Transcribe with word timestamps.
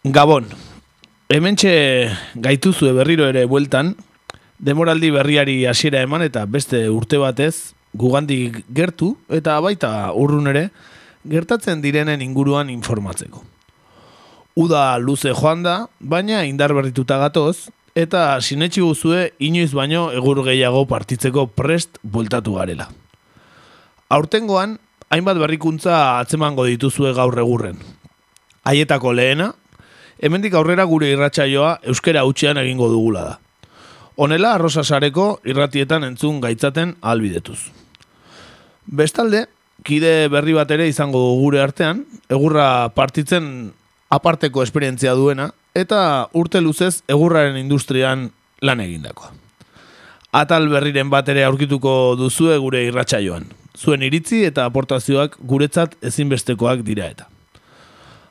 Gabon, 0.00 0.46
hementxe 1.28 2.08
gaituzue 2.32 2.94
berriro 2.96 3.26
ere 3.28 3.42
bueltan, 3.44 3.90
demoraldi 4.56 5.10
berriari 5.12 5.66
hasiera 5.68 6.00
eman 6.00 6.24
eta 6.24 6.46
beste 6.48 6.86
urte 6.88 7.20
batez, 7.20 7.74
gugandik 7.92 8.62
gertu 8.72 9.10
eta 9.28 9.58
baita 9.60 9.90
urrun 10.16 10.48
ere, 10.48 10.70
gertatzen 11.28 11.84
direnen 11.84 12.24
inguruan 12.24 12.72
informatzeko. 12.72 13.44
Uda 14.56 14.96
luze 14.96 15.36
joan 15.36 15.68
da, 15.68 15.76
baina 16.00 16.46
indar 16.48 16.72
berrituta 16.72 17.20
gatoz, 17.20 17.68
eta 17.92 18.40
sinetxi 18.40 18.80
guzue 18.80 19.34
inoiz 19.36 19.74
baino 19.76 20.08
egur 20.16 20.40
gehiago 20.48 20.86
partitzeko 20.88 21.50
prest 21.52 22.00
bueltatu 22.00 22.56
garela. 22.56 22.88
Aurtengoan, 24.08 24.78
hainbat 25.12 25.36
berrikuntza 25.36 26.22
atzemango 26.24 26.64
dituzue 26.72 27.12
gaur 27.12 27.36
egurren. 27.36 27.76
Haietako 28.64 29.12
lehena, 29.12 29.52
hemendik 30.20 30.54
aurrera 30.54 30.84
gure 30.84 31.08
irratsaioa 31.14 31.78
euskera 31.88 32.24
utxean 32.28 32.60
egingo 32.60 32.88
dugula 32.92 33.24
da. 33.24 33.38
Honela, 34.20 34.54
arrosa 34.54 34.84
sareko 34.84 35.40
irratietan 35.48 36.04
entzun 36.04 36.40
gaitzaten 36.44 36.96
albidetuz. 37.00 37.58
Bestalde, 38.84 39.46
kide 39.82 40.28
berri 40.28 40.52
bat 40.52 40.70
ere 40.70 40.88
izango 40.90 41.22
gure 41.40 41.62
artean, 41.62 42.04
egurra 42.28 42.90
partitzen 42.92 43.72
aparteko 44.12 44.62
esperientzia 44.62 45.14
duena, 45.16 45.50
eta 45.74 46.28
urte 46.36 46.60
luzez 46.60 47.00
egurraren 47.08 47.56
industrian 47.56 48.28
lan 48.60 48.84
egindakoa. 48.84 49.32
Atal 50.36 50.68
berriren 50.70 51.08
bat 51.10 51.28
ere 51.32 51.42
aurkituko 51.46 52.14
duzue 52.18 52.58
gure 52.62 52.84
irratsaioan. 52.86 53.48
Zuen 53.78 54.04
iritzi 54.06 54.44
eta 54.46 54.66
aportazioak 54.68 55.38
guretzat 55.40 55.96
ezinbestekoak 56.06 56.84
dira 56.86 57.08
eta. 57.10 57.26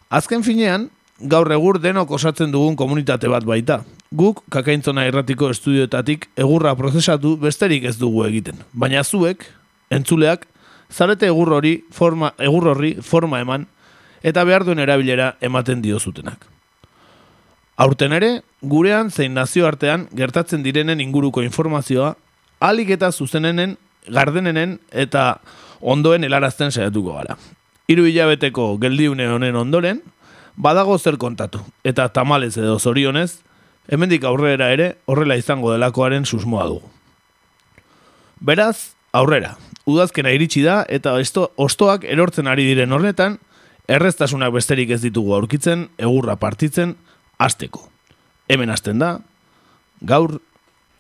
Azken 0.10 0.44
finean, 0.46 0.88
gaur 1.22 1.52
egur 1.52 1.80
denok 1.82 2.12
osatzen 2.12 2.52
dugun 2.52 2.76
komunitate 2.76 3.28
bat 3.28 3.46
baita. 3.46 3.82
Guk, 4.16 4.44
kakaintzona 4.50 5.06
irratiko 5.08 5.50
estudioetatik 5.54 6.30
egurra 6.38 6.76
prozesatu 6.76 7.36
besterik 7.38 7.84
ez 7.86 7.98
dugu 8.00 8.24
egiten. 8.26 8.58
Baina 8.74 9.04
zuek, 9.04 9.46
entzuleak, 9.92 10.48
zarete 10.92 11.28
egur 11.28 11.54
hori 11.54 11.84
forma, 11.92 12.34
egur 12.40 12.72
horri 12.72 12.96
forma 13.02 13.42
eman 13.42 13.68
eta 14.24 14.44
behar 14.44 14.66
duen 14.66 14.80
erabilera 14.80 15.36
ematen 15.42 15.82
dio 15.82 16.00
zutenak. 16.00 16.46
Aurten 17.80 18.12
ere, 18.12 18.42
gurean 18.62 19.12
zein 19.12 19.34
nazioartean 19.34 20.10
gertatzen 20.16 20.64
direnen 20.64 21.00
inguruko 21.00 21.44
informazioa, 21.46 22.16
alik 22.60 22.90
eta 22.92 23.12
zuzenenen, 23.12 23.78
gardenenen 24.08 24.80
eta 24.92 25.40
ondoen 25.80 26.26
helarazten 26.28 26.72
saiatuko 26.72 27.16
gara. 27.16 27.38
Hiru 27.88 28.04
hilabeteko 28.10 28.74
geldiune 28.82 29.30
honen 29.32 29.56
ondoren, 29.56 30.02
badago 30.60 30.98
zer 31.00 31.18
kontatu, 31.18 31.62
eta 31.88 32.10
tamalez 32.12 32.58
edo 32.60 32.78
zorionez, 32.80 33.40
hemendik 33.88 34.26
aurrera 34.28 34.70
ere 34.76 34.98
horrela 35.08 35.40
izango 35.40 35.72
delakoaren 35.72 36.28
susmoa 36.28 36.68
dugu. 36.68 36.90
Beraz, 38.40 38.92
aurrera, 39.16 39.56
udazkena 39.88 40.34
iritsi 40.36 40.62
da 40.64 40.84
eta 40.88 41.16
esto, 41.20 41.50
ostoak 41.58 42.04
erortzen 42.04 42.52
ari 42.52 42.68
diren 42.68 42.94
horretan, 42.96 43.40
erreztasunak 43.90 44.54
besterik 44.54 44.92
ez 44.94 45.02
ditugu 45.02 45.34
aurkitzen, 45.34 45.88
egurra 45.98 46.36
partitzen, 46.40 46.94
asteko. 47.40 47.88
Hemen 48.52 48.70
hasten 48.70 49.00
da, 49.00 49.18
gaur. 50.02 50.40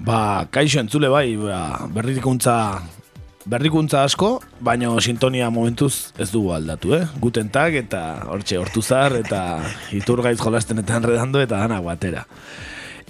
Ba, 0.00 0.46
kaixo 0.48 0.80
entzule 0.80 1.10
bai, 1.12 1.36
ba, 1.36 1.86
berrikuntza 1.92 2.80
berrikuntza 3.50 4.04
asko, 4.04 4.38
baina 4.60 4.92
sintonia 5.00 5.50
momentuz 5.52 6.12
ez 6.18 6.30
dugu 6.32 6.54
aldatu, 6.56 6.94
eh? 6.96 7.04
Guten 7.20 7.50
tag 7.52 7.76
eta 7.76 8.00
hortxe 8.32 8.56
hortuzar 8.60 9.16
eta 9.18 9.60
iturgaiz 9.96 10.38
jolasten 10.40 10.80
eta 10.80 10.96
enredando 10.96 11.40
eta 11.40 11.58
dana 11.60 11.80
batera. 11.84 12.24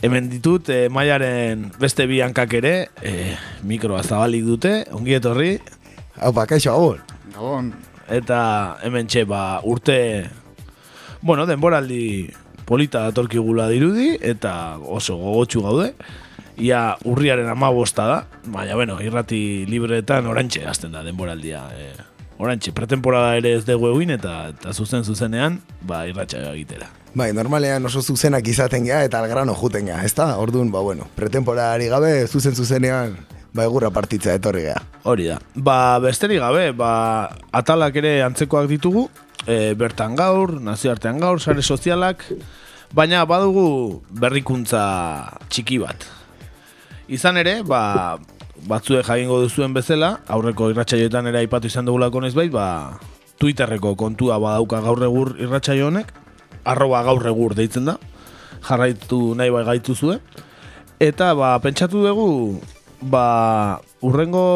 Hemen 0.03 0.31
ditut, 0.33 0.71
eh, 0.73 0.89
maiaren 0.89 1.69
beste 1.79 2.07
bi 2.11 2.23
hankak 2.25 2.55
ere, 2.59 2.75
eh, 3.03 3.37
mikroa 3.63 4.03
zabalik 4.03 4.45
dute, 4.47 4.73
ongi 4.91 5.15
etorri, 5.15 5.59
Haupa, 6.21 6.45
kaixo, 6.45 6.73
gabon. 6.75 6.99
Gabon, 7.33 7.69
eta 8.11 8.41
hemen 8.85 9.07
txe, 9.07 9.23
ba, 9.25 9.61
urte, 9.65 10.29
bueno, 11.23 11.47
denboraldi 11.47 12.29
polita 12.67 13.07
datorkigula 13.07 13.69
dirudi, 13.71 14.17
eta 14.21 14.77
oso 14.83 15.17
gogotsu 15.17 15.63
gaude. 15.65 15.95
Ia 16.61 16.97
urriaren 17.09 17.49
amabosta 17.49 18.05
da, 18.05 18.21
baina, 18.53 18.75
bueno, 18.77 18.99
irrati 19.01 19.65
libreetan 19.69 20.29
orantxe 20.29 20.67
hasten 20.69 20.93
da 20.93 21.03
denboraldia. 21.07 21.63
E, 21.73 21.91
orantxe, 22.41 22.75
pretemporada 22.77 23.35
ere 23.41 23.55
ez 23.57 23.65
dugu 23.65 23.95
egin, 23.95 24.13
eta, 24.19 24.51
eta 24.53 24.75
zuzen 24.77 25.05
zuzenean, 25.05 25.61
ba, 25.81 26.05
irratxa 26.09 26.43
egitera. 26.53 26.91
Bai, 27.17 27.33
normalean 27.35 27.89
oso 27.89 28.03
zuzenak 28.05 28.47
izaten 28.47 28.85
gea 28.87 29.01
eta 29.07 29.19
algrano 29.19 29.57
juten 29.59 29.89
gea, 29.89 30.05
ezta? 30.07 30.29
Orduan, 30.39 30.71
ba, 30.71 30.85
bueno, 30.85 31.09
pretemporari 31.17 31.89
gabe, 31.91 32.13
zuzen 32.29 32.55
zuzenean, 32.55 33.17
ba, 33.57 33.65
egurra 33.65 33.91
partitza 33.91 34.37
etorri 34.37 34.69
gea. 34.69 34.79
Hori 35.09 35.27
da. 35.33 35.41
Ba, 35.57 35.99
besterik 36.05 36.45
gabe, 36.45 36.71
ba, 36.77 36.93
atalak 37.57 37.97
ere 37.99 38.21
antzekoak 38.29 38.69
ditugu, 38.71 39.09
e, 39.47 39.75
bertan 39.81 40.15
gaur, 40.19 40.59
nazioartean 40.61 41.19
gaur, 41.25 41.41
sare 41.41 41.65
sozialak, 41.65 42.29
baina 42.95 43.25
badugu 43.25 44.03
berrikuntza 44.11 44.85
txiki 45.49 45.81
bat. 45.83 46.20
Izan 47.11 47.41
ere, 47.41 47.57
ba, 47.67 48.19
batzuek 48.71 49.03
jagingo 49.09 49.41
duzuen 49.43 49.73
bezala, 49.75 50.13
aurreko 50.31 50.69
irratsaioetan 50.71 51.27
ere 51.27 51.41
aipatu 51.41 51.67
izan 51.67 51.89
dugulako 51.89 52.23
noiz 52.23 52.37
bait, 52.37 52.53
ba, 52.55 53.01
Twitterreko 53.43 53.97
kontua 53.99 54.37
badauka 54.39 54.79
gaur 54.85 55.03
egur 55.09 55.33
irratsaio 55.43 55.89
honek, 55.89 56.13
arroba 56.63 57.03
gaur 57.09 57.27
egur 57.27 57.57
deitzen 57.59 57.91
da, 57.91 57.97
jarraitu 58.69 59.35
nahi 59.35 59.51
bai 59.51 59.65
gaitu 59.73 59.99
zuen. 59.99 60.23
Eta 61.03 61.33
ba, 61.35 61.57
pentsatu 61.59 62.07
dugu, 62.07 62.31
ba, 63.03 63.81
urrengo 64.07 64.47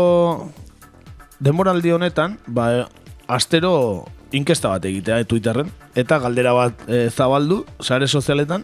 denboraldi 1.43 1.91
honetan, 1.99 2.39
ba, 2.47 2.87
astero 3.27 4.05
inkesta 4.31 4.77
bat 4.77 4.87
egitea 4.87 5.25
eh, 5.25 5.27
Twitterren, 5.27 5.75
eta 5.99 6.23
galdera 6.23 6.55
bat 6.55 6.87
e, 6.87 7.09
zabaldu, 7.11 7.65
sare 7.83 8.07
sozialetan, 8.07 8.63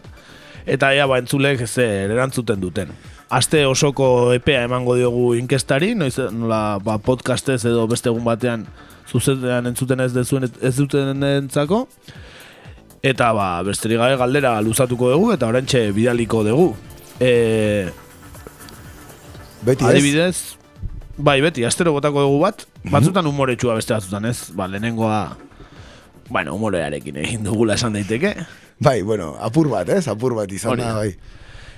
eta 0.63 0.95
ea 0.95 1.11
ba, 1.11 1.19
entzulek 1.19 1.67
zer 1.67 2.13
erantzuten 2.13 2.63
duten. 2.63 2.95
Aste 3.31 3.61
osoko 3.65 4.33
epea 4.35 4.65
emango 4.67 4.97
diogu 4.99 5.29
inkestari, 5.39 5.93
noiz 5.95 6.17
nola 6.35 6.81
ba, 6.83 6.97
podcastez 6.99 7.61
edo 7.63 7.85
beste 7.87 8.11
egun 8.11 8.25
batean 8.27 8.65
zuzenean 9.07 9.69
entzuten 9.69 10.03
ez 10.03 10.09
dezuen 10.11 10.49
ez 10.49 10.73
duten 10.75 11.23
entzako. 11.23 11.85
Eta 13.01 13.31
ba, 13.33 13.47
besterik 13.63 14.01
gabe 14.03 14.19
galdera 14.19 14.57
luzatuko 14.61 15.13
dugu 15.13 15.31
eta 15.37 15.47
orantxe 15.47 15.87
bidaliko 15.95 16.43
dugu. 16.43 16.67
E, 17.23 17.89
Beti 19.63 19.87
ez? 19.87 19.89
adibidez, 19.93 20.35
bai, 21.15 21.39
beti, 21.39 21.63
astero 21.63 21.95
botako 21.95 22.27
dugu 22.27 22.43
bat, 22.43 22.67
batzutan 22.91 23.31
humoretsua 23.31 23.79
beste 23.79 23.95
batzutan 23.95 24.27
ez, 24.27 24.51
ba, 24.57 24.67
lehenengoa, 24.67 25.21
bueno, 26.27 26.59
humorearekin 26.59 27.23
egin 27.23 27.47
dugula 27.47 27.79
esan 27.79 27.95
daiteke. 27.95 28.35
Bai, 28.81 29.01
bueno, 29.07 29.37
apur 29.39 29.69
bat, 29.71 29.87
ez? 29.89 30.07
Apur 30.11 30.35
bat 30.35 30.51
izan 30.51 30.81
da. 30.81 30.97
bai. 30.99 31.13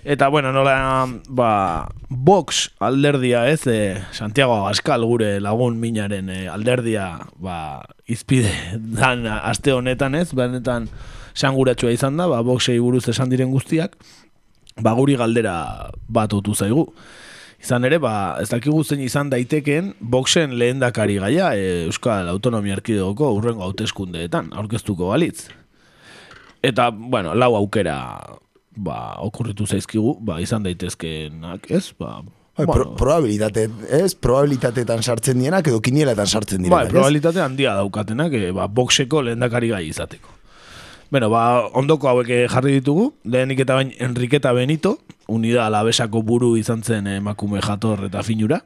Eta, 0.06 0.28
bueno, 0.28 0.52
nola, 0.52 1.08
ba, 1.30 1.90
Vox 2.10 2.72
alderdia 2.80 3.48
ez, 3.48 3.66
e, 3.68 4.04
Santiago 4.12 4.54
Abascal 4.54 5.06
gure 5.08 5.40
lagun 5.40 5.80
minaren 5.80 6.28
e, 6.30 6.50
alderdia, 6.52 7.30
ba, 7.40 7.86
izpide 8.04 8.52
dan 8.76 9.24
aste 9.32 9.72
honetan 9.72 10.16
ez, 10.20 10.34
benetan 10.36 10.90
sanguratsua 11.34 11.94
izan 11.96 12.20
da, 12.20 12.28
ba, 12.28 12.42
Voxei 12.44 12.82
buruz 12.84 13.08
esan 13.08 13.32
diren 13.32 13.56
guztiak, 13.56 13.96
ba, 14.76 14.92
guri 14.92 15.16
galdera 15.16 15.56
bat 16.12 16.36
otu 16.36 16.52
zaigu. 16.52 16.90
Izan 17.64 17.88
ere, 17.88 17.96
ba, 18.04 18.36
ez 18.44 18.50
dakigu 18.52 18.84
zein 18.84 19.00
izan 19.08 19.32
daitekeen 19.32 19.94
Voxen 20.04 20.60
lehendakari 20.60 21.16
gaia 21.24 21.54
e, 21.56 21.86
Euskal 21.88 22.28
Autonomia 22.28 22.76
Erkidegoko 22.76 23.32
urrengo 23.40 23.64
hauteskundeetan 23.64 24.52
aurkeztuko 24.52 25.16
balitz. 25.16 25.48
Eta, 26.60 26.92
bueno, 26.92 27.32
lau 27.40 27.54
aukera 27.56 28.02
ba, 28.76 29.16
okurritu 29.24 29.68
zaizkigu, 29.68 30.18
ba, 30.22 30.40
izan 30.42 30.64
daitezkeenak, 30.64 31.70
ez? 31.72 31.92
Ba, 32.00 32.22
Bai, 32.54 32.68
pro, 32.70 32.92
probabilitate, 32.94 33.66
ez? 33.90 34.14
Probabilitateetan 34.14 35.02
sartzen 35.02 35.40
dienak 35.42 35.68
edo 35.72 35.80
kinieletan 35.82 36.30
sartzen 36.30 36.62
bai, 36.62 36.68
dienak, 36.68 36.86
ez? 36.86 36.94
probabilitate 36.94 37.42
handia 37.42 37.74
daukatenak, 37.80 38.34
e, 38.38 38.52
ba, 38.54 38.68
boxeko 38.70 39.24
lehendakari 39.26 39.72
gai 39.74 39.88
izateko. 39.88 40.30
Bueno, 41.14 41.30
ba, 41.30 41.68
ondoko 41.78 42.10
hauek 42.10 42.30
eh, 42.34 42.46
jarri 42.50 42.80
ditugu, 42.80 43.12
lehenik 43.30 43.60
eta 43.62 43.76
bain 43.78 43.92
Enriqueta 44.02 44.50
Benito, 44.58 44.96
unida 45.30 45.68
alabesako 45.68 46.24
buru 46.26 46.56
izan 46.58 46.82
zen 46.82 47.06
emakume 47.12 47.62
jator 47.62 48.08
eta 48.08 48.24
finura. 48.26 48.64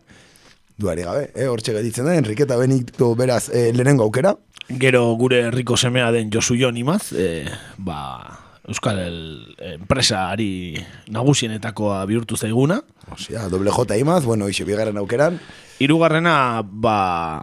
Duari 0.79 1.03
gabe, 1.03 1.25
eh, 1.35 1.47
hortxe 1.51 1.75
geditzen 1.75 2.07
da, 2.07 2.15
Enriqueta 2.15 2.55
Benito 2.55 3.13
beraz 3.19 3.49
eh, 3.49 3.73
lehenengo 3.75 4.07
aukera. 4.07 4.35
Gero 4.67 5.01
gure 5.19 5.41
herriko 5.49 5.75
semea 5.75 6.11
den 6.15 6.31
Josu 6.31 6.55
Jon 6.55 6.77
imaz, 6.79 7.11
eh, 7.19 7.51
ba, 7.77 8.46
Euskal 8.67 8.99
el, 8.99 9.19
enpresari 9.63 10.75
nagusienetakoa 11.07 12.01
bihurtu 12.05 12.35
zaiguna. 12.35 12.81
Osea, 13.15 13.47
doble 13.47 13.71
J 13.71 13.97
imaz, 13.97 14.25
bueno, 14.25 14.49
ixe 14.51 14.65
bigarren 14.67 14.97
aukeran. 14.99 15.39
Hirugarrena, 15.79 16.63
ba, 16.67 17.41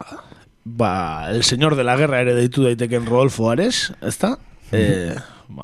ba, 0.64 1.30
el 1.30 1.42
señor 1.42 1.76
de 1.76 1.84
la 1.84 1.96
guerra 1.96 2.20
ere 2.20 2.34
deitu 2.34 2.64
daiteken 2.68 3.06
Rodolfo 3.06 3.48
Ares, 3.50 3.94
ezta? 4.02 4.36
Eh, 4.72 5.14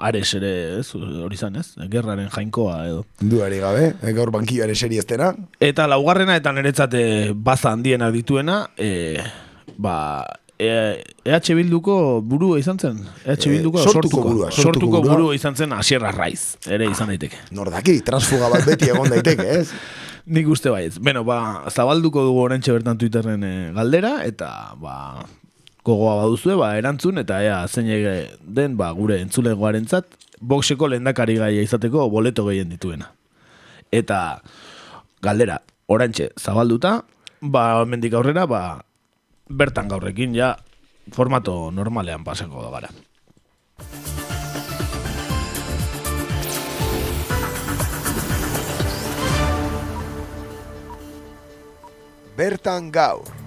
Ares 0.00 0.32
ere, 0.38 0.80
ez, 0.80 0.94
hori 0.94 1.36
zan, 1.36 1.56
ez? 1.60 1.74
Gerraren 1.92 2.30
jainkoa 2.32 2.80
edo. 2.86 3.04
Duari 3.20 3.60
gabe, 3.60 3.94
eh, 4.00 4.12
gaur 4.16 4.32
bankioaren 4.32 4.76
seri 4.76 4.96
estena. 5.02 5.34
Eta 5.60 5.84
laugarrena 5.90 6.36
eta 6.40 6.52
niretzate 6.56 7.32
baza 7.34 7.72
handiena 7.72 8.10
dituena, 8.10 8.62
eh, 8.76 9.20
ba, 9.76 10.24
E, 10.60 11.00
EH 11.24 11.54
Bilduko 11.56 12.20
burua 12.20 12.58
izan 12.60 12.76
zen? 12.76 12.98
EH 13.24 13.46
Bilduko 13.48 13.80
Eh, 13.80 13.86
sortuko 13.88 14.20
burua, 14.26 14.50
sortuko 14.50 14.62
sortuko 14.68 15.00
burua. 15.00 15.16
burua 15.16 15.34
izan 15.38 15.56
zen 15.56 15.72
Asierra 15.72 16.10
Raiz, 16.12 16.58
ere 16.68 16.84
izan 16.90 17.08
daiteke. 17.08 17.38
Nordaki, 17.56 18.00
transfuga 18.04 18.50
bat 18.52 18.66
beti 18.68 18.90
egon 18.92 19.08
daiteke, 19.08 19.46
ez? 19.60 19.70
Nik 20.36 20.50
uste 20.52 20.68
baietz. 20.70 20.98
Beno, 21.00 21.22
ba, 21.24 21.64
zabalduko 21.72 22.22
dugu 22.26 22.42
orentxe 22.44 22.74
bertan 22.76 22.98
Twitterren 23.00 23.42
eh, 23.48 23.70
galdera, 23.72 24.18
eta, 24.28 24.50
ba, 24.76 25.24
gogoa 25.86 26.18
baduzue, 26.20 26.58
ba, 26.60 26.74
erantzun, 26.76 27.22
eta 27.24 27.40
ea, 27.42 27.62
zein 27.66 27.88
den, 28.44 28.76
ba, 28.76 28.90
gure 28.92 29.16
entzulegoarentzat, 29.24 30.12
boxeko 30.40 30.88
lehendakari 30.92 31.38
gaia 31.40 31.64
izateko 31.64 32.04
boleto 32.12 32.44
gehien 32.50 32.68
dituena. 32.68 33.08
Eta, 33.90 34.42
galdera, 35.24 35.62
orantxe 35.88 36.28
zabalduta, 36.38 36.98
ba, 37.40 37.64
mendik 37.88 38.12
aurrera, 38.12 38.44
ba, 38.46 38.62
bertan 39.50 39.90
gaurrekin, 39.90 40.34
ja, 40.34 40.54
formato 41.12 41.70
normalean 41.74 42.24
pasako 42.24 42.62
da 42.62 42.70
gara. 42.70 42.90
Bertan 52.38 52.88
gaur. 52.94 53.39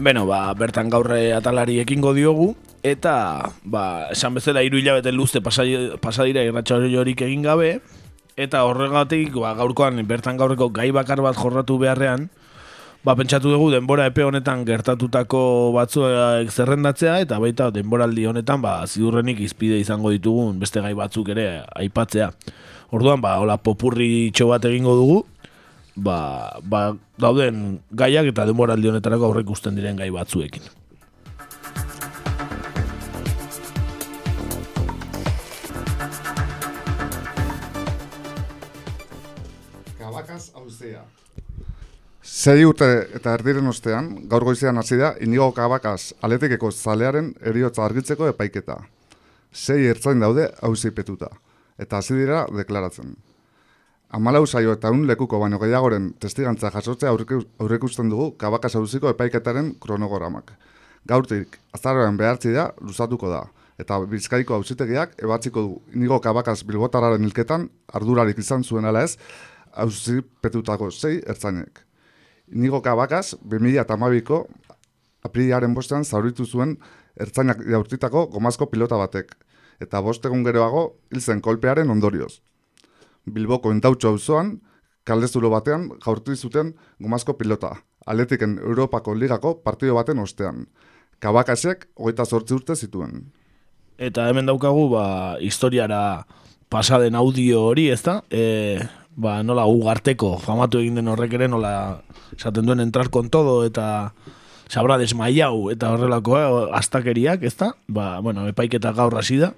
Beno, 0.00 0.24
ba, 0.24 0.48
bertan 0.56 0.88
gaurre 0.88 1.34
atalari 1.36 1.74
ekingo 1.82 2.14
diogu, 2.16 2.54
eta, 2.80 3.52
ba, 3.68 4.08
esan 4.08 4.32
bezala 4.32 4.62
hiru 4.64 4.78
hilabete 4.80 5.12
luzte 5.12 5.42
pasadira 5.44 6.40
irratxorik 6.40 7.20
egin 7.26 7.44
gabe, 7.44 7.82
eta 8.40 8.62
horregatik, 8.64 9.36
ba, 9.36 9.52
gaurkoan 9.58 10.00
bertan 10.08 10.40
gaurreko 10.40 10.70
gai 10.72 10.88
bakar 10.96 11.20
bat 11.20 11.36
jorratu 11.36 11.76
beharrean, 11.82 12.30
ba, 13.04 13.12
pentsatu 13.12 13.52
dugu 13.52 13.68
denbora 13.74 14.06
epe 14.08 14.24
honetan 14.24 14.64
gertatutako 14.64 15.42
batzuek 15.76 16.48
zerrendatzea, 16.48 17.18
eta 17.26 17.36
baita 17.36 17.68
denboraldi 17.68 18.24
honetan, 18.24 18.64
ba, 18.64 18.78
ziurrenik 18.88 19.44
izpide 19.44 19.76
izango 19.84 20.14
ditugun 20.16 20.56
beste 20.64 20.80
gai 20.80 20.94
batzuk 20.96 21.28
ere 21.36 21.66
aipatzea. 21.76 22.32
Orduan, 22.96 23.20
ba, 23.20 23.36
hola 23.36 23.60
popurri 23.60 24.32
bat 24.32 24.64
egingo 24.64 24.96
dugu, 24.96 25.20
ba, 26.00 26.58
ba, 26.64 26.82
dauden 27.20 27.80
gaiak 27.92 28.30
eta 28.32 28.46
denboraldi 28.48 28.88
honetarako 28.90 29.30
aurre 29.30 29.44
ikusten 29.44 29.76
diren 29.76 30.00
gai 30.00 30.10
batzuekin. 30.14 30.64
Kabakaz 40.00 40.50
hauzea. 40.56 41.04
Sei 42.20 42.64
urte 42.64 42.86
eta 43.16 43.34
erdiren 43.36 43.68
ostean, 43.68 44.10
gaur 44.28 44.44
goizean 44.44 44.78
hasi 44.80 44.96
da, 45.00 45.14
inigo 45.20 45.50
kabakaz 45.56 46.12
aletekeko 46.24 46.70
zalearen 46.70 47.32
eriotza 47.52 47.84
argitzeko 47.84 48.28
epaiketa. 48.32 48.78
Sei 49.52 49.86
ertzain 49.90 50.20
daude 50.22 50.46
hauzipetuta, 50.62 51.30
eta 51.78 51.98
hasi 51.98 52.14
dira 52.14 52.44
deklaratzen. 52.54 53.16
Amalau 54.10 54.42
saio 54.46 54.72
eta 54.74 54.90
un 54.90 55.04
lekuko 55.06 55.38
baino 55.38 55.58
gehiagoren 55.62 56.08
testigantza 56.18 56.70
jasotzea 56.74 57.12
aurreku- 57.12 57.44
aurreikusten 57.62 58.08
dugu 58.10 58.32
kabakaz 58.36 58.74
hauziko 58.74 59.08
epaiketaren 59.12 59.76
kronogramak. 59.78 60.50
Gaurtik, 61.06 61.60
azaroan 61.72 62.16
behartzi 62.18 62.50
da, 62.52 62.72
luzatuko 62.82 63.30
da, 63.30 63.44
eta 63.78 64.00
bizkaiko 64.10 64.54
auzitegiak 64.58 65.14
ebatziko 65.22 65.62
du 65.62 65.78
inigo 65.94 66.18
kabakaz 66.20 66.64
bilbotararen 66.66 67.22
hilketan 67.22 67.68
ardurarik 67.94 68.38
izan 68.42 68.64
zuen 68.64 68.84
ala 68.84 69.04
ez, 69.06 69.16
auzipetutako 69.72 70.90
sei 70.90 71.22
ertzainek. 71.22 71.86
Inigo 72.50 72.82
kabakaz, 72.82 73.36
2008ko 73.46 74.42
aprilaren 75.22 75.74
bostean 75.74 76.04
zauritu 76.04 76.44
zuen 76.44 76.78
ertzainak 77.14 77.62
jaurtitako 77.62 78.26
gomazko 78.26 78.66
pilota 78.66 78.98
batek, 78.98 79.36
eta 79.80 80.02
bost 80.02 80.26
egun 80.26 80.42
geroago 80.42 80.96
hil 81.12 81.20
zen 81.22 81.40
kolpearen 81.40 81.90
ondorioz. 81.90 82.40
Bilboko 83.26 83.72
entautxo 83.72 84.14
auzoan 84.14 84.58
kaldezulo 85.04 85.50
batean 85.50 85.88
jaurti 86.04 86.36
zuten 86.36 86.74
gomazko 87.00 87.34
pilota, 87.38 87.74
Atletiken 88.06 88.58
Europako 88.58 89.14
Ligako 89.14 89.56
partido 89.64 89.94
baten 89.98 90.18
ostean. 90.18 90.66
Kabakasek 91.20 91.88
hogeita 91.96 92.24
zortzi 92.24 92.54
urte 92.56 92.76
zituen. 92.76 93.26
Eta 94.00 94.28
hemen 94.30 94.46
daukagu, 94.48 94.88
ba, 94.94 95.36
historiara 95.44 96.24
pasaden 96.72 97.18
audio 97.18 97.66
hori, 97.68 97.90
ez 97.92 98.00
da? 98.06 98.20
E, 98.32 98.80
ba, 99.12 99.42
nola 99.44 99.66
ugarteko, 99.68 100.38
famatu 100.40 100.80
egin 100.80 100.96
den 100.96 101.10
horrek 101.12 101.34
ere, 101.36 101.50
nola 101.52 101.72
esaten 102.32 102.64
duen 102.64 102.80
entrar 102.80 103.10
con 103.12 103.28
todo, 103.28 103.60
eta 103.68 104.14
sabra 104.70 104.96
desmaiau, 104.96 105.68
eta 105.74 105.90
horrelako, 105.92 106.38
eh, 106.38 106.64
astakeriak, 106.78 107.44
ez 107.44 107.56
da? 107.60 107.74
Ba, 107.88 108.20
bueno, 108.24 108.46
epaiketa 108.48 108.94
gaur 108.96 109.18
hasi 109.18 109.36
da, 109.42 109.52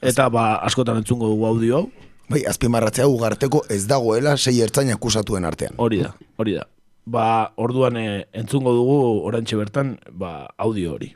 eta 0.00 0.30
ba, 0.32 0.54
askotan 0.64 1.02
entzungo 1.02 1.28
dugu 1.28 1.48
audio 1.50 1.82
hau, 1.82 2.03
Bai, 2.28 2.40
azpimarratzea 2.48 3.06
ugarteko 3.06 3.64
ez 3.70 3.84
dagoela 3.88 4.36
sei 4.36 4.62
ertzain 4.64 4.92
akusatuen 4.94 5.44
artean. 5.44 5.74
hori 5.76 6.00
da, 6.02 6.14
hori 6.38 6.54
da. 6.56 6.64
Ba, 7.04 7.52
orduan 7.56 7.98
eh, 8.00 8.24
entzungo 8.32 8.72
dugu 8.72 8.96
orantxe 9.28 9.56
bertan, 9.60 9.98
ba, 10.10 10.48
audio 10.56 10.94
hori. 10.94 11.14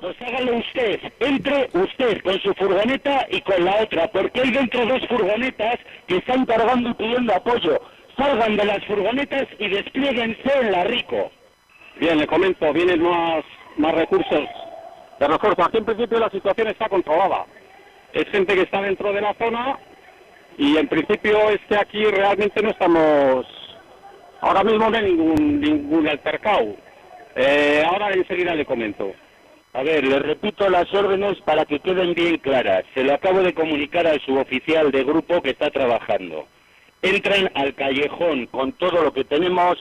Pues 0.00 0.16
hágalo 0.20 0.58
usted, 0.58 1.00
entre 1.18 1.68
usted 1.72 2.22
con 2.22 2.38
su 2.40 2.52
furgoneta 2.54 3.26
y 3.30 3.40
con 3.40 3.64
la 3.64 3.82
otra, 3.82 4.06
porque 4.12 4.40
hay 4.40 4.50
dentro 4.50 4.86
dos 4.86 5.00
furgonetas 5.08 5.78
que 6.06 6.18
están 6.18 6.44
cargando 6.46 6.90
y 6.90 6.94
pidiendo 6.94 7.34
apoyo. 7.34 7.80
Salgan 8.16 8.56
de 8.56 8.64
las 8.64 8.84
furgonetas 8.84 9.46
y 9.58 9.68
desplieguense 9.68 10.52
en 10.60 10.72
la 10.72 10.84
Rico. 10.84 11.30
Bien, 12.00 12.18
le 12.18 12.26
comento, 12.26 12.72
vienen 12.72 13.02
más, 13.02 13.44
más 13.76 13.94
recursos 13.94 14.46
de 15.18 15.26
refuerzo. 15.26 15.64
Aquí 15.64 15.78
en 15.78 15.84
principio 15.84 16.20
la 16.20 16.30
situación 16.30 16.68
está 16.68 16.88
controlada. 16.88 17.46
Es 18.12 18.26
gente 18.28 18.54
que 18.54 18.62
está 18.62 18.82
dentro 18.82 19.12
de 19.12 19.20
la 19.20 19.34
zona 19.34 19.78
y 20.58 20.76
en 20.76 20.88
principio 20.88 21.50
es 21.50 21.60
que 21.68 21.76
aquí 21.76 22.04
realmente 22.04 22.60
no 22.62 22.70
estamos... 22.70 23.46
Ahora 24.40 24.62
mismo 24.64 24.90
no 24.90 24.96
hay 24.96 25.04
ningún, 25.04 25.60
ningún 25.60 26.06
altercado. 26.08 26.76
Eh, 27.36 27.82
ahora 27.86 28.12
enseguida 28.12 28.54
le 28.54 28.66
comento. 28.66 29.12
A 29.72 29.82
ver, 29.84 30.04
le 30.04 30.18
repito 30.18 30.68
las 30.68 30.92
órdenes 30.92 31.40
para 31.44 31.64
que 31.64 31.78
queden 31.78 32.14
bien 32.14 32.38
claras. 32.38 32.84
Se 32.94 33.04
lo 33.04 33.14
acabo 33.14 33.40
de 33.42 33.54
comunicar 33.54 34.06
al 34.06 34.20
suboficial 34.22 34.90
de 34.90 35.04
grupo 35.04 35.40
que 35.40 35.50
está 35.50 35.70
trabajando. 35.70 36.48
Entran 37.02 37.50
al 37.54 37.74
callejón 37.74 38.46
con 38.46 38.72
todo 38.72 39.04
lo 39.04 39.12
que 39.12 39.24
tenemos, 39.24 39.76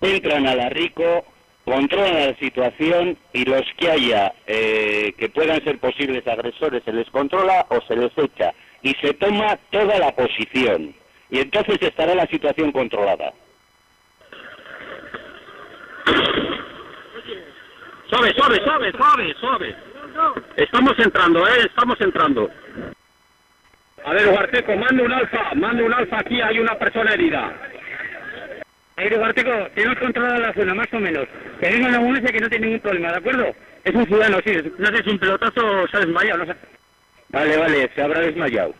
entran 0.00 0.48
a 0.48 0.56
la 0.56 0.68
Rico, 0.70 1.24
controlan 1.64 2.30
la 2.30 2.36
situación 2.38 3.16
y 3.32 3.44
los 3.44 3.62
que 3.76 3.90
haya 3.90 4.34
eh, 4.46 5.12
que 5.16 5.28
puedan 5.28 5.62
ser 5.62 5.78
posibles 5.78 6.26
agresores 6.26 6.82
se 6.84 6.92
les 6.92 7.08
controla 7.10 7.66
o 7.68 7.80
se 7.82 7.94
les 7.94 8.10
echa. 8.16 8.52
Y 8.82 8.94
se 8.94 9.14
toma 9.14 9.58
toda 9.70 9.98
la 9.98 10.12
posición. 10.12 10.94
Y 11.30 11.40
entonces 11.40 11.78
estará 11.80 12.14
la 12.14 12.26
situación 12.26 12.72
controlada. 12.72 13.32
Suave, 18.08 18.32
suave, 18.34 18.56
suave, 18.64 18.92
suave, 18.92 19.34
suave. 19.40 19.76
Estamos 20.56 20.98
entrando, 20.98 21.46
¿eh? 21.46 21.66
Estamos 21.66 22.00
entrando. 22.00 22.50
A 24.04 24.12
ver, 24.12 24.28
Huarteco, 24.28 24.74
mande 24.76 25.02
un 25.02 25.12
alfa, 25.12 25.54
mande 25.54 25.82
un 25.82 25.92
alfa 25.92 26.20
aquí, 26.20 26.40
hay 26.40 26.58
una 26.58 26.78
persona 26.78 27.12
herida. 27.12 27.52
Aire 28.96 29.18
Huarteco, 29.18 29.50
tenemos 29.74 29.98
controlada 29.98 30.38
la 30.38 30.54
zona, 30.54 30.74
más 30.74 30.88
o 30.92 30.98
menos. 30.98 31.26
Que 31.60 31.76
una 31.76 31.96
ambulancia 31.98 32.32
que 32.32 32.40
no 32.40 32.48
tiene 32.48 32.66
ningún 32.66 32.80
problema, 32.80 33.12
¿de 33.12 33.18
acuerdo? 33.18 33.54
Es 33.84 33.94
un 33.94 34.06
ciudadano, 34.06 34.38
sí. 34.44 34.52
No 34.78 34.86
sé 34.86 34.94
si 34.94 35.00
es 35.00 35.06
un 35.06 35.18
pelotazo 35.18 35.82
o 35.82 35.86
se 35.88 35.96
ha 35.98 36.04
no 36.04 36.46
sé. 36.46 36.56
Vale, 37.30 37.56
vale, 37.56 37.90
se 37.94 38.02
habrá 38.02 38.20
desmayado. 38.20 38.74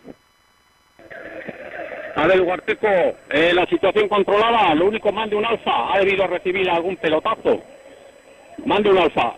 A 2.16 2.26
ver, 2.26 2.40
Huarteco, 2.40 2.88
eh, 3.30 3.52
la 3.54 3.64
situación 3.66 4.08
controlada, 4.08 4.74
lo 4.74 4.86
único 4.86 5.12
mande 5.12 5.36
un 5.36 5.44
alfa, 5.44 5.92
ha 5.92 5.98
debido 5.98 6.26
recibir 6.26 6.68
algún 6.68 6.96
pelotazo. 6.96 7.62
Mande 8.64 8.90
un 8.90 8.98
alfa. 8.98 9.36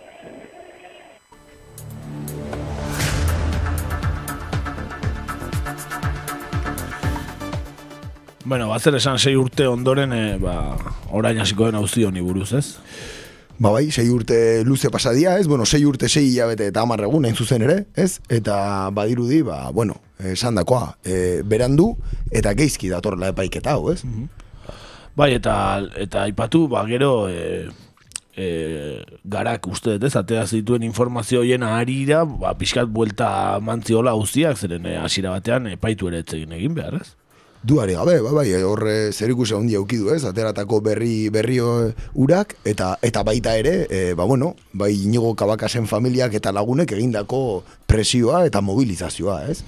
Bueno, 8.44 8.68
bazer 8.68 8.94
esan 8.94 9.18
sei 9.18 9.36
urte 9.36 9.66
ondoren, 9.68 10.12
e, 10.16 10.38
ba, 10.40 10.74
orain 11.12 11.38
hasiko 11.38 11.68
den 11.68 11.76
auzi 11.78 12.02
honi 12.04 12.22
buruz, 12.24 12.52
ez? 12.56 12.80
Ba 13.60 13.68
bai, 13.74 13.90
sei 13.92 14.08
urte 14.08 14.64
luze 14.64 14.88
pasadia, 14.88 15.34
ez? 15.38 15.46
Bueno, 15.46 15.66
sei 15.66 15.84
urte, 15.84 16.08
sei 16.08 16.30
hilabete 16.30 16.70
eta 16.70 16.80
hamar 16.80 17.02
egun, 17.04 17.26
hain 17.28 17.36
zuzen 17.36 17.60
ere, 17.66 17.82
ez? 17.92 18.14
Eta 18.32 18.88
badirudi, 18.96 19.42
ba, 19.44 19.66
bueno, 19.76 19.98
esan 20.32 20.56
dakoa, 20.56 20.94
e, 21.04 21.42
berandu 21.44 21.90
eta 22.32 22.54
geizki 22.56 22.88
datorla 22.88 23.34
epaiketa 23.34 23.76
hau, 23.76 23.92
ez? 23.92 24.00
Bai, 25.12 25.34
eta 25.36 25.54
eta 26.00 26.24
aipatu, 26.24 26.64
ba, 26.72 26.86
gero, 26.88 27.28
e, 27.28 27.68
e, 28.32 28.48
garak 29.28 29.68
uste 29.68 29.98
dut, 29.98 30.08
ez? 30.08 30.14
Atea 30.16 30.46
zituen 30.48 30.88
informazio 30.88 31.44
hoien 31.44 31.68
harira, 31.68 32.24
ba, 32.24 32.56
pixkat 32.56 32.88
buelta 32.88 33.60
mantziola 33.60 34.16
auziak, 34.16 34.56
zeren 34.56 34.88
e, 34.88 34.96
hasiera 35.04 35.36
batean 35.36 35.68
epaitu 35.74 36.08
ere 36.08 36.24
etzegin 36.24 36.56
egin 36.56 36.80
behar, 36.80 36.96
ez? 37.02 37.12
Duare 37.62 37.92
gabe, 37.92 38.14
bai, 38.24 38.32
bai, 38.32 38.62
horre 38.64 39.12
zer 39.12 39.28
ikusi 39.34 39.52
handi 39.52 39.74
aukidu 39.76 40.08
ez, 40.14 40.22
ateratako 40.24 40.78
berri 40.80 41.28
berrio 41.28 41.90
urak, 42.16 42.54
eta 42.64 42.94
eta 43.04 43.20
baita 43.26 43.52
ere, 43.60 43.74
e, 43.84 44.14
ba 44.16 44.24
bueno, 44.24 44.54
bai 44.72 44.94
inigo 44.96 45.34
kabakasen 45.36 45.84
familiak 45.90 46.32
eta 46.38 46.54
lagunek 46.56 46.94
egindako 46.96 47.60
presioa 47.84 48.46
eta 48.48 48.62
mobilizazioa, 48.64 49.42
ez? 49.52 49.58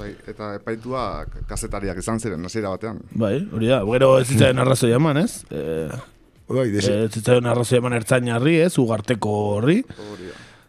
Bai, 0.00 0.10
eta 0.26 0.56
epaitua 0.58 1.04
kazetariak 1.46 2.02
izan 2.02 2.18
ziren, 2.18 2.42
hasiera 2.42 2.74
batean. 2.74 2.98
Bai, 3.14 3.36
hori 3.54 3.70
da, 3.70 3.84
gero 3.86 4.10
ez 4.18 4.26
zitzaren 4.32 4.58
arrazoi 4.66 4.92
eman, 4.98 5.22
ez? 5.22 5.44
E, 5.54 5.86
bai, 6.50 6.66
desi. 6.74 6.90
ez 6.90 7.14
zitzaren 7.20 7.46
arrazoi 7.46 7.78
eman 7.78 7.94
ertzainarri, 8.02 8.58
ez? 8.66 8.74
Ugarteko 8.82 9.38
horri. 9.54 9.84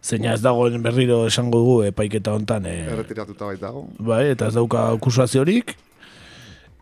Zeina 0.06 0.38
ez 0.38 0.40
dagoen 0.40 0.78
berriro 0.86 1.24
esango 1.26 1.58
dugu 1.58 1.78
epaiketa 1.90 2.32
hontan. 2.38 2.70
E, 2.70 2.78
Erretiratuta 2.94 3.50
baitago. 3.50 3.88
bai, 3.98 4.28
eta 4.38 4.46
ez 4.48 4.54
dauka 4.54 4.86
akusaziorik, 4.94 5.74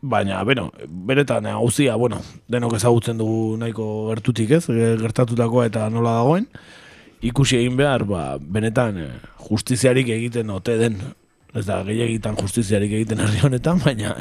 baina, 0.02 0.42
bueno, 0.44 0.70
beretan 0.88 1.46
hauzia, 1.46 1.96
bueno, 1.96 2.20
denok 2.48 2.76
ezagutzen 2.78 3.18
dugu 3.18 3.56
nahiko 3.58 4.08
gertutik 4.10 4.50
ez, 4.58 4.64
e, 4.70 4.96
gertatutakoa 5.00 5.66
eta 5.70 5.88
nola 5.90 6.18
dagoen, 6.20 6.46
ikusi 7.22 7.58
egin 7.58 7.76
behar, 7.78 8.04
ba, 8.06 8.22
benetan 8.38 8.98
eh, 9.02 9.08
justiziarik 9.48 10.08
egiten 10.14 10.50
ote 10.54 10.76
den, 10.78 11.00
ez 11.56 11.64
da, 11.64 11.78
gehiagitan 11.86 12.36
justiziarik 12.36 12.92
egiten 12.98 13.22
herri 13.24 13.40
honetan, 13.46 13.80
baina 13.80 14.12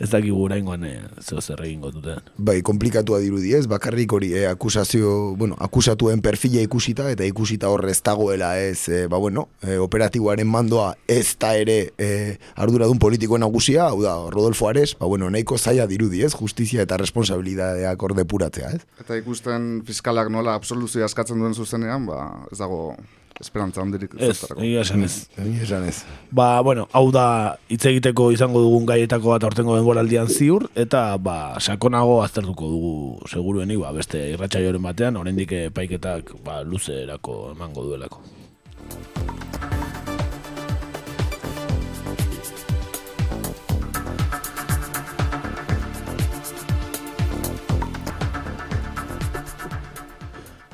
ez 0.00 0.08
dakigu 0.10 0.38
oraingoan 0.46 0.86
e, 0.88 0.92
zeo 1.20 1.40
zer 1.40 1.60
egingo 1.66 1.90
duten. 1.92 2.22
Bai, 2.38 2.60
komplikatua 2.64 3.20
dirudi 3.20 3.52
ez, 3.58 3.66
bakarrik 3.68 4.12
hori 4.16 4.32
eh, 4.38 4.46
akusazio, 4.48 5.34
bueno, 5.38 5.56
akusatuen 5.60 6.22
perfila 6.24 6.62
ikusita, 6.64 7.10
eta 7.12 7.26
ikusita 7.28 7.68
horrez 7.72 7.98
dagoela 8.04 8.54
ez, 8.60 8.88
eh, 8.88 9.04
ba 9.10 9.20
bueno, 9.20 9.48
eh, 9.62 9.76
operatiboaren 9.82 10.48
mandoa 10.48 10.94
ez 11.08 11.36
da 11.40 11.52
ere 11.60 11.78
eh, 11.98 12.38
arduradun 12.56 13.00
politikoen 13.02 13.44
nagusia, 13.44 13.90
hau 13.90 14.00
da, 14.02 14.16
Rodolfo 14.32 14.68
Ares, 14.70 14.94
ba 14.98 15.10
bueno, 15.10 15.30
nahiko 15.30 15.58
zaila 15.58 15.86
dirudi 15.90 16.24
ez, 16.24 16.32
justizia 16.38 16.86
eta 16.86 16.96
responsabilidadeak 16.96 18.02
orde 18.02 18.24
puratzea 18.24 18.72
ez. 18.78 18.84
Eta 19.02 19.20
ikusten 19.20 19.82
fiskalak 19.86 20.32
nola 20.32 20.56
absoluzioa 20.56 21.10
askatzen 21.10 21.38
duen 21.42 21.54
zuzenean, 21.54 22.08
ba, 22.08 22.46
ez 22.50 22.58
dago 22.58 22.96
esperantza 23.42 23.82
handirik 23.82 24.14
Ez, 24.18 24.36
egia 24.56 24.82
esan 24.86 25.02
ez. 25.06 25.26
Egia 25.36 25.66
esan 25.66 25.86
ez. 25.88 25.96
Ba, 26.30 26.60
bueno, 26.62 26.86
hau 26.96 27.04
da 27.14 27.26
hitz 27.68 27.82
egiteko 27.90 28.30
izango 28.34 28.62
dugun 28.64 28.86
gaietako 28.88 29.34
bat 29.34 29.46
aurtengo 29.48 29.76
denboraldian 29.76 30.30
ziur, 30.30 30.68
eta 30.78 31.04
ba, 31.18 31.58
sakonago 31.60 32.20
aztertuko 32.24 32.70
dugu 32.70 32.94
seguruenik, 33.30 33.82
ba, 33.82 33.92
beste 33.96 34.22
irratsaioren 34.34 34.82
batean, 34.82 35.18
oraindik 35.20 35.56
epaiketak 35.66 36.36
ba, 36.46 36.62
luzerako 36.62 37.42
emango 37.56 37.88
duelako. 37.90 38.22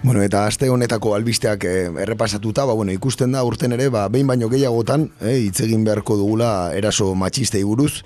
Bueno, 0.03 0.23
eta 0.23 0.47
aste 0.47 0.69
honetako 0.71 1.17
albisteak 1.17 1.65
eh, 1.65 1.91
errepasatuta, 2.05 2.65
ba, 2.65 2.73
bueno, 2.73 2.93
ikusten 2.95 3.33
da 3.35 3.43
urten 3.43 3.75
ere, 3.75 3.89
ba, 3.91 4.07
behin 4.09 4.29
baino 4.31 4.49
gehiagotan, 4.49 5.09
eh, 5.21 5.35
hitz 5.49 5.61
egin 5.65 5.83
beharko 5.85 6.17
dugula 6.17 6.71
eraso 6.79 7.15
matxistei 7.19 7.65
buruz, 7.67 8.05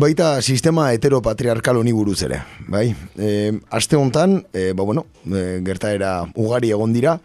baita 0.00 0.40
sistema 0.42 0.88
heteropatriarkal 0.94 1.76
honi 1.76 1.92
buruz 1.92 2.22
ere, 2.24 2.40
bai? 2.72 2.88
E, 3.18 3.52
aste 3.70 4.00
hontan, 4.00 4.40
e, 4.52 4.72
ba, 4.72 4.82
bueno, 4.82 5.06
e, 5.28 5.60
gertaera 5.66 6.22
ugari 6.34 6.72
egon 6.72 6.96
dira, 6.96 7.18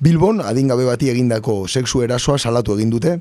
Bilbon, 0.00 0.40
adingabe 0.40 0.86
bati 0.88 1.10
egindako 1.12 1.66
sexu 1.68 2.04
erasoa 2.04 2.38
salatu 2.38 2.76
egin 2.76 2.92
dute, 2.92 3.18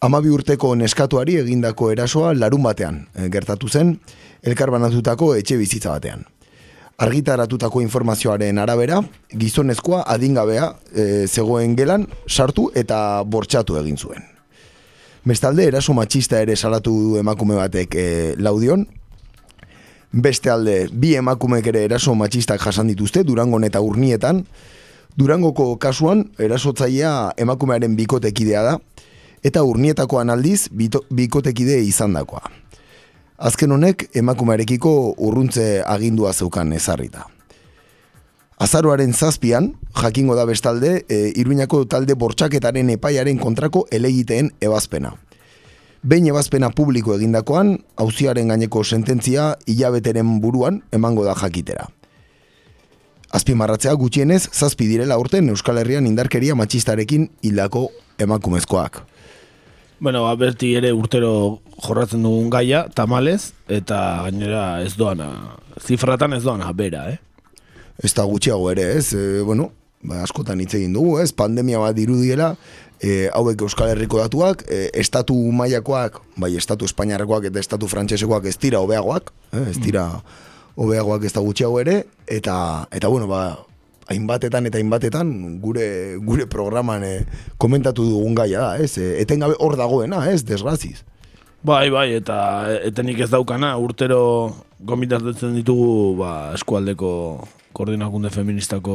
amabi 0.00 0.30
urteko 0.32 0.74
neskatuari 0.76 1.36
egindako 1.42 1.90
erasoa 1.92 2.34
larun 2.36 2.62
batean 2.64 3.06
e, 3.14 3.28
gertatu 3.32 3.68
zen, 3.68 3.96
elkarbanatutako 4.44 5.34
etxe 5.40 5.56
bizitza 5.56 5.96
batean. 5.96 6.28
Argitaratutako 6.98 7.78
informazioaren 7.84 8.58
arabera, 8.58 8.96
gizonezkoa 9.30 10.00
adingabea 10.10 10.64
e, 10.90 11.04
zegoen 11.28 11.76
gelan 11.78 12.08
sartu 12.26 12.64
eta 12.74 13.22
bortxatu 13.22 13.76
egin 13.78 13.94
zuen. 13.94 14.24
Bestalde, 15.22 15.68
eraso 15.70 15.94
matxista 15.94 16.40
ere 16.42 16.56
salatu 16.56 16.96
du 16.98 17.20
emakume 17.20 17.54
batek 17.54 17.94
e, 17.94 18.08
laudion. 18.42 18.82
Beste 20.10 20.50
alde, 20.50 20.88
bi 20.90 21.14
emakumek 21.14 21.70
ere 21.70 21.84
eraso 21.86 22.16
matxistak 22.18 22.66
jasan 22.66 22.90
dituzte, 22.90 23.22
Durangon 23.22 23.62
eta 23.62 23.78
urnietan. 23.78 24.42
Durangoko 25.14 25.76
kasuan, 25.78 26.32
erasotzailea 26.34 27.34
emakumearen 27.38 27.94
bikotekidea 27.94 28.64
da, 28.72 28.78
eta 29.46 29.62
urnietakoan 29.62 30.34
aldiz, 30.34 30.64
bikotekide 30.74 31.78
izandakoa. 31.86 32.42
Azken 33.38 33.70
honek 33.70 34.08
emakumearekiko 34.18 34.92
urruntze 35.22 35.84
agindua 35.86 36.32
zeukan 36.32 36.72
ezarrita. 36.74 37.28
Azaroaren 38.58 39.12
zazpian, 39.14 39.68
jakingo 39.94 40.34
da 40.34 40.44
bestalde, 40.44 41.04
e, 41.06 41.18
Iruñako 41.38 41.84
talde 41.86 42.16
bortxaketaren 42.18 42.90
epaiaren 42.90 43.38
kontrako 43.38 43.84
elegiteen 43.94 44.50
ebazpena. 44.60 45.12
Behin 46.02 46.26
ebazpena 46.32 46.70
publiko 46.74 47.14
egindakoan, 47.14 47.76
auziaren 47.96 48.50
gaineko 48.50 48.82
sententzia 48.82 49.52
hilabeteren 49.66 50.40
buruan 50.42 50.82
emango 50.90 51.22
da 51.24 51.36
jakitera. 51.38 51.86
Azpimarratzea 53.30 53.94
gutxienez, 53.94 54.48
zazpi 54.50 54.88
direla 54.90 55.18
urten 55.20 55.52
Euskal 55.54 55.78
Herrian 55.78 56.10
indarkeria 56.10 56.58
matxistarekin 56.58 57.28
hildako 57.46 57.86
emakumezkoak. 58.18 59.04
Bueno, 60.00 60.22
ba, 60.22 60.34
berti 60.38 60.76
ere 60.78 60.92
urtero 60.94 61.58
jorratzen 61.82 62.22
dugun 62.22 62.52
gaia, 62.54 62.84
tamalez, 62.94 63.52
eta 63.66 64.22
gainera 64.28 64.82
ez 64.84 64.92
doana, 64.94 65.56
zifratan 65.82 66.36
ez 66.36 66.44
doana, 66.44 66.70
bera, 66.72 67.08
eh? 67.10 67.18
Ez 67.98 68.12
da 68.14 68.22
gutxiago 68.22 68.70
ere, 68.70 68.92
ez? 68.94 69.10
E, 69.18 69.42
bueno, 69.42 69.72
ba, 70.06 70.20
askotan 70.22 70.62
hitz 70.62 70.76
egin 70.78 70.94
dugu, 70.94 71.16
ez? 71.18 71.32
Pandemia 71.34 71.80
bat 71.82 71.98
dirudiela, 71.98 72.52
e, 73.02 73.26
hauek 73.34 73.66
Euskal 73.66 73.90
Herriko 73.90 74.22
datuak, 74.22 74.62
e, 74.70 74.84
estatu 75.02 75.34
mailakoak, 75.34 76.20
bai, 76.38 76.52
estatu 76.60 76.86
espainiarrekoak 76.86 77.50
eta 77.50 77.58
estatu 77.58 77.90
frantsesekoak 77.90 78.46
ez 78.46 78.54
dira 78.62 78.78
hobeagoak, 78.84 79.32
eh? 79.50 79.64
ez 79.72 79.80
dira 79.82 80.06
hobeagoak 80.78 81.26
ez 81.26 81.34
da 81.34 81.42
gutxiago 81.42 81.82
ere, 81.82 82.04
eta, 82.30 82.86
eta 82.94 83.10
bueno, 83.10 83.26
ba, 83.26 83.56
hainbatetan 84.08 84.66
eta 84.68 84.80
hainbatetan 84.80 85.60
gure 85.60 86.16
gure 86.24 86.48
programan 86.48 87.04
e, 87.04 87.12
komentatu 87.60 88.06
dugun 88.08 88.34
gaia 88.34 88.64
da, 88.64 88.72
ez? 88.80 88.96
E, 88.98 89.20
etengabe 89.22 89.58
hor 89.60 89.76
dagoena, 89.76 90.24
ez? 90.30 90.42
Desgraziz. 90.48 91.04
Bai, 91.58 91.88
bai, 91.90 92.12
eta 92.14 92.38
etenik 92.86 93.24
ez 93.24 93.30
daukana, 93.32 93.72
urtero 93.82 94.54
gomitatzen 94.86 95.56
ditugu 95.58 96.14
ba, 96.20 96.52
eskualdeko 96.54 97.10
koordinakunde 97.74 98.30
feministako 98.30 98.94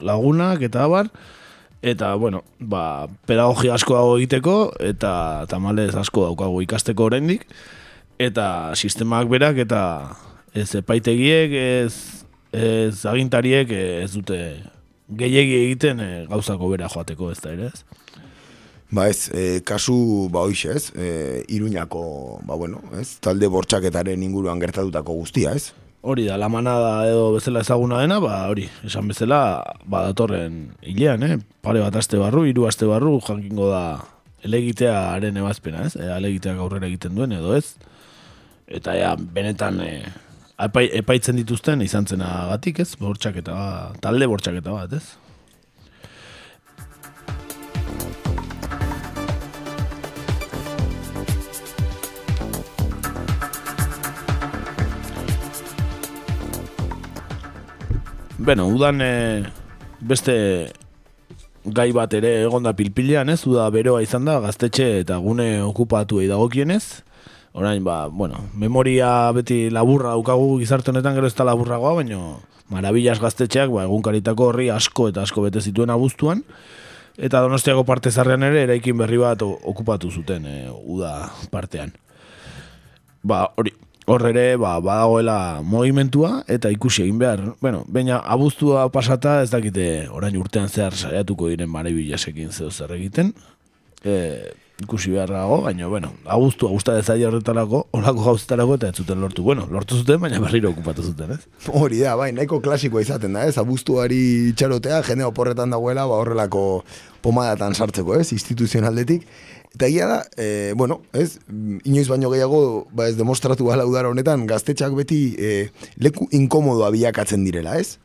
lagunak 0.00 0.64
eta 0.64 0.86
abar, 0.88 1.10
eta, 1.82 2.14
bueno, 2.16 2.42
ba, 2.58 3.06
pedagogia 3.28 3.76
asko 3.76 3.94
dago 3.94 4.16
egiteko, 4.18 4.56
eta 4.80 5.44
tamalez 5.52 5.92
asko 6.00 6.24
daukagu 6.30 6.62
ikasteko 6.64 7.10
oraindik, 7.10 7.44
eta 8.18 8.72
sistemak 8.74 9.28
berak, 9.30 9.60
eta 9.62 9.82
ez 10.56 10.72
epaitegiek, 10.80 11.54
ez, 11.84 12.17
ez 12.52 13.04
agintariek 13.06 13.70
ez 13.72 14.12
dute 14.12 14.38
gehiegi 15.08 15.56
egiten 15.64 16.00
e, 16.00 16.10
gauzako 16.28 16.70
bera 16.74 16.88
joateko 16.92 17.32
ez 17.32 17.40
da 17.40 17.52
ere 17.52 17.70
ez. 17.72 17.82
Ba 18.90 19.08
ez, 19.08 19.28
e, 19.36 19.60
kasu, 19.68 20.28
ba 20.32 20.46
hoxe 20.48 20.72
ez, 20.72 20.84
e, 20.96 21.44
iruñako, 21.52 22.40
ba 22.48 22.56
bueno, 22.56 22.80
ez, 22.96 23.18
talde 23.20 23.48
bortxaketaren 23.52 24.22
inguruan 24.24 24.60
gertatutako 24.60 25.18
guztia 25.20 25.52
ez. 25.52 25.72
Hori 26.00 26.28
da, 26.28 26.38
la 26.38 26.48
manada 26.48 27.02
edo 27.08 27.32
bezala 27.34 27.60
ezaguna 27.60 27.98
dena, 28.00 28.20
ba 28.22 28.46
hori, 28.48 28.68
esan 28.86 29.10
bezala, 29.10 29.40
ba 29.84 30.06
datorren 30.06 30.70
hilean, 30.80 31.24
eh? 31.26 31.36
pare 31.60 31.82
bat 31.84 31.96
aste 32.00 32.20
barru, 32.20 32.46
hiru 32.48 32.68
aste 32.68 32.88
barru, 32.88 33.18
jankingo 33.26 33.68
da 33.72 33.82
elegitearen 34.46 35.36
ebazpena, 35.36 35.84
ez? 35.88 35.96
E, 35.98 36.08
elegiteak 36.16 36.60
aurrera 36.62 36.88
egiten 36.88 37.18
duen 37.18 37.34
edo 37.36 37.56
ez. 37.58 37.74
Eta 38.68 38.94
ja, 38.96 39.12
benetan 39.18 39.82
e, 39.84 39.92
epai, 40.58 40.88
epaitzen 41.00 41.38
dituzten 41.38 41.82
izan 41.84 42.06
zenagatik, 42.06 42.82
ez? 42.82 42.92
Bortxaketa, 42.98 43.54
bat, 43.54 44.02
talde 44.02 44.26
bortxaketa 44.30 44.74
bat, 44.74 44.92
ez? 44.98 45.06
Beno, 58.38 58.68
udan 58.72 59.02
e, 59.04 59.14
beste 60.08 60.34
gai 61.74 61.90
bat 61.92 62.14
ere 62.16 62.30
egonda 62.46 62.72
pilpilean, 62.72 63.28
ez? 63.28 63.42
Uda 63.46 63.66
beroa 63.74 64.00
izan 64.02 64.24
da, 64.24 64.38
gaztetxe 64.40 64.86
eta 65.02 65.18
gune 65.22 65.58
okupatu 65.66 66.22
dagokienez. 66.30 67.07
Orain, 67.52 67.82
ba, 67.84 68.06
bueno, 68.06 68.44
memoria 68.54 69.30
beti 69.32 69.68
laburra 69.70 70.12
daukagu 70.16 70.58
gizarte 70.60 70.92
honetan 70.92 71.16
gero 71.16 71.26
ez 71.26 71.34
da 71.34 71.46
laburragoa, 71.48 71.94
baina 72.02 72.18
marabillas 72.68 73.18
gaztetxeak, 73.22 73.72
ba, 73.72 73.86
egunkaritako 73.88 74.50
horri 74.52 74.68
asko 74.70 75.08
eta 75.08 75.24
asko 75.24 75.46
bete 75.46 75.62
zituen 75.64 75.90
abuztuan. 75.90 76.44
Eta 77.18 77.40
donostiako 77.42 77.82
parte 77.82 78.12
zarrean 78.12 78.44
ere, 78.46 78.62
eraikin 78.68 78.98
berri 79.00 79.18
bat 79.18 79.42
okupatu 79.42 80.10
zuten, 80.10 80.44
e, 80.46 80.68
uda 80.70 81.14
partean. 81.50 81.90
Ba, 83.26 83.48
hori, 83.58 83.72
hor 84.08 84.24
ere 84.30 84.56
ba, 84.56 84.76
badagoela 84.80 85.60
movimentua 85.64 86.42
eta 86.48 86.70
ikusi 86.72 87.02
egin 87.04 87.18
behar. 87.20 87.42
Bueno, 87.60 87.82
baina 87.88 88.20
abuztua 88.24 88.86
pasata 88.94 89.40
ez 89.42 89.50
dakite 89.52 90.08
orain 90.14 90.36
urtean 90.40 90.68
zehar 90.68 90.96
saiatuko 90.96 91.50
diren 91.52 91.70
marabillasekin 91.72 92.52
zeo 92.52 92.70
zer 92.70 92.94
egiten. 92.96 93.34
E, 94.04 94.14
ikusi 94.82 95.10
behar 95.10 95.30
dago, 95.32 95.62
baina, 95.64 95.88
bueno, 95.90 96.12
abuztua 96.24 96.70
guzta 96.70 96.94
dezaila 96.94 97.28
horretarako, 97.32 97.80
horako 97.98 98.24
gauzetarako 98.28 98.76
eta 98.78 98.92
ez 98.92 99.00
zuten 99.02 99.20
lortu. 99.20 99.42
Bueno, 99.42 99.66
lortu 99.74 99.98
zuten, 99.98 100.20
baina 100.22 100.38
berriro 100.38 100.70
okupatu 100.70 101.02
zuten, 101.02 101.32
ez? 101.34 101.68
Hori 101.74 101.98
da, 102.04 102.14
bai, 102.18 102.30
nahiko 102.36 102.60
klasikoa 102.62 103.02
izaten 103.02 103.34
da, 103.34 103.42
ez? 103.50 103.56
Abuztuari 103.58 104.54
txarotea, 104.54 105.02
jende 105.10 105.26
oporretan 105.26 105.74
dagoela, 105.74 106.06
ba, 106.06 106.20
horrelako 106.22 106.64
pomadatan 107.26 107.74
sartzeko, 107.74 108.14
ez? 108.20 108.30
Instituzionaldetik. 108.36 109.26
Eta 109.74 109.90
egia 109.90 110.06
da, 110.08 110.20
e, 110.38 110.72
bueno, 110.78 111.00
ez, 111.12 111.40
inoiz 111.84 112.06
baino 112.08 112.30
gehiago, 112.30 112.86
ba 112.94 113.10
ez 113.10 113.16
demostratu 113.18 113.66
gala 113.66 113.86
udara 113.86 114.14
honetan, 114.14 114.46
gaztetxak 114.46 114.94
beti 114.96 115.22
e, 115.38 115.56
leku 115.98 116.30
inkomodoa 116.38 116.94
bilakatzen 116.94 117.42
direla, 117.44 117.76
ez? 117.82 117.98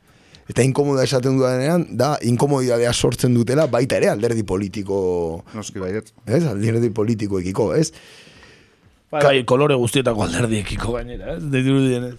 Eta 0.50 0.64
inkomoda 0.66 1.06
esaten 1.08 1.38
dudanean, 1.40 1.86
da 1.98 2.14
inkomodidadea 2.28 2.92
sortzen 2.94 3.36
dutela 3.38 3.68
baita 3.72 3.98
ere 4.02 4.10
alderdi 4.12 4.44
politiko... 4.44 4.98
Noski 5.56 5.80
baiet. 5.80 6.12
Ez, 6.28 6.44
alderdi 6.50 6.92
politiko 6.96 7.40
ekiko, 7.40 7.70
ez? 7.78 7.92
Bai, 9.14 9.22
bai, 9.24 9.36
kolore 9.48 9.78
guztietako 9.80 10.26
alderdi 10.26 10.60
ekiko 10.64 10.98
gainera, 10.98 11.38
ez? 11.38 11.44
Deitu 11.54 11.78
ez? 12.00 12.16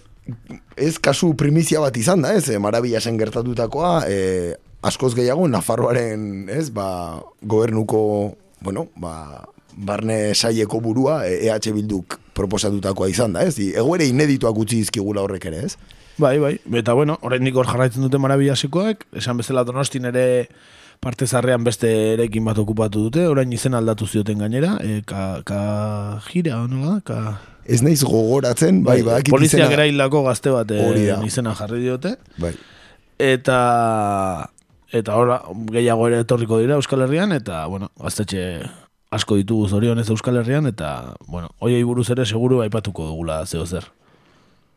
Ez 0.87 0.95
kasu 0.97 1.35
primizia 1.37 1.83
bat 1.83 1.97
izan 2.01 2.25
da, 2.25 2.33
ez? 2.33 2.47
E, 2.49 2.57
Marabila 2.61 3.01
zen 3.01 3.19
gertatutakoa, 3.21 3.91
e, 4.09 4.55
askoz 4.85 5.13
gehiago, 5.17 5.45
Nafarroaren, 5.51 6.47
ez? 6.49 6.71
Ba, 6.73 6.87
gobernuko 7.45 8.01
bueno, 8.65 8.87
ba, 8.97 9.45
barne 9.75 10.33
saieko 10.33 10.79
burua 10.81 11.19
EH 11.27 11.73
Bilduk 11.75 12.17
proposatutakoa 12.35 13.09
izan 13.11 13.35
da, 13.35 13.45
ez? 13.45 13.59
Egoere 13.59 14.07
inedituak 14.09 14.57
utzi 14.57 14.81
izkigula 14.81 15.23
horrek 15.25 15.45
ere, 15.51 15.65
ez? 15.69 15.75
Bai, 16.17 16.37
bai, 16.39 16.55
eta 16.79 16.93
bueno, 16.93 17.17
orain 17.27 17.49
hor 17.51 17.67
jarraitzen 17.67 18.05
dute 18.05 18.19
marabillasekoak, 18.23 19.03
esan 19.19 19.37
bezala 19.37 19.65
donostin 19.67 20.05
ere 20.11 20.47
parte 21.03 21.27
zarrean 21.27 21.63
beste 21.63 21.89
erekin 22.13 22.45
bat 22.47 22.57
okupatu 22.57 23.07
dute, 23.09 23.25
orain 23.27 23.51
izen 23.53 23.75
aldatu 23.75 24.07
zioten 24.07 24.39
gainera, 24.39 24.77
e, 24.81 25.01
ka, 25.05 25.41
ka 25.45 26.21
gira, 26.29 26.61
no 26.71 27.01
Ka... 27.03 27.41
Ez 27.65 27.81
naiz 27.81 28.03
gogoratzen, 28.05 28.83
bai, 28.85 29.01
bai, 29.01 29.21
bai 29.25 29.31
Polizia 29.33 29.65
izena... 29.65 30.07
gazte 30.07 30.53
bat 30.53 30.71
e, 30.71 30.81
izena 31.25 31.55
jarri 31.57 31.81
diote. 31.81 32.15
Bai. 32.37 32.53
Eta 33.19 33.59
eta 34.95 35.15
ora 35.19 35.41
gehiago 35.71 36.07
ere 36.07 36.21
etorriko 36.23 36.59
dira 36.61 36.77
Euskal 36.79 37.03
Herrian 37.03 37.33
eta 37.35 37.65
bueno, 37.67 37.89
gaztetxe 37.99 38.61
asko 39.15 39.35
ditugu 39.39 39.67
zorionez 39.67 40.07
Euskal 40.09 40.37
Herrian 40.39 40.67
eta 40.69 41.15
bueno, 41.27 41.49
hoiei 41.59 41.83
buruz 41.83 42.09
ere 42.13 42.25
seguru 42.25 42.61
aipatuko 42.63 43.07
dugula 43.09 43.41
zeo 43.45 43.65
zer. 43.65 43.89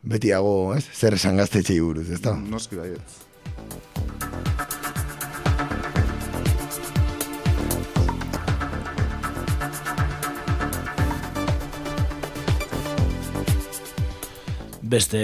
Betiago, 0.01 0.73
ez? 0.77 0.85
Zer 0.95 1.17
esan 1.17 1.35
gaztetxe 1.39 1.75
buruz, 1.83 2.07
ez 2.07 2.21
da? 2.23 2.31
Noski 2.39 2.79
baiet. 2.79 3.17
Beste 14.89 15.19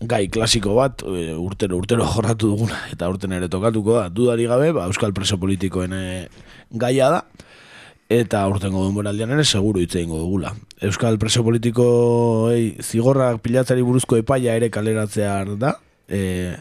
gai 0.00 0.24
klasiko 0.32 0.72
bat, 0.78 1.04
e, 1.04 1.34
urtero 1.36 1.76
urtero 1.76 2.06
jorratu 2.08 2.54
duguna 2.54 2.80
eta 2.90 3.10
urten 3.12 3.36
ere 3.36 3.50
tokatuko 3.52 3.98
da, 3.98 4.08
dudari 4.08 4.48
gabe, 4.48 4.72
ba, 4.72 4.88
Euskal 4.88 5.12
Preso 5.12 5.36
Politikoen 5.38 5.92
e, 5.92 6.06
gaia 6.72 7.10
da, 7.12 7.20
eta 8.08 8.40
urtengo 8.48 8.82
duen 8.82 8.94
boraldian 8.96 9.32
ere 9.36 9.44
seguru 9.44 9.82
hitz 9.84 9.94
egingo 9.94 10.18
dugula. 10.18 10.54
Euskal 10.80 11.18
Preso 11.20 11.44
Politiko 11.44 12.48
ei, 12.52 12.76
zigorrak 12.80 13.42
pilatzari 13.44 13.84
buruzko 13.84 14.16
epaia 14.16 14.56
ere 14.56 14.70
kaleratzea 14.72 15.42
da, 15.60 15.74
e, 16.08 16.56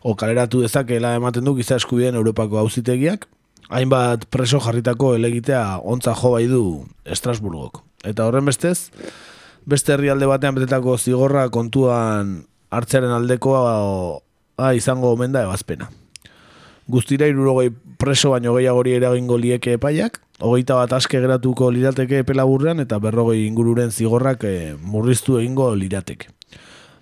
o 0.00 0.16
kaleratu 0.16 0.62
dezakela 0.64 1.14
ematen 1.18 1.44
du 1.44 1.54
giza 1.58 1.76
eskubideen 1.76 2.16
Europako 2.16 2.58
auzitegiak, 2.62 3.28
hainbat 3.68 4.24
preso 4.32 4.60
jarritako 4.64 5.14
elegitea 5.18 5.78
ontza 5.84 6.14
jo 6.16 6.32
bai 6.32 6.46
du 6.48 6.64
Estrasburgok. 7.04 7.82
Eta 8.08 8.24
horren 8.24 8.48
bestez, 8.48 8.90
beste 9.68 9.92
herrialde 9.92 10.26
batean 10.30 10.56
betetako 10.56 10.96
zigorra 10.96 11.48
kontuan 11.52 12.46
hartzearen 12.70 13.12
aldekoa 13.12 14.72
izango 14.74 15.12
omen 15.12 15.36
da 15.36 15.44
ebazpena. 15.44 15.90
Guztira 16.88 17.26
irurogei 17.28 17.68
preso 18.00 18.30
baino 18.32 18.54
gehiago 18.56 18.80
hori 18.80 18.94
eragingo 18.96 19.36
lieke 19.36 19.74
epaiak, 19.76 20.22
hogeita 20.40 20.78
bat 20.78 20.94
aske 20.96 21.20
geratuko 21.20 21.68
lirateke 21.74 22.22
epela 22.24 22.46
burrean 22.48 22.80
eta 22.80 22.96
berrogei 23.02 23.42
ingururen 23.44 23.92
zigorrak 23.92 24.46
e, 24.48 24.54
murriztu 24.80 25.36
egingo 25.36 25.74
lirateke. 25.76 26.30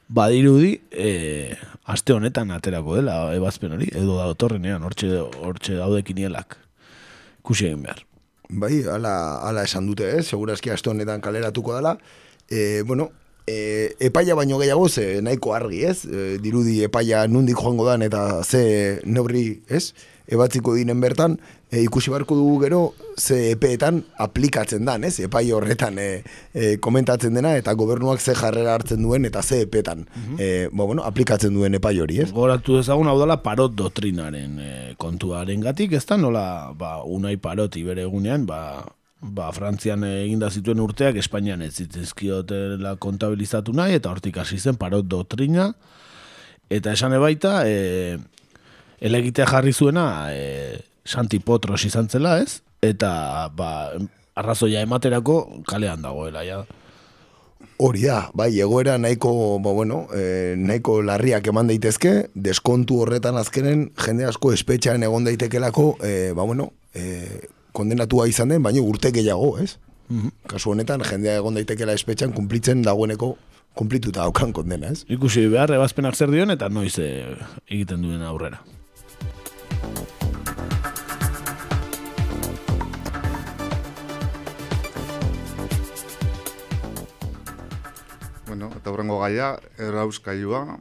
Badirudi, 0.08 0.72
e, 0.90 1.54
aste 1.86 2.14
honetan 2.14 2.50
aterako 2.54 2.96
dela 2.98 3.16
ebazpen 3.34 3.76
hori, 3.78 3.88
edo 3.94 4.18
da 4.18 4.26
otorrenean, 4.32 4.82
hortxe, 4.86 5.20
hortxe 5.22 5.78
daude 5.78 6.02
kinielak. 6.06 6.58
Kusi 7.46 7.68
egin 7.70 7.86
behar. 7.86 8.02
Bai, 8.48 8.80
ala, 8.90 9.14
ala 9.46 9.62
esan 9.66 9.86
dute, 9.86 10.10
eh? 10.18 10.22
segurazki 10.22 10.70
aste 10.74 10.90
honetan 10.90 11.22
kaleratuko 11.22 11.74
dela. 11.78 11.96
E, 12.50 12.82
bueno, 12.82 13.10
e, 13.46 13.94
epaia 14.00 14.34
baino 14.34 14.58
gehiago 14.58 14.88
ze 14.88 15.22
nahiko 15.22 15.54
argi, 15.54 15.84
ez? 15.84 16.04
E, 16.04 16.38
dirudi 16.42 16.82
epaia 16.84 17.26
nundik 17.28 17.56
joango 17.56 17.86
dan 17.86 18.02
eta 18.02 18.42
ze 18.44 19.00
neurri, 19.04 19.62
ez? 19.68 19.92
Ebatziko 20.26 20.74
dinen 20.74 20.98
bertan, 21.00 21.36
e, 21.70 21.84
ikusi 21.84 22.10
barko 22.10 22.34
dugu 22.34 22.58
gero 22.64 22.80
ze 23.16 23.52
epeetan 23.52 24.02
aplikatzen 24.18 24.84
dan, 24.84 25.04
ez? 25.06 25.20
Epai 25.22 25.44
horretan 25.54 25.98
e, 26.02 26.24
e, 26.52 26.76
komentatzen 26.82 27.34
dena 27.38 27.54
eta 27.56 27.76
gobernuak 27.78 28.20
ze 28.20 28.34
jarrera 28.34 28.74
hartzen 28.74 29.02
duen 29.02 29.24
eta 29.24 29.42
ze 29.42 29.60
epetan 29.62 30.02
mm 30.02 30.36
-hmm. 30.36 30.70
bueno, 30.72 31.02
aplikatzen 31.02 31.54
duen 31.54 31.74
epai 31.74 32.00
hori, 32.00 32.18
ez? 32.20 32.32
Goratu 32.32 32.78
ezagun 32.78 33.06
hau 33.06 33.18
dela 33.20 33.42
parot 33.42 33.74
doktrinaren 33.74 34.58
e, 34.58 34.94
kontuaren 34.98 35.60
gatik, 35.60 35.92
ez 35.92 36.06
da 36.06 36.16
nola 36.16 36.72
ba, 36.74 37.04
unai 37.04 37.36
paroti 37.36 37.84
bere 37.84 38.02
egunean, 38.02 38.46
ba, 38.46 38.84
ba, 39.20 39.50
Frantzian 39.52 40.04
eginda 40.04 40.50
zituen 40.50 40.80
urteak 40.82 41.18
Espainian 41.20 41.62
ez 41.64 41.74
zitzizkiotela 41.80 42.96
kontabilizatu 43.02 43.74
nahi 43.76 43.96
eta 43.98 44.12
hortik 44.12 44.38
hasi 44.42 44.58
zen 44.58 44.76
parot 44.80 45.08
doktrina 45.08 45.70
eta 46.70 46.92
esan 46.92 47.14
ebaita 47.16 47.62
e, 47.68 48.18
elegitea 49.00 49.46
jarri 49.50 49.72
zuena 49.72 50.06
e, 50.32 50.80
Santi 51.06 51.38
Potros 51.38 51.84
izan 51.86 52.08
zela 52.08 52.38
ez 52.42 52.60
eta 52.82 53.48
ba, 53.56 53.70
arrazoia 54.36 54.82
ematerako 54.84 55.62
kalean 55.66 56.02
dagoela 56.02 56.44
ja. 56.44 56.64
Hori 57.80 58.02
da, 58.04 58.30
bai, 58.36 58.50
egoera 58.60 58.94
nahiko, 59.00 59.30
ba, 59.64 59.72
bueno, 59.72 60.06
e, 60.12 60.54
nahiko 60.56 61.00
larriak 61.04 61.48
eman 61.50 61.68
daitezke, 61.68 62.12
deskontu 62.32 63.02
horretan 63.02 63.36
azkenen 63.36 63.90
jende 64.00 64.24
asko 64.28 64.52
espetxaren 64.52 65.04
egon 65.04 65.24
daitekelako, 65.28 65.86
e, 66.04 66.12
ba, 66.36 66.44
bueno, 66.48 66.70
e, 66.96 67.48
kondenatua 67.76 68.26
izan 68.30 68.54
den, 68.54 68.62
baino 68.64 68.84
urte 68.88 69.12
gehiago, 69.12 69.56
ez? 69.62 69.76
Mm 70.08 70.20
-hmm. 70.20 70.32
Kasu 70.48 70.70
honetan, 70.72 71.02
jendea 71.04 71.36
egon 71.42 71.54
daitekela 71.58 71.92
espetxan 71.92 72.32
kumplitzen 72.32 72.82
dagoeneko 72.82 73.36
kumplituta 73.76 74.24
daukan 74.24 74.52
kondena, 74.52 74.88
ez? 74.88 75.04
Ikusi 75.08 75.48
behar, 75.52 75.72
ebazpenak 75.76 76.16
zer 76.16 76.30
dion 76.32 76.50
eta 76.50 76.68
noiz 76.72 76.96
eh, 76.98 77.36
egiten 77.68 78.02
duen 78.02 78.22
aurrera. 78.22 78.62
Bueno, 88.46 88.70
eta 88.76 88.90
horrengo 88.90 89.20
gaia, 89.20 89.58
errauskailua, 89.76 90.78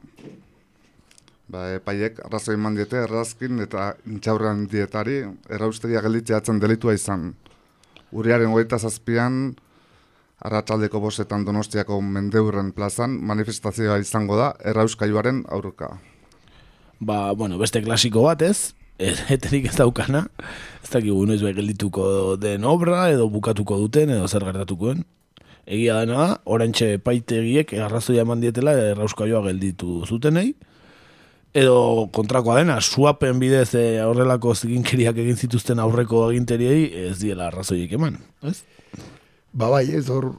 Ba, 1.56 1.70
epaiek 1.78 2.18
arrazoi 2.26 2.54
eman 2.58 2.74
diete 2.76 2.98
errazkin 3.06 3.62
eta 3.64 3.94
intxaurran 4.12 4.66
dietari 4.68 5.22
erraustegia 5.56 6.02
gelditzeatzen 6.04 6.58
delitua 6.60 6.92
izan. 6.98 7.30
Uriaren 8.12 8.52
hogeita 8.52 8.76
zazpian, 8.76 9.54
arratsaldeko 10.44 11.00
bosetan 11.00 11.46
donostiako 11.48 12.02
mendeurren 12.04 12.74
plazan, 12.76 13.16
manifestazioa 13.30 13.96
izango 14.04 14.36
da 14.36 14.50
errauskailuaren 14.72 15.46
aurka. 15.56 15.94
Ba, 17.00 17.32
bueno, 17.32 17.56
beste 17.62 17.80
klasiko 17.80 18.26
bat 18.28 18.44
ez, 18.44 18.74
eterik 19.38 19.70
ez 19.72 19.76
daukana, 19.80 20.26
ez 20.84 20.92
dakigu 20.92 21.24
noiz 21.24 21.40
bai 21.46 21.56
geldituko 21.56 22.36
den 22.42 22.68
obra, 22.68 23.06
edo 23.16 23.30
bukatuko 23.32 23.80
duten, 23.86 24.12
edo 24.12 24.28
zer 24.28 24.44
gertatukoen. 24.44 25.06
Egia 25.64 26.02
dena 26.04 26.30
orantxe 26.44 26.98
paitegiek 27.00 27.78
arrazoia 27.88 28.28
eman 28.28 28.44
dietela 28.44 28.76
errauskaioa 28.92 29.46
gelditu 29.48 30.02
zutenei, 30.04 30.50
edo 31.56 32.08
kontrakoa 32.12 32.58
dena, 32.60 32.76
suapen 32.84 33.40
bidez 33.40 33.70
e, 33.78 33.84
horrelako 34.04 34.52
ziginkeriak 34.54 35.16
egin 35.22 35.38
zituzten 35.40 35.80
aurreko 35.80 36.26
aginteriei 36.28 36.86
ez 37.08 37.16
diela 37.22 37.48
arrazoiek 37.48 37.92
eman, 37.96 38.18
ez? 38.44 38.58
Ba 39.56 39.70
bai, 39.72 39.86
ez 39.96 40.06
hor... 40.12 40.34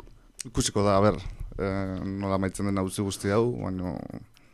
Ikusiko 0.45 0.83
da, 0.85 0.99
a 0.99 1.03
ber, 1.03 1.17
eh, 1.57 1.99
nola 2.05 2.37
maitzen 2.41 2.69
den 2.69 2.77
hauzi 2.77 3.01
guzti 3.05 3.33
hau, 3.33 3.45
baina... 3.63 3.95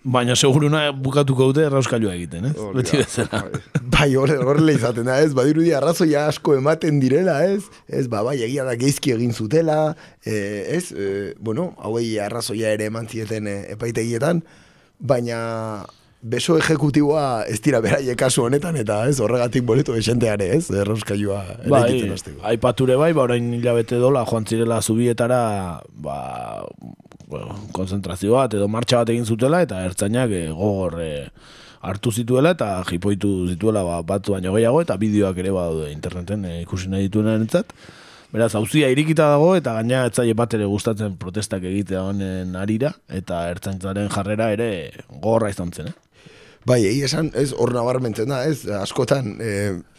Baina 0.03 0.35
seguruna 0.35 0.89
bukatuko 0.99 1.45
dute 1.51 1.63
errauskailua 1.63 2.13
egiten, 2.17 2.49
ez? 2.49 2.53
Hori 2.59 2.81
da, 2.81 2.81
Beti 2.81 2.97
bezala. 2.99 3.41
bai. 3.43 3.83
Bai, 3.93 4.07
horre, 4.19 4.35
horrela 4.43 4.75
izaten 4.75 5.07
da, 5.07 5.17
ez? 5.23 5.31
Badirudi 5.35 5.71
arrazoia 5.75 6.25
asko 6.31 6.57
ematen 6.59 6.99
direla, 6.99 7.37
ez? 7.47 7.67
Ez, 7.87 8.05
ba, 8.11 8.19
bai, 8.27 8.37
egia 8.43 8.65
da 8.67 8.75
geizki 8.79 9.13
egin 9.15 9.31
zutela, 9.35 9.77
e, 10.23 10.35
ez? 10.75 10.85
E, 10.91 11.09
bueno, 11.39 11.69
hauei 11.79 12.17
arrazoia 12.23 12.71
ere 12.75 12.87
eman 12.91 13.07
zieten 13.11 13.47
epaitegietan, 13.51 14.43
baina 14.99 15.39
beso 16.23 16.55
ejekutiboa 16.57 17.43
ez 17.51 17.59
dira 17.63 17.81
beraiek 17.83 18.17
kasu 18.17 18.45
honetan, 18.45 18.77
eta 18.79 19.01
ez, 19.11 19.17
horregatik 19.23 19.65
boleto 19.67 19.95
esenteare, 19.99 20.47
ez? 20.55 20.69
Errauskailua 20.71 21.41
ere 21.57 21.71
Bai, 21.73 22.11
hasteko. 22.15 22.39
aipature 22.47 22.95
bai, 22.99 23.11
ba, 23.13 23.25
orain 23.27 23.49
hilabete 23.57 23.99
dola, 23.99 24.23
joan 24.29 24.47
zirela 24.47 24.79
zubietara, 24.81 25.81
ba, 26.05 26.17
bueno, 27.27 27.57
konzentrazio 27.75 28.37
bat 28.37 28.55
edo 28.55 28.69
martxa 28.71 29.01
bat 29.01 29.11
egin 29.11 29.27
zutela, 29.27 29.59
eta 29.65 29.81
ertzainak 29.83 30.31
eh, 30.31 30.45
gogor 30.55 30.95
eh, 31.03 31.25
hartu 31.83 32.13
zituela, 32.15 32.53
eta 32.55 32.69
jipoitu 32.87 33.33
zituela 33.51 33.83
ba, 33.83 33.99
bat 34.07 34.29
baino 34.31 34.55
gehiago, 34.55 34.79
eta 34.85 34.95
bideoak 35.01 35.43
ere 35.43 35.51
badaude 35.51 35.91
interneten 35.91 36.47
eh, 36.47 36.61
ikusi 36.61 36.87
nahi 36.93 37.09
dituen 37.09 37.33
entzat. 37.35 37.75
Beraz, 38.33 38.53
hauzia 38.57 38.87
irikita 38.89 39.27
dago, 39.29 39.51
eta 39.59 39.75
gaina 39.75 40.07
etzaile 40.07 40.33
bat 40.39 40.55
ere 40.55 40.65
gustatzen 40.71 41.19
protestak 41.21 41.67
egitea 41.69 41.99
honen 42.07 42.55
arira, 42.57 42.95
eta 43.11 43.43
ertzaintzaren 43.51 44.07
jarrera 44.09 44.49
ere 44.55 44.69
gogorra 45.19 45.51
izan 45.51 45.75
zen, 45.75 45.91
eh? 45.91 45.99
Bai, 46.63 46.79
egia 46.87 47.09
esan, 47.09 47.27
ez, 47.35 47.49
hor 47.59 47.73
nabarmentzen 47.75 48.29
da, 48.31 48.43
ez, 48.47 48.63
askotan, 48.79 49.33
e, 49.43 49.49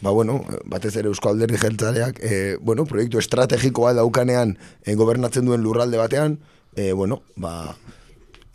ba, 0.00 0.14
bueno, 0.16 0.38
batez 0.64 0.94
ere 0.96 1.10
Eusko 1.10 1.28
Alderdi 1.28 1.58
Jeltzaleak, 1.60 2.22
e, 2.24 2.38
bueno, 2.56 2.86
proiektu 2.88 3.20
estrategikoa 3.20 3.92
daukanean 3.98 4.56
e, 4.80 4.94
gobernatzen 4.96 5.44
duen 5.44 5.60
lurralde 5.60 6.00
batean, 6.00 6.38
e, 6.72 6.94
bueno, 6.96 7.20
ba, 7.36 7.74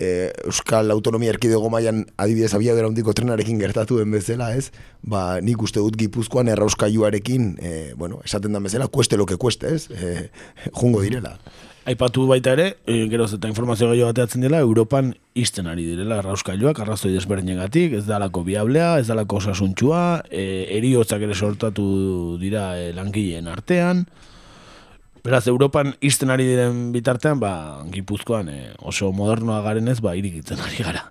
e, 0.01 0.31
Euskal 0.49 0.89
Autonomia 0.89 1.35
Erkidego 1.35 1.69
mailan 1.69 2.07
adibidez 2.17 2.55
abiadura 2.57 2.89
handiko 2.89 3.13
trenarekin 3.13 3.61
gertatu 3.61 4.01
den 4.01 4.09
bezala, 4.17 4.55
ez, 4.57 4.71
ba, 5.05 5.37
nik 5.45 5.61
uste 5.61 5.77
dut 5.77 6.01
gipuzkoan 6.01 6.49
errauskailuarekin, 6.49 7.49
e, 7.61 7.73
bueno, 7.93 8.23
esaten 8.25 8.57
den 8.57 8.65
bezala, 8.65 8.89
kueste 8.89 9.21
lo 9.21 9.29
que 9.29 9.37
kueste, 9.37 9.75
ez, 9.75 9.85
e, 9.93 10.31
jungo 10.73 11.05
direla. 11.05 11.37
Aipatu 11.87 12.25
baita 12.27 12.51
ere, 12.57 12.65
e, 12.85 13.05
geroz 13.09 13.31
eta 13.37 13.47
informazio 13.47 13.87
gehiago 13.89 14.11
bateatzen 14.11 14.43
dela, 14.43 14.59
Europan 14.59 15.13
izten 15.39 15.69
ari 15.71 15.85
direla 15.87 16.19
arrauskailuak, 16.19 16.81
arrazoi 16.83 17.13
desberdinegatik, 17.13 17.95
ez 18.01 18.03
dalako 18.05 18.43
biablea, 18.43 18.97
ez 18.99 19.07
dalako 19.07 19.39
osasuntxua, 19.39 20.01
e, 20.29 20.65
eriotzak 20.77 21.23
ere 21.25 21.37
sortatu 21.37 21.85
dira 22.41 22.73
e, 22.77 22.91
langileen 22.97 23.47
artean, 23.47 24.05
Beraz, 25.19 25.49
Europan 25.51 25.91
izten 26.05 26.31
ari 26.31 26.45
diren 26.47 26.93
bitartean, 26.93 27.41
ba, 27.41 27.51
Gipuzkoan 27.91 28.47
e, 28.51 28.59
oso 28.87 29.11
modernoa 29.15 29.59
garenez, 29.65 29.97
ba, 30.03 30.15
irikitzen 30.15 30.61
ari 30.63 30.79
gara. 30.85 31.09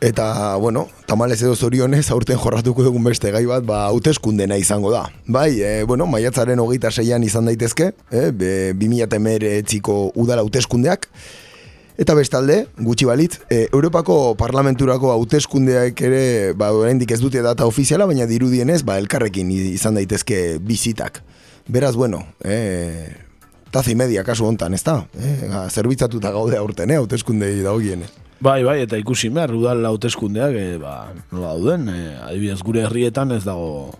Eta, 0.00 0.54
bueno, 0.56 0.86
tamales 1.06 1.42
edo 1.42 1.56
zorionez, 1.56 2.10
aurten 2.14 2.38
jorratuko 2.38 2.84
dugun 2.86 3.02
beste 3.02 3.32
gai 3.34 3.44
bat, 3.50 3.64
ba, 3.66 3.80
hauteskundena 3.88 4.56
izango 4.56 4.92
da. 4.94 5.08
Bai, 5.26 5.58
e, 5.58 5.82
bueno, 5.82 6.06
maiatzaren 6.06 6.60
hogeita 6.62 6.92
seian 6.92 7.24
izan 7.26 7.50
daitezke, 7.50 7.90
e, 8.10 8.30
be, 8.30 8.52
2000 8.78 9.52
etziko 9.58 10.00
udala 10.14 10.46
hauteskundeak, 10.46 11.10
Eta 11.98 12.14
bestalde, 12.14 12.68
gutxi 12.78 13.08
balitz, 13.08 13.40
e, 13.50 13.64
Europako 13.74 14.36
parlamenturako 14.38 15.10
hauteskundeak 15.10 15.98
ere, 16.06 16.20
ba, 16.54 16.68
oraindik 16.70 17.10
ez 17.10 17.18
dute 17.18 17.42
data 17.42 17.66
ofiziala, 17.66 18.06
baina 18.06 18.28
dirudienez, 18.30 18.84
ba, 18.86 19.00
elkarrekin 19.02 19.50
izan 19.50 19.98
daitezke 19.98 20.60
bizitak. 20.62 21.18
Beraz, 21.66 21.96
bueno, 21.98 22.22
e, 22.46 23.10
tazi 23.74 23.96
media 23.98 24.22
kasu 24.22 24.46
hontan, 24.46 24.78
ez 24.78 24.84
da? 24.86 25.00
E, 25.18 25.50
zerbitzatuta 25.74 26.30
gaude 26.30 26.56
aurten, 26.62 26.94
eh, 26.94 27.02
hauteskundei 27.02 27.56
dagokienez. 27.66 28.12
Bai, 28.38 28.62
bai, 28.62 28.84
eta 28.84 28.98
ikusi 29.00 29.32
behar, 29.34 29.50
udal 29.50 29.82
hauteskundeak, 29.88 30.54
e, 30.54 30.76
ba, 30.78 31.08
nola 31.32 31.56
dauden, 31.56 31.88
e, 31.90 32.02
adibidez 32.22 32.60
gure 32.62 32.84
herrietan 32.86 33.34
ez 33.34 33.42
dago 33.42 33.90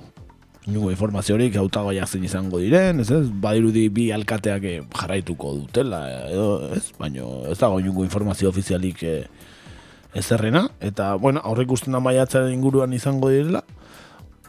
inungo 0.68 0.92
informaziorik 0.92 1.56
hautagaia 1.58 2.06
zein 2.06 2.28
izango 2.28 2.60
diren, 2.62 3.00
ez 3.02 3.08
ez, 3.10 3.24
badirudi 3.42 3.88
bi 3.90 4.10
alkateak 4.14 4.68
eh, 4.68 4.76
jarraituko 4.94 5.54
dutela, 5.62 6.04
edo, 6.28 6.46
ez, 6.76 6.84
baino 7.00 7.48
ez 7.50 7.56
dago 7.58 7.80
inungo 7.82 8.04
informazio 8.06 8.52
ofizialik 8.52 9.02
e, 9.02 9.16
ezerrena, 10.14 10.68
eta, 10.78 11.16
bueno, 11.18 11.42
aurre 11.42 11.66
ikusten 11.66 11.96
da 11.96 12.02
maiatzaren 12.04 12.54
inguruan 12.54 12.94
izango 12.94 13.32
direla, 13.34 13.64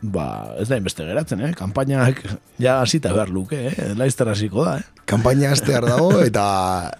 ba, 0.01 0.27
ez 0.61 0.67
da 0.69 0.77
inbeste 0.77 1.07
geratzen, 1.07 1.41
eh? 1.47 1.53
Kampainak 1.57 2.21
ja 2.65 2.77
hasita 2.83 3.15
behar 3.15 3.33
luke, 3.33 3.57
eh? 3.71 3.93
Laizter 3.97 4.29
hasiko 4.29 4.69
da, 4.69 4.77
eh? 4.83 4.98
Kampaina 5.09 5.49
hastear 5.49 5.85
dago 5.89 6.21
eta 6.21 6.43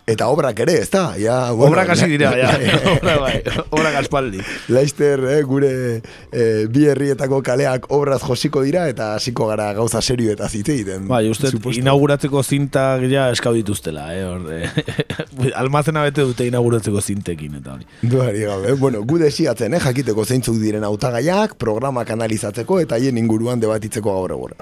eta 0.10 0.28
obrak 0.34 0.64
ere, 0.66 0.80
ez 0.82 0.90
da? 0.90 1.12
Ja, 1.20 1.38
obrak 1.54 1.92
hasi 1.94 2.08
dira, 2.10 2.32
ja. 2.38 2.50
obrak, 2.96 3.20
bai, 3.22 3.34
obrak 3.70 3.98
aspaldi. 4.02 4.42
Laizter, 4.74 5.22
eh, 5.30 5.42
gure 5.46 5.72
eh, 6.00 6.66
bi 6.72 6.88
herrietako 6.90 7.44
kaleak 7.46 7.86
obraz 7.94 8.22
josiko 8.24 8.64
dira 8.66 8.88
eta 8.90 9.12
hasiko 9.20 9.50
gara 9.52 9.70
gauza 9.78 10.02
serio 10.02 10.34
eta 10.34 10.50
zite 10.50 10.74
egiten. 10.74 11.06
Bai, 11.12 11.28
uste, 11.30 11.54
inauguratzeko 11.78 12.44
zintak 12.44 13.06
ja 13.12 13.30
eskau 13.36 13.54
dituztela, 13.54 14.10
eh? 14.16 14.26
Orde. 14.26 14.64
Almazena 15.62 16.04
bete 16.08 16.26
dute 16.26 16.50
inauguratzeko 16.50 17.02
zintekin, 17.02 17.62
eta 17.62 17.78
hori. 17.78 17.88
Duari 18.02 18.46
gabe, 18.50 18.74
bueno, 18.82 19.06
gu 19.06 19.22
desiatzen, 19.22 19.78
eh? 19.78 19.84
Jakiteko 19.86 20.26
zeintzuk 20.26 20.58
diren 20.62 20.88
hautagaiak, 20.90 21.60
programak 21.62 22.10
analizatzeko 22.18 22.82
eta 22.82 22.98
haien 22.98 23.22
inguruan 23.22 23.62
debatitzeko 23.62 24.18
gaur 24.18 24.38
egur. 24.40 24.58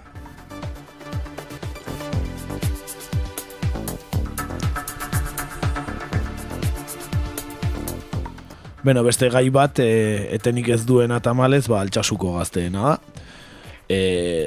Beno, 8.86 9.02
beste 9.04 9.30
gai 9.34 9.48
bat, 9.50 9.80
e, 9.82 10.28
etenik 10.36 10.70
ez 10.70 10.84
duen 10.86 11.12
atamalez, 11.16 11.66
ba, 11.72 11.80
altxasuko 11.82 12.36
gazteena 12.38 12.84
da. 12.92 13.24
E, 13.90 14.00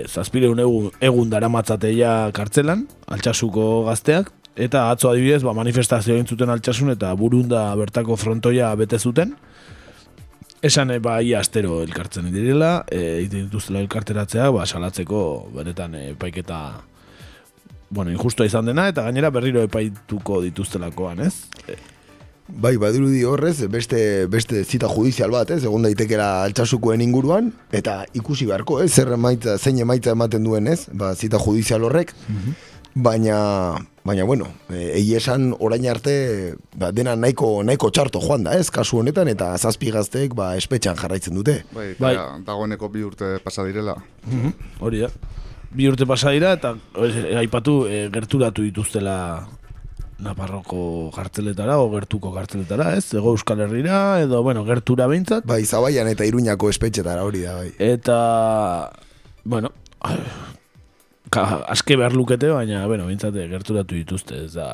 zazpireun 0.07 0.61
egun, 0.63 0.91
egun 1.03 1.33
dara 1.33 1.49
matzateia 1.51 2.13
kartzelan, 2.37 2.85
altxasuko 3.11 3.87
gazteak, 3.89 4.31
eta 4.55 4.87
atzo 4.93 5.11
adibidez, 5.11 5.43
ba, 5.43 5.57
manifestazio 5.57 6.15
zuten 6.23 6.55
altxasun, 6.55 6.95
eta 6.95 7.11
burunda 7.19 7.65
bertako 7.81 8.17
frontoia 8.21 8.71
bete 8.79 9.01
zuten. 9.01 9.35
Esan, 10.63 10.95
e, 10.95 11.01
ba, 11.03 11.19
ia 11.27 11.41
astero 11.43 11.81
elkartzen 11.83 12.31
direla, 12.31 12.85
e, 12.87 13.27
dituztela 13.33 13.83
elkarteratzea, 13.83 14.51
ba, 14.55 14.67
salatzeko, 14.67 15.25
benetan, 15.59 15.97
e, 15.99 16.11
epaiketa, 16.15 16.65
bueno, 17.91 18.13
injustua 18.15 18.47
izan 18.47 18.71
dena, 18.71 18.87
eta 18.93 19.03
gainera 19.09 19.35
berriro 19.35 19.67
epaituko 19.67 20.45
dituztelakoan, 20.47 21.27
ez? 21.27 21.35
Bai, 22.51 22.75
badirudi 22.81 23.23
horrez, 23.25 23.67
beste, 23.71 24.27
beste 24.31 24.65
zita 24.65 24.89
judizial 24.91 25.31
bat, 25.31 25.51
ez, 25.55 25.63
egon 25.65 25.85
daitekera 25.87 26.43
altxasukoen 26.47 27.03
inguruan, 27.05 27.53
eta 27.73 28.03
ikusi 28.17 28.49
beharko, 28.49 28.81
ez, 28.83 28.91
zer 28.93 29.13
emaitza, 29.15 29.57
zein 29.59 29.79
emaitza 29.81 30.15
ematen 30.17 30.45
duen, 30.45 30.67
ez, 30.71 30.89
ba, 30.93 31.15
zita 31.15 31.39
judizial 31.39 31.85
horrek, 31.87 32.13
baina, 32.95 33.37
baina, 34.05 34.25
bueno, 34.27 34.49
egi 34.75 35.15
esan 35.17 35.53
orain 35.59 35.87
arte, 35.93 36.15
ba, 36.75 36.91
dena 36.93 37.15
nahiko, 37.17 37.61
nahiko 37.63 37.93
txarto 37.95 38.23
joan 38.25 38.49
da, 38.49 38.57
ez, 38.59 38.69
kasu 38.75 38.99
honetan, 39.05 39.31
eta 39.31 39.53
zazpi 39.59 39.93
gazteek, 39.95 40.35
ba, 40.35 40.53
espetxan 40.59 40.99
jarraitzen 40.99 41.39
dute. 41.39 41.61
Bai, 41.77 41.93
Bai. 42.01 42.17
dagoeneko 42.47 42.91
bi 42.91 43.07
urte 43.07 43.37
pasa 43.45 43.65
direla. 43.69 43.95
Hori 44.81 45.07
da. 45.07 45.13
Bi 45.71 45.87
urte 45.87 46.03
pasa 46.03 46.33
dira 46.35 46.57
eta 46.57 46.75
e, 46.99 47.37
aipatu 47.39 47.85
e, 47.87 48.09
gerturatu 48.11 48.65
dituztela 48.67 49.15
Naparroko 50.21 51.11
kartzeletara, 51.15 51.79
o 51.81 51.89
gertuko 51.95 52.33
kartzeletara, 52.35 52.93
ez? 52.99 53.07
Ego 53.17 53.33
Euskal 53.33 53.63
Herrira, 53.65 54.21
edo, 54.21 54.43
bueno, 54.45 54.65
gertura 54.69 55.07
behintzat. 55.09 55.47
Bai, 55.49 55.63
Zabaian 55.65 56.11
eta 56.11 56.27
Iruñako 56.29 56.69
espetxetara 56.69 57.25
hori 57.25 57.41
da, 57.47 57.55
bai. 57.57 57.71
Eta, 57.81 58.19
bueno, 59.45 59.73
ka, 61.33 61.47
aske 61.73 61.97
behar 61.97 62.13
lukete, 62.17 62.51
baina, 62.53 62.85
bueno, 62.91 63.07
bintzate, 63.09 63.49
gerturatu 63.49 63.97
dituzte, 63.97 64.45
ez 64.45 64.53
da, 64.59 64.69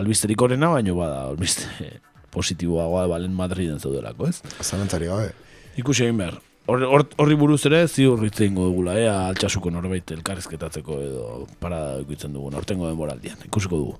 albisterik 0.00 0.42
horrena, 0.42 0.72
baino 0.74 0.96
bada, 0.98 1.22
albiste 1.28 1.94
positiboagoa 2.34 3.06
balen 3.14 3.34
Madriden 3.36 3.78
zaudelako, 3.78 4.32
ez? 4.32 4.42
Zalantzari 4.62 5.10
gabe. 5.10 5.32
Ikusi 5.78 6.08
egin 6.08 6.18
behar. 6.24 6.42
Horri 6.68 6.84
hor, 6.84 7.06
horri 7.16 7.36
buruz 7.38 7.62
ere, 7.70 7.86
ziur 7.88 8.20
hitz 8.26 8.42
egingo 8.42 8.66
dugula, 8.68 8.98
ea 9.00 9.14
altxasuko 9.30 9.70
norbait 9.72 10.10
elkarrizketatzeko 10.18 10.98
edo 11.00 11.28
para 11.62 11.78
ikutzen 12.02 12.34
dugun, 12.36 12.58
hortengo 12.58 12.90
denboraldian, 12.90 13.38
ikusiko 13.46 13.80
dugu. 13.80 13.96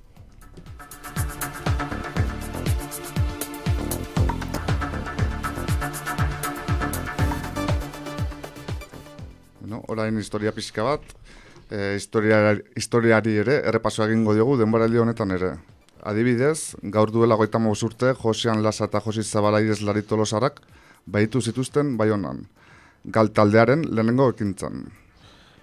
Bueno, 9.69 9.83
orain 9.87 10.17
historia 10.17 10.49
pixka 10.49 10.81
bat, 10.81 11.03
e, 11.69 11.93
historiari, 11.93 12.63
historiari 12.75 13.35
ere, 13.37 13.59
errepaso 13.69 14.01
egingo 14.01 14.33
diogu 14.33 14.55
denboraldi 14.57 14.97
honetan 14.97 15.29
ere. 15.35 15.51
Adibidez, 16.09 16.73
gaur 16.81 17.11
duela 17.13 17.35
goita 17.37 17.59
urte, 17.59 18.15
Josean 18.17 18.63
Lasa 18.63 18.85
eta 18.85 18.99
Josi 18.99 19.21
Zabalaiez 19.21 19.83
laritolosarak, 19.83 20.59
baitu 21.05 21.39
zituzten 21.39 21.97
bai 21.97 22.09
honan. 22.09 22.47
Gal 23.05 23.29
taldearen 23.29 23.85
lehenengo 23.93 24.31
ekintzan. 24.31 24.89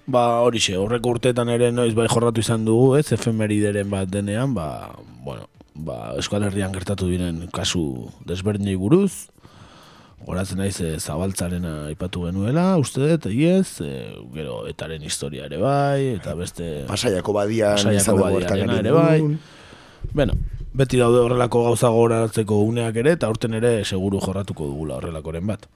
Ba, 0.06 0.38
horixe, 0.46 0.76
horreko 0.76 1.10
urteetan 1.10 1.48
ere 1.48 1.72
noiz 1.72 1.94
bai 1.96 2.06
jorratu 2.06 2.38
izan 2.38 2.64
dugu, 2.64 2.94
ez, 2.94 3.10
efemerideren 3.10 3.90
bat 3.90 4.08
denean, 4.08 4.54
ba, 4.54 4.94
bueno, 5.24 5.48
ba, 5.74 6.12
Euskal 6.14 6.44
Herrian 6.46 6.70
gertatu 6.72 7.10
diren 7.10 7.48
kasu 7.50 8.12
desberdinei 8.24 8.76
buruz, 8.76 9.26
Horatzen 10.26 10.58
naiz 10.58 10.74
e, 10.82 10.96
zabaltzaren 10.98 11.64
aipatu 11.70 12.24
genuela, 12.26 12.64
uste 12.82 13.04
dut, 13.04 13.28
iez, 13.30 13.78
e, 13.78 13.92
gero 14.34 14.64
etaren 14.66 15.04
historia 15.06 15.46
ere 15.46 15.60
bai, 15.62 16.16
eta 16.16 16.34
beste... 16.34 16.82
Pasaiako 16.88 17.36
badian 17.36 17.78
Pasaiako 17.78 18.32
gertakari 18.34 18.80
ere 18.80 18.94
bai. 18.96 19.20
Bueno, 20.16 20.34
beti 20.74 20.98
daude 20.98 21.22
horrelako 21.22 21.62
gauza 21.68 21.92
gogoratzeko 21.94 22.58
uneak 22.66 22.98
ere, 23.04 23.14
eta 23.20 23.30
aurten 23.30 23.54
ere 23.60 23.76
seguru 23.84 24.18
jorratuko 24.24 24.66
dugula 24.72 24.98
horrelakoren 24.98 25.46
bat. 25.46 25.70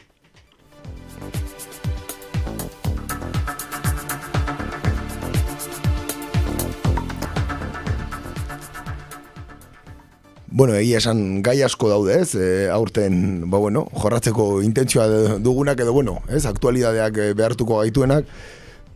Bueno, 10.52 10.74
egia 10.74 10.98
esan 10.98 11.42
gai 11.46 11.60
asko 11.62 11.88
daude, 11.88 12.16
ez? 12.24 12.34
E, 12.34 12.68
aurten, 12.74 13.44
ba 13.50 13.58
bueno, 13.62 13.84
jorratzeko 13.94 14.62
intentzioa 14.66 15.38
dugunak 15.38 15.78
edo 15.78 15.92
bueno, 15.94 16.16
ez? 16.26 16.42
Aktualidadeak 16.50 17.20
e, 17.22 17.26
behartuko 17.38 17.78
gaituenak. 17.78 18.26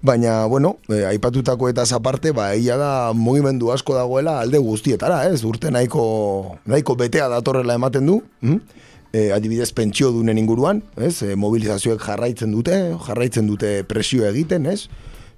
Baina, 0.03 0.45
bueno, 0.51 0.75
e, 0.91 1.05
aipatutako 1.07 1.71
eta 1.71 1.87
aparte, 1.95 2.33
ba, 2.35 2.49
egia 2.59 2.77
da 2.77 3.13
mugimendu 3.15 3.71
asko 3.71 3.95
dagoela 3.95 4.41
alde 4.41 4.59
guztietara, 4.59 5.29
ez? 5.31 5.45
Urte 5.47 5.71
nahiko, 5.71 6.59
nahiko 6.67 6.99
betea 6.99 7.31
datorrela 7.31 7.79
ematen 7.79 8.11
du, 8.11 8.19
hm? 8.43 8.59
e, 9.15 9.31
adibidez 9.33 9.71
pentsio 9.73 10.11
dunen 10.11 10.43
inguruan, 10.43 10.83
ez? 10.99 11.23
E, 11.23 11.37
mobilizazioek 11.39 12.03
jarraitzen 12.03 12.51
dute, 12.51 12.81
jarraitzen 13.07 13.47
dute 13.47 13.77
presio 13.87 14.27
egiten, 14.27 14.67
ez? 14.67 14.89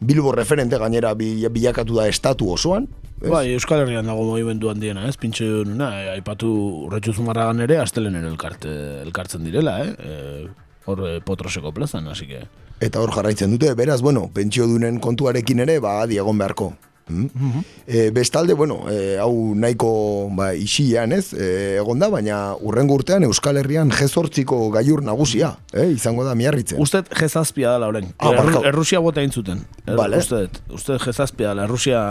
Bilbo 0.00 0.32
referente 0.32 0.76
gainera 0.78 1.14
bi- 1.14 1.48
bilakatu 1.48 1.94
da 1.96 2.06
estatu 2.09 2.50
osoan, 2.52 2.87
ez? 3.22 3.30
Bai, 3.32 3.46
Euskal 3.54 3.80
Herrian 3.80 4.06
dago 4.06 4.24
movimendu 4.28 4.68
handiena, 4.68 5.06
ez? 5.09 5.16
Pintxe 5.16 5.46
nuna, 5.64 5.88
e, 6.02 6.11
aipatu 6.18 6.50
urretxu 6.87 7.14
zumarragan 7.16 7.61
ere, 7.64 7.78
astelen 7.80 8.14
elkarte, 8.20 8.68
elkartzen 9.06 9.44
direla, 9.48 9.78
eh? 9.85 9.94
E, 9.96 10.48
hor 10.87 11.00
e, 11.09 11.20
potroseko 11.24 11.72
plazan, 11.72 12.09
hasi 12.12 12.26
que... 12.28 12.42
Eta 12.85 13.00
hor 13.00 13.11
jarraitzen 13.14 13.50
dute, 13.56 13.72
beraz, 13.74 14.02
bueno, 14.04 14.28
pentsio 14.35 14.66
dunen 14.68 15.00
kontuarekin 15.00 15.64
ere, 15.64 15.78
ba, 15.80 16.02
adi 16.02 16.18
egon 16.20 16.37
beharko. 16.38 16.74
Mm? 17.09 17.61
E, 17.87 18.11
bestalde, 18.11 18.55
bueno, 18.55 18.81
e, 18.90 19.16
hau 19.23 19.55
nahiko 19.55 20.29
ba, 20.35 20.51
isian, 20.59 21.12
ez, 21.14 21.31
e, 21.35 21.77
egon 21.79 22.03
da, 22.03 22.09
baina 22.11 22.57
urrengo 22.59 22.99
urtean 22.99 23.23
Euskal 23.29 23.61
Herrian 23.61 23.92
jezortziko 23.95 24.59
gaiur 24.75 25.05
nagusia, 25.07 25.53
eh, 25.73 25.87
izango 25.95 26.27
da 26.27 26.35
miarritzen. 26.35 26.81
Uste 26.83 27.05
jezazpia 27.14 27.77
dela 27.77 27.92
orain. 27.92 28.11
Ah. 28.19 28.35
Errusia 28.66 28.99
bota 29.05 29.23
intzuten. 29.23 29.62
Er, 29.87 29.95
Vale. 29.97 30.19
Uste, 30.19 30.49
uste 30.75 30.99
jezazpia 30.99 31.53
dela. 31.53 31.69
Errusia 31.71 32.03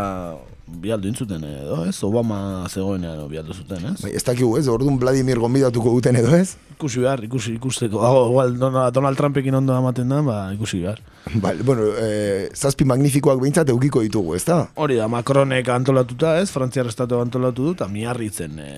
bialdu 0.66 1.10
intzuten 1.10 1.44
edo, 1.46 1.84
ez? 1.86 1.96
Obama 2.04 2.66
zegoenean 2.70 3.28
bialdu 3.30 3.54
zuten, 3.54 3.84
ez? 3.92 4.00
Bai, 4.02 4.12
ez 4.18 4.24
dakigu, 4.26 4.56
ez, 4.58 4.66
orduan 4.72 4.98
Vladimir 5.02 5.40
gonbidatuko 5.42 5.94
duten 5.98 6.18
edo, 6.18 6.34
ez? 6.36 6.56
Ikusi 6.74 7.04
behar, 7.04 7.24
ikusi, 7.28 7.54
ikusteko. 7.60 8.02
Hago, 8.04 8.26
igual, 8.32 8.58
Donald, 8.60 9.18
Trumpekin 9.18 9.56
ondo 9.62 9.76
amaten 9.76 10.10
da, 10.10 10.22
ba, 10.26 10.40
ikusi 10.56 10.82
behar. 10.82 11.02
Bale, 11.44 11.64
bueno, 11.64 11.88
e, 12.02 12.50
zazpi 12.54 12.88
magnifikoak 12.90 13.40
behintzat 13.42 13.70
eukiko 13.76 14.02
ditugu, 14.06 14.36
ez 14.40 14.44
da? 14.48 14.64
Hori 14.82 14.98
da, 15.00 15.08
Macronek 15.12 15.70
antolatuta, 15.70 16.40
ez? 16.42 16.50
Frantziar 16.54 16.90
estatu 16.90 17.22
antolatu 17.22 17.70
du, 17.70 17.76
eta 17.78 17.88
miarritzen 17.92 18.58
e, 18.60 18.72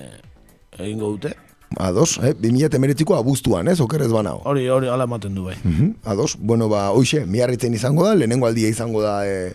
egingo 0.78 1.14
dute. 1.16 1.34
Ados, 1.76 2.16
eh? 2.24 2.32
2008ko 2.36 3.16
abuztuan, 3.18 3.68
ez, 3.68 3.80
okerrez 3.84 4.08
banao. 4.12 4.40
Hori, 4.48 4.68
hori, 4.72 4.88
ala 4.88 5.04
ematen 5.08 5.34
du 5.36 5.48
bai. 5.48 5.56
Mhm, 5.64 5.98
Ados, 6.08 6.36
bueno, 6.40 6.68
ba, 6.68 6.88
hoxe, 6.96 7.24
miarritzen 7.28 7.74
izango 7.76 8.06
da, 8.06 8.14
lehenengo 8.16 8.48
aldia 8.48 8.68
izango 8.72 9.02
da 9.04 9.18
e, 9.28 9.52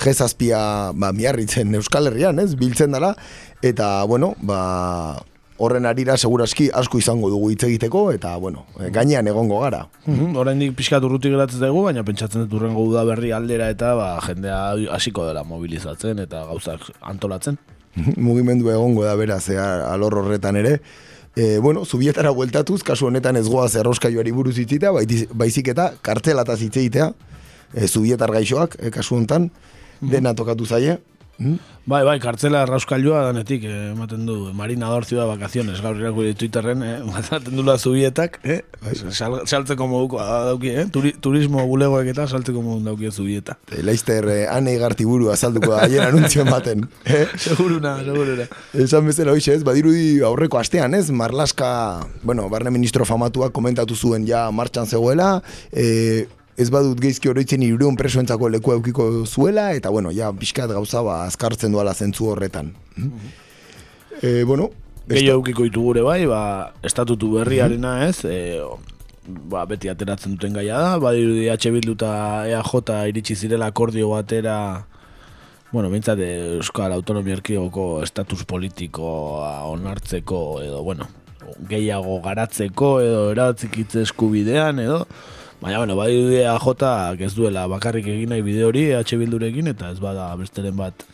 jezazpia 0.00 0.92
ba, 0.94 1.12
miarritzen 1.16 1.74
Euskal 1.78 2.10
Herrian, 2.10 2.38
ez, 2.42 2.54
biltzen 2.58 2.96
dela, 2.96 3.14
eta, 3.62 4.02
bueno, 4.08 4.34
ba, 4.42 4.60
horren 5.60 5.84
arira 5.84 6.16
seguraski 6.16 6.70
asko 6.72 6.98
izango 7.02 7.28
dugu 7.32 7.50
hitz 7.52 7.62
egiteko, 7.68 8.06
eta, 8.16 8.32
bueno, 8.40 8.64
e, 8.80 8.88
gainean 8.94 9.28
egongo 9.28 9.60
gara. 9.60 9.82
Mhm, 10.06 10.32
Oraindik 10.40 10.72
pixkat 10.78 11.04
urrutik 11.04 11.34
geratzen 11.34 11.60
dugu, 11.66 11.84
baina 11.90 12.04
pentsatzen 12.06 12.46
dut 12.46 12.56
urrengo 12.56 12.86
uda 12.88 13.04
berri 13.08 13.34
aldera 13.36 13.68
eta 13.72 13.92
ba, 13.98 14.14
jendea 14.24 14.60
hasiko 14.96 15.26
dela 15.28 15.44
mobilizatzen 15.44 16.24
eta 16.24 16.46
gauzak 16.48 16.88
antolatzen. 17.12 17.60
Mugimendu 18.16 18.70
egongo 18.72 19.04
da 19.04 19.14
beraz, 19.20 19.44
e, 19.52 19.58
alor 19.60 20.22
horretan 20.22 20.56
ere. 20.56 20.78
E, 21.36 21.58
bueno, 21.62 21.84
zubietara 21.84 22.32
bueltatuz, 22.34 22.80
kasu 22.82 23.10
honetan 23.10 23.36
ez 23.36 23.46
goaz 23.48 23.74
erroskailuari 23.78 24.32
buruz 24.34 24.56
itzita, 24.58 24.90
baizik 25.36 25.68
eta 25.74 25.92
kartzelataz 26.02 26.58
hitz 26.64 26.76
egitea, 26.80 27.12
e, 27.74 27.86
zubietar 27.86 28.32
gaixoak, 28.32 28.80
e, 28.80 28.90
kasu 28.94 29.18
honetan, 29.18 29.50
dena 30.00 30.34
tokatu 30.34 30.66
zaie. 30.66 30.98
Mm? 31.40 31.56
Bai, 31.88 32.02
bai, 32.04 32.18
kartzela 32.20 32.60
errauskailua 32.66 33.22
danetik, 33.30 33.64
eh, 33.64 33.92
ematen 33.94 34.26
du, 34.28 34.34
Marinador 34.54 35.06
Ciudad 35.08 35.24
de 35.24 35.30
Vacaciones, 35.30 35.80
gaur 35.80 35.96
irakurri 35.96 36.34
Twitterren, 36.34 36.82
eh, 36.84 36.98
ematen 37.02 37.56
dula 37.56 37.78
zubietak, 37.78 38.36
eh, 38.44 38.60
sal, 39.08 39.40
saltzeko 39.48 39.88
moduko 39.88 40.20
dauki, 40.20 40.68
eh, 40.68 40.84
Turi, 40.92 41.14
turismo 41.18 41.64
bulegoek 41.66 42.12
eta 42.12 42.28
saltzeko 42.28 42.60
modu 42.62 42.84
dauki 42.84 43.10
zubieta. 43.10 43.56
E, 43.72 43.80
Laizter 43.82 44.28
eh, 44.28 44.44
ane 44.52 44.76
gartiburu 44.78 45.32
azalduko 45.32 45.72
da, 45.72 45.86
haien 45.86 46.04
anuntzio 46.04 46.44
ematen. 46.44 46.84
Eh? 47.06 47.24
Seguruna, 47.48 47.96
seguruna. 48.04 48.46
Esan 48.84 49.08
bezala 49.08 49.32
hoxe 49.32 49.56
ez, 49.56 49.64
badirudi 49.64 50.20
aurreko 50.26 50.60
astean 50.60 50.94
ez, 50.94 51.08
Marlaska, 51.10 51.72
bueno, 52.22 52.50
barne 52.52 52.70
ministro 52.70 53.08
famatuak 53.08 53.56
komentatu 53.56 53.96
zuen 53.96 54.28
ja 54.28 54.44
martxan 54.52 54.86
zegoela, 54.86 55.38
e, 55.72 56.28
ez 56.60 56.68
badut 56.72 57.00
geizki 57.00 57.30
oroitzen 57.30 57.64
irudun 57.64 57.96
presoentzako 57.96 58.50
leku 58.52 58.74
eukiko 58.76 59.08
zuela, 59.24 59.70
eta 59.76 59.92
bueno, 59.94 60.12
ja 60.12 60.28
pixkat 60.36 60.72
gauza 60.74 61.02
ba, 61.06 61.22
azkartzen 61.30 61.72
duala 61.72 61.94
zentzu 61.94 62.28
horretan. 62.34 62.74
E, 64.20 64.42
bueno, 64.44 64.68
Gehiago 65.10 65.40
eukiko 65.40 65.64
ditugure 65.66 66.02
bai, 66.06 66.20
ba, 66.28 66.42
estatutu 66.86 67.32
berriarena 67.38 67.94
ez, 68.06 68.20
e, 68.28 68.60
ba, 69.50 69.64
beti 69.66 69.90
ateratzen 69.90 70.36
duten 70.36 70.54
gaia 70.54 70.78
da, 70.78 70.92
badirudi 71.02 71.48
H 71.50 71.72
Bildu 71.74 71.96
eta 71.96 72.12
EAJ 72.46 73.08
iritsi 73.10 73.34
zirela 73.34 73.70
akordio 73.72 74.12
batera, 74.12 74.84
bueno, 75.72 75.90
bintzat 75.90 76.20
Euskal 76.26 76.92
Autonomia 76.92 77.38
Erkidegoko 77.38 78.04
estatus 78.04 78.44
politikoa 78.44 79.64
onartzeko, 79.72 80.44
edo, 80.66 80.84
bueno, 80.86 81.08
gehiago 81.70 82.20
garatzeko, 82.22 82.94
edo 83.02 83.26
eratzikitze 83.32 84.04
eskubidean, 84.06 84.78
edo, 84.84 85.06
Baina, 85.60 85.76
bueno, 85.78 85.94
bai 85.96 86.14
EAJ 86.40 87.20
ez 87.20 87.34
duela 87.36 87.66
bakarrik 87.68 88.06
egin 88.08 88.30
nahi 88.32 88.40
bide 88.40 88.64
hori 88.64 88.86
EH 88.94 89.18
Bildurekin, 89.20 89.68
eta 89.68 89.90
ez 89.92 90.00
bada 90.00 90.30
besteren 90.40 90.76
bat 90.76 91.04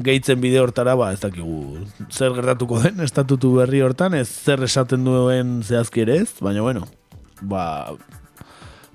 gehitzen 0.00 0.40
bide 0.40 0.62
hortara, 0.62 0.94
ba, 0.96 1.10
ez 1.12 1.20
dakigu 1.20 1.84
zer 2.08 2.32
gertatuko 2.32 2.80
den 2.80 3.04
estatutu 3.04 3.52
berri 3.58 3.82
hortan, 3.84 4.16
ez 4.16 4.28
zer 4.28 4.62
esaten 4.64 5.04
duen 5.04 5.60
zehazki 5.62 6.06
ere 6.06 6.22
ez, 6.22 6.30
baina, 6.40 6.64
bueno, 6.64 6.86
ba, 7.42 7.92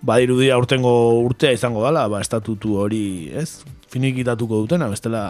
badirudi 0.01 0.49
aurtengo 0.55 0.93
urtea 1.21 1.53
izango 1.53 1.83
dala, 1.85 2.07
ba, 2.09 2.23
estatutu 2.25 2.79
hori, 2.81 3.29
ez, 3.37 3.61
finikitatuko 3.93 4.63
dutena, 4.63 4.89
bestela 4.89 5.27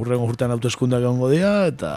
urrengo 0.00 0.30
urtean 0.32 0.56
hauteskundak 0.56 1.04
egongo 1.04 1.28
dira, 1.28 1.66
eta, 1.68 1.92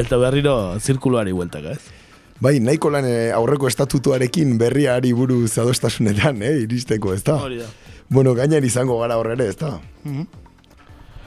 eta 0.00 0.20
berriro 0.22 0.56
zirkuluari 0.80 1.36
bueltaka, 1.36 1.76
ez? 1.76 2.03
Bai, 2.42 2.58
nahiko 2.58 2.90
lan 2.90 3.06
eh, 3.06 3.30
aurreko 3.34 3.68
estatutuarekin 3.70 4.56
berriari 4.58 5.12
buruz 5.14 5.52
adostasunetan, 5.62 6.42
eh, 6.42 6.56
iristeko, 6.64 7.14
ez 7.14 7.22
da? 7.22 7.36
Hori 7.38 7.60
da. 7.62 7.68
Bueno, 8.10 8.34
gainean 8.34 8.64
izango 8.66 8.98
gara 9.00 9.16
horrere, 9.20 9.46
ez 9.52 9.56
da? 9.60 9.76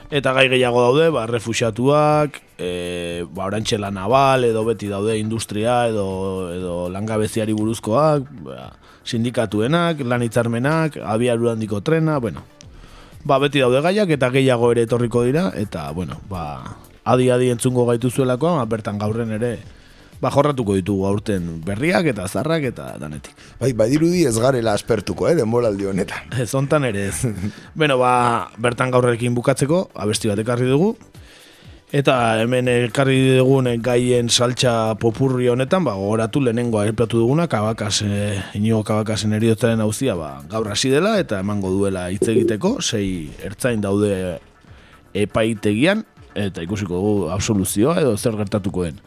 Eta 0.08 0.32
gai 0.32 0.46
gehiago 0.48 0.80
daude, 0.80 1.08
ba, 1.12 1.26
refusiatuak, 1.28 2.38
e, 2.56 3.24
ba, 3.34 3.48
orantxe 3.48 3.76
la 3.80 3.90
naval, 3.92 4.46
edo 4.48 4.62
beti 4.64 4.88
daude 4.88 5.18
industria, 5.20 5.82
edo, 5.88 6.06
edo 6.52 6.76
langabeziari 6.92 7.56
buruzkoak, 7.56 8.28
ba, 8.46 8.70
sindikatuenak, 9.04 10.00
lan 10.04 10.24
hitzarmenak, 10.24 11.00
abiaru 11.04 11.50
handiko 11.52 11.82
trena, 11.84 12.18
bueno. 12.24 12.44
Ba, 13.24 13.40
beti 13.42 13.60
daude 13.64 13.82
gaiak 13.84 14.12
eta 14.16 14.30
gehiago 14.32 14.70
ere 14.72 14.86
etorriko 14.88 15.24
dira, 15.28 15.48
eta, 15.56 15.90
bueno, 15.92 16.20
ba, 16.30 16.78
adi-adi 17.04 17.50
entzungo 17.52 17.84
gaituzuelako, 17.90 18.54
ba, 18.60 18.64
bertan 18.64 19.00
gaurren 19.02 19.36
ere, 19.36 19.58
ba, 20.20 20.30
jorratuko 20.34 20.76
ditugu 20.78 21.06
aurten 21.08 21.58
berriak 21.66 22.10
eta 22.12 22.26
zarrak 22.28 22.68
eta 22.72 22.90
danetik. 23.00 23.36
Bai, 23.60 23.72
badirudi 23.76 24.24
ez 24.28 24.36
garela 24.38 24.74
aspertuko, 24.78 25.28
eh, 25.30 25.36
denboraldi 25.38 25.88
honetan. 25.90 26.30
Ez 26.42 26.50
hontan 26.54 26.84
ere 26.88 27.08
ez. 27.08 27.26
Beno, 27.78 27.98
ba, 28.00 28.50
bertan 28.58 28.92
gaurrekin 28.94 29.34
bukatzeko, 29.36 29.88
abesti 29.94 30.30
bat 30.30 30.42
ekarri 30.42 30.68
dugu. 30.70 30.94
Eta 31.88 32.14
hemen 32.42 32.66
ekarri 32.68 33.38
dugun 33.38 33.70
gaien 33.80 34.28
saltxa 34.28 34.98
popurri 35.00 35.48
honetan, 35.48 35.86
ba, 35.86 35.94
gogoratu 35.96 36.42
lehenengoa 36.44 36.84
erplatu 36.90 37.22
duguna, 37.22 37.46
kabakas, 37.48 38.02
e, 38.04 38.34
inigo 38.58 38.82
kabakasen 38.84 39.32
eriotzaren 39.38 39.80
hauzia, 39.80 40.12
ba, 40.18 40.34
gaur 40.52 40.68
hasi 40.68 40.92
dela, 40.92 41.14
eta 41.22 41.40
emango 41.40 41.72
duela 41.72 42.10
hitz 42.12 42.28
egiteko, 42.28 42.76
sei 42.84 43.30
ertzain 43.40 43.80
daude 43.80 44.12
epaitegian, 45.16 46.04
eta 46.36 46.62
ikusiko 46.66 47.00
dugu 47.00 47.30
absoluzioa 47.32 47.96
edo 48.02 48.16
zer 48.18 48.36
gertatuko 48.36 48.84
den. 48.84 49.00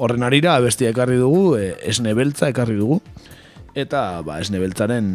Horren 0.00 0.22
arira, 0.24 0.54
abestia 0.56 0.88
ekarri 0.94 1.18
dugu, 1.20 1.58
e, 1.60 1.74
esne 1.90 2.14
beltza 2.16 2.48
ekarri 2.48 2.78
dugu, 2.78 3.02
eta 3.76 4.22
ba, 4.24 4.38
esne 4.40 4.56
beltzaren 4.62 5.10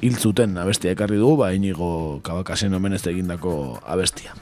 hil 0.00 0.16
zuten 0.16 0.56
abestia 0.56 0.94
ekarri 0.96 1.18
dugu, 1.20 1.34
ba, 1.42 1.50
inigo 1.52 2.20
kabakasen 2.24 2.72
omenez 2.72 3.02
egindako 3.12 3.52
abestia. 3.84 4.32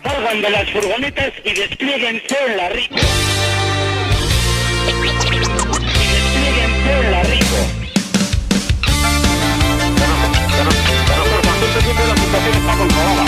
Salgan 0.00 0.40
de 0.40 0.50
las 0.50 0.70
furgonetas 0.70 1.32
y 1.44 1.52
desplieguense 1.52 2.36
en 2.48 2.56
la 2.56 2.68
rico. 2.70 2.96
Y 4.86 4.92
desplieguense 6.16 6.92
en 6.96 7.10
la 7.10 7.22
rico. 7.22 7.58
la 12.16 12.24
situación 12.24 12.56
está 12.56 12.72
controlada. 12.78 13.24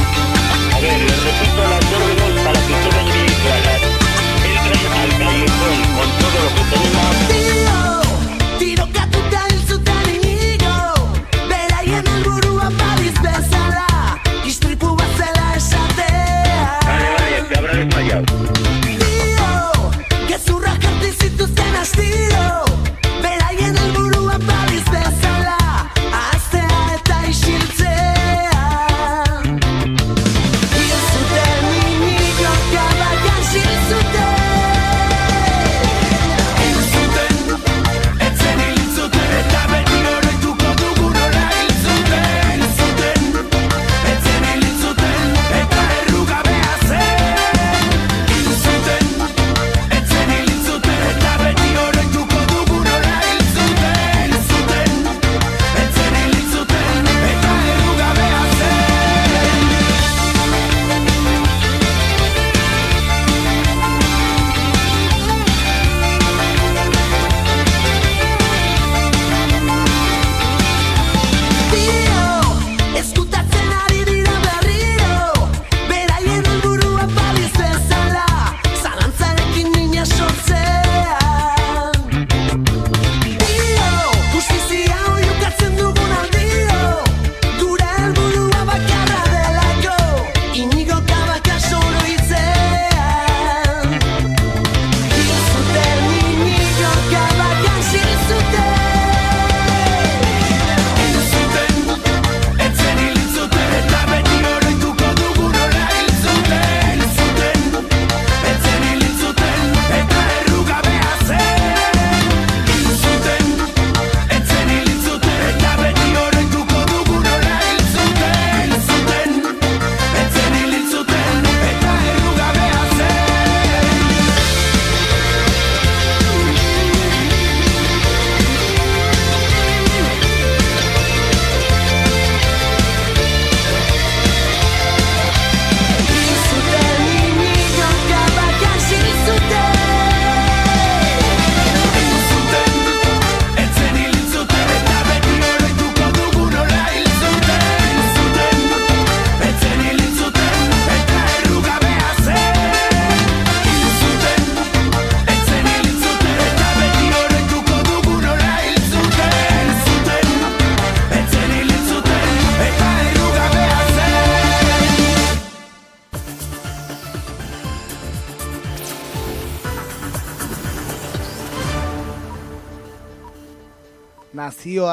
A 0.72 0.80
ver, 0.80 0.98
les 0.98 1.24
repito 1.24 1.62
las 1.68 1.84
órdenes 1.92 2.18
para 2.18 2.24
que 2.24 2.27
hartu 21.56 21.82
zituzten 21.84 22.67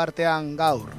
nazioartean 0.06 0.56
gaur. 0.56 0.95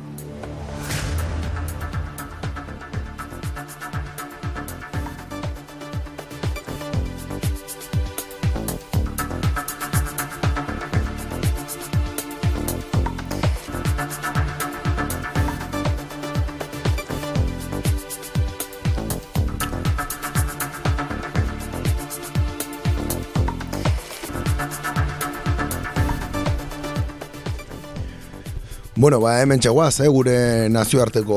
Bueno, 29.07 29.21
ba, 29.21 29.37
hemen 29.41 29.61
txeguaz, 29.63 30.01
eh, 30.03 30.09
gure 30.11 30.67
nazioarteko 30.69 31.37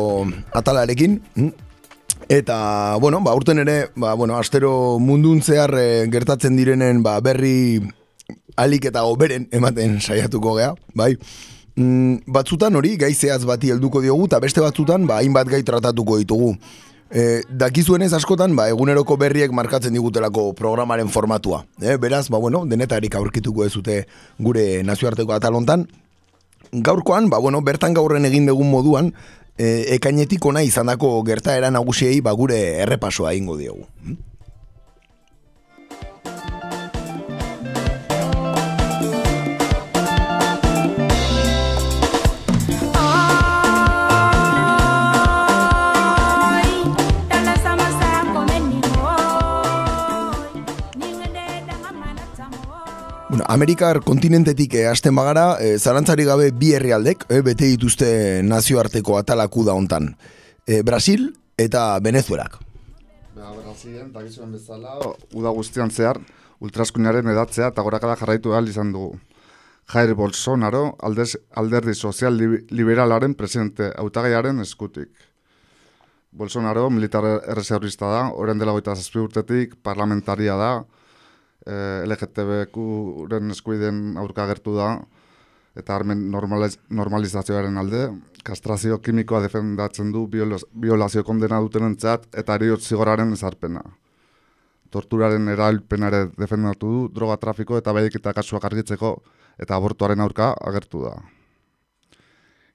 atalarekin. 0.58 1.20
mm? 1.36 1.50
Eta, 2.28 2.98
bueno, 3.00 3.20
ba, 3.22 3.36
urten 3.38 3.60
ere, 3.62 3.92
ba, 3.94 4.16
bueno, 4.16 4.40
astero 4.40 4.98
mundun 4.98 5.44
zehar 5.44 5.76
eh, 5.78 6.08
gertatzen 6.10 6.58
direnen 6.58 7.04
ba, 7.04 7.20
berri 7.22 7.78
alik 8.58 8.90
eta 8.90 9.04
oberen 9.06 9.46
ematen 9.52 10.00
saiatuko 10.02 10.56
gea, 10.58 10.72
bai? 10.96 11.12
Mm, 11.76 12.26
batzutan 12.26 12.74
hori, 12.74 12.96
gai 12.98 13.14
zehaz 13.14 13.46
bati 13.46 13.70
helduko 13.70 14.02
diogu, 14.02 14.26
eta 14.26 14.42
beste 14.42 14.66
batzutan, 14.66 15.06
ba, 15.06 15.22
hainbat 15.22 15.54
gai 15.54 15.62
tratatuko 15.62 16.18
ditugu. 16.18 16.56
E, 17.14 17.44
dakizuenez 17.54 18.16
askotan, 18.18 18.58
ba, 18.58 18.66
eguneroko 18.74 19.14
berriek 19.22 19.54
markatzen 19.54 19.94
digutelako 19.94 20.56
programaren 20.58 21.14
formatua. 21.14 21.68
E, 21.78 21.98
beraz, 22.02 22.32
ba, 22.34 22.42
bueno, 22.42 22.66
denetarik 22.66 23.14
aurkituko 23.14 23.70
ez 23.70 23.74
dute 23.78 24.08
gure 24.40 24.72
nazioarteko 24.90 25.38
atalontan. 25.38 25.86
Gaurkoan, 26.72 27.30
ba, 27.30 27.40
bueno, 27.40 27.62
bertan 27.62 27.94
gaurren 27.98 28.26
egin 28.30 28.46
dugun 28.50 28.70
moduan, 28.70 29.14
e, 29.58 29.96
ekainetik 29.96 30.46
ona 30.46 30.64
izandako 30.64 31.18
gertaera 31.28 31.72
nagusiei 31.74 32.22
ba, 32.22 32.34
gure 32.38 32.60
errepasoa 32.86 33.34
egingo 33.34 33.58
diogu. 33.58 33.88
Amerikar 53.60 53.98
kontinentetik 54.08 54.72
eh, 54.80 54.86
hasten 54.88 55.12
bagara, 55.20 55.58
eh, 55.60 55.74
zalantzari 55.84 56.24
gabe 56.24 56.46
bi 56.56 56.70
herrialdek 56.78 57.26
eh, 57.28 57.42
bete 57.44 57.68
dituzte 57.68 58.08
nazioarteko 58.48 59.18
atalaku 59.20 59.66
da 59.68 59.74
hontan. 59.76 60.14
Eh, 60.64 60.80
Brasil 60.88 61.26
eta 61.60 61.82
Venezuelak. 62.00 62.54
Ba, 63.36 63.50
Brasilen, 63.58 64.14
dakizuen 64.16 64.54
bezala, 64.56 64.94
uda 65.36 65.52
guztian 65.58 65.92
zehar, 65.92 66.22
ultraskuinaren 66.64 67.28
edatzea 67.34 67.68
eta 67.74 67.84
gorakada 67.84 68.16
jarraitu 68.22 68.54
ahal 68.56 68.70
izan 68.72 68.94
dugu. 68.96 69.18
Jair 69.92 70.14
Bolsonaro, 70.16 70.94
aldez, 71.04 71.34
alderdi 71.52 71.98
sozial 72.00 72.40
li- 72.40 72.62
liberalaren 72.72 73.36
presidente 73.36 73.90
hautagaiaren 74.00 74.64
eskutik. 74.64 75.10
Bolsonaro 76.32 76.88
militar 76.94 77.28
erreservista 77.42 78.08
da, 78.08 78.24
orain 78.32 78.56
dela 78.62 78.72
goita 78.72 78.96
zazpi 78.96 79.20
urtetik, 79.20 79.76
parlamentaria 79.84 80.56
da, 80.56 80.72
eh, 81.66 82.04
LGTBQ-ren 82.06 83.52
eskuiden 83.56 84.18
aurka 84.18 84.44
agertu 84.44 84.76
da, 84.78 84.92
eta 85.80 85.96
armen 85.96 86.30
normaliz 86.32 86.78
normalizazioaren 86.90 87.78
alde, 87.78 88.04
kastrazio 88.44 89.00
kimikoa 89.00 89.42
defendatzen 89.46 90.12
du 90.12 90.26
biolo- 90.28 90.62
violazio 90.74 91.24
kondena 91.24 91.60
dutenentzat 91.64 92.28
eta 92.34 92.56
eriot 92.56 92.82
zigoraren 92.82 93.34
ezarpena. 93.34 93.84
Torturaren 94.90 95.48
erailpena 95.54 96.08
ere 96.08 96.22
defendatu 96.38 96.88
du, 96.94 97.02
droga 97.14 97.38
trafiko 97.38 97.78
eta 97.78 97.94
behiketa 97.94 98.34
kasuak 98.34 98.66
argitzeko 98.66 99.14
eta 99.60 99.76
abortuaren 99.76 100.20
aurka 100.20 100.54
agertu 100.72 101.04
da. 101.06 101.14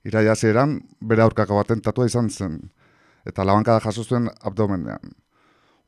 Iraia 0.05 0.33
hasieran 0.37 0.79
bere 1.01 1.25
aurkako 1.25 1.59
atentatua 1.59 2.07
izan 2.07 2.29
zen, 2.31 2.59
eta 3.25 3.45
labankada 3.45 3.81
jaso 3.81 4.05
zuen 4.05 4.29
abdomenean. 4.43 5.15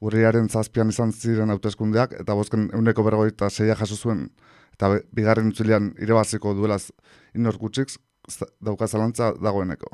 Urriaren 0.01 0.49
zazpian 0.49 0.91
izan 0.93 1.13
ziren 1.13 1.51
hauteskundeak 1.51 2.13
eta 2.21 2.35
bozken 2.37 2.69
euneko 2.77 3.03
berrogeita 3.07 3.49
seia 3.51 3.75
jaso 3.75 3.97
zuen, 3.97 4.27
eta 4.77 4.91
bigarren 5.17 5.49
utzilean 5.49 5.95
irebaziko 5.99 6.53
duelaz 6.55 6.91
inor 7.35 7.57
gutxik 7.59 7.89
z- 8.29 8.51
dauka 8.61 8.87
zalantza 8.87 9.33
dagoeneko. 9.41 9.87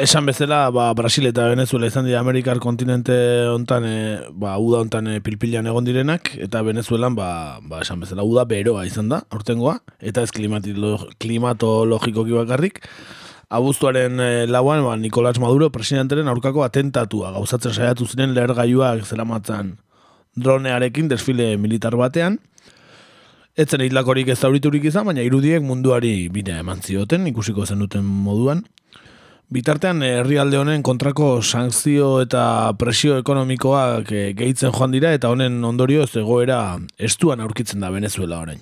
Esan 0.00 0.24
bezala, 0.24 0.70
ba, 0.72 0.88
Brasil 0.96 1.26
eta 1.28 1.44
Venezuela 1.52 1.84
izan 1.90 2.06
dira 2.08 2.22
Amerikar 2.22 2.56
kontinente 2.58 3.12
hontan, 3.52 3.84
e, 3.84 4.20
ba, 4.32 4.56
uda 4.56 4.78
hontan 4.80 5.10
e, 5.12 5.20
pilpilan 5.20 5.68
egon 5.68 5.84
direnak, 5.84 6.30
eta 6.40 6.62
Venezuelan, 6.64 7.12
ba, 7.18 7.60
ba, 7.60 7.82
esan 7.84 8.00
bezala, 8.00 8.24
uda 8.24 8.46
beroa 8.48 8.86
izan 8.88 9.12
da, 9.12 9.18
aurtengoa, 9.28 9.84
eta 10.00 10.24
ez 10.24 10.32
klimatologikoki 10.32 12.32
bakarrik. 12.38 12.80
Abuztuaren 13.52 14.16
e, 14.24 14.46
lauan, 14.48 14.80
ba, 14.88 14.96
Nicolás 14.96 15.36
Maduro 15.38 15.68
presidentaren 15.68 16.32
aurkako 16.32 16.64
atentatua 16.64 17.36
gauzatzen 17.36 17.76
saiatu 17.76 18.08
ziren 18.08 18.32
lehergailuak 18.32 19.04
zeramatzan 19.04 19.76
dronearekin 20.32 21.12
desfile 21.12 21.58
militar 21.60 22.00
batean, 22.00 22.40
Etzen 23.60 23.82
hitlakorik 23.82 24.28
ez 24.30 24.38
zauriturik 24.38 24.84
izan, 24.88 25.04
baina 25.04 25.20
irudiek 25.26 25.60
munduari 25.60 26.30
bidea 26.32 26.62
eman 26.62 26.78
zioten, 26.80 27.26
ikusiko 27.28 27.66
zenuten 27.66 28.06
moduan. 28.06 28.62
Bitartean 29.50 29.98
herrialde 30.06 30.60
honen 30.60 30.82
kontrako 30.86 31.40
sankzio 31.42 32.20
eta 32.22 32.70
presio 32.78 33.16
ekonomikoak 33.18 34.12
eh, 34.14 34.26
gehitzen 34.38 34.70
joan 34.70 34.92
dira 34.94 35.10
eta 35.16 35.32
honen 35.32 35.56
ondorioz 35.66 36.12
egoera 36.20 36.58
estuan 37.02 37.42
aurkitzen 37.42 37.82
da 37.82 37.90
Venezuela 37.90 38.38
orain. 38.44 38.60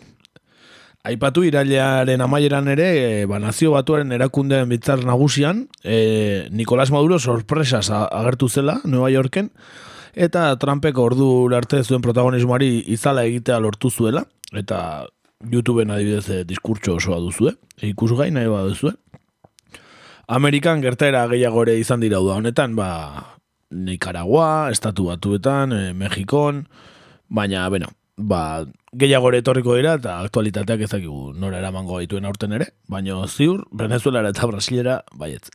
Aipatu 1.05 1.43
irailearen 1.45 2.25
amaieran 2.25 2.71
ere, 2.73 2.87
e, 3.01 3.27
ba, 3.29 3.37
nazio 3.39 3.75
batuaren 3.75 4.15
erakundeen 4.17 4.73
bitzar 4.73 5.05
nagusian, 5.05 5.67
e, 5.85 6.49
Nicolás 6.57 6.89
Maduro 6.91 7.19
sorpresas 7.19 7.91
agertu 7.93 8.49
zela 8.49 8.79
Nueva 8.85 9.11
Yorken, 9.13 9.51
eta 10.17 10.51
Trumpek 10.57 10.97
ordu 10.99 11.29
arte 11.55 11.83
zuen 11.85 12.01
protagonismoari 12.05 12.71
izala 12.97 13.27
egitea 13.29 13.61
lortu 13.61 13.93
zuela, 13.93 14.25
eta 14.57 14.81
YouTubeen 15.53 15.93
adibidez 15.93 16.31
e, 16.33 16.43
diskurtso 16.49 16.97
osoa 16.97 17.21
duzue, 17.21 17.55
e, 17.77 17.93
ikusgai 17.93 18.31
nahi 18.33 18.49
baduzue. 18.49 18.97
Amerikan 20.29 20.83
gertaera 20.85 21.23
gehiago 21.31 21.63
ere 21.65 21.79
izan 21.81 22.03
dira 22.05 22.19
da 22.21 22.35
honetan, 22.37 22.75
ba, 22.77 22.89
Nicaragua, 23.73 24.69
Estatu 24.69 25.07
Batuetan, 25.09 25.73
e, 25.73 25.95
Mexikon, 25.97 26.67
baina, 27.33 27.63
bueno, 27.73 27.89
ba, 28.19 28.67
gehiago 28.93 29.31
ere 29.33 29.41
etorriko 29.41 29.79
dira 29.79 29.95
eta 29.97 30.19
aktualitateak 30.27 30.85
ezakigu 30.85 31.33
nora 31.33 31.63
eramango 31.63 31.97
gaituen 31.97 32.29
aurten 32.29 32.53
ere, 32.61 32.75
baina 32.93 33.23
ziur, 33.27 33.65
Venezuela 33.73 34.27
eta 34.29 34.53
Brasilera, 34.53 35.01
baietz. 35.17 35.49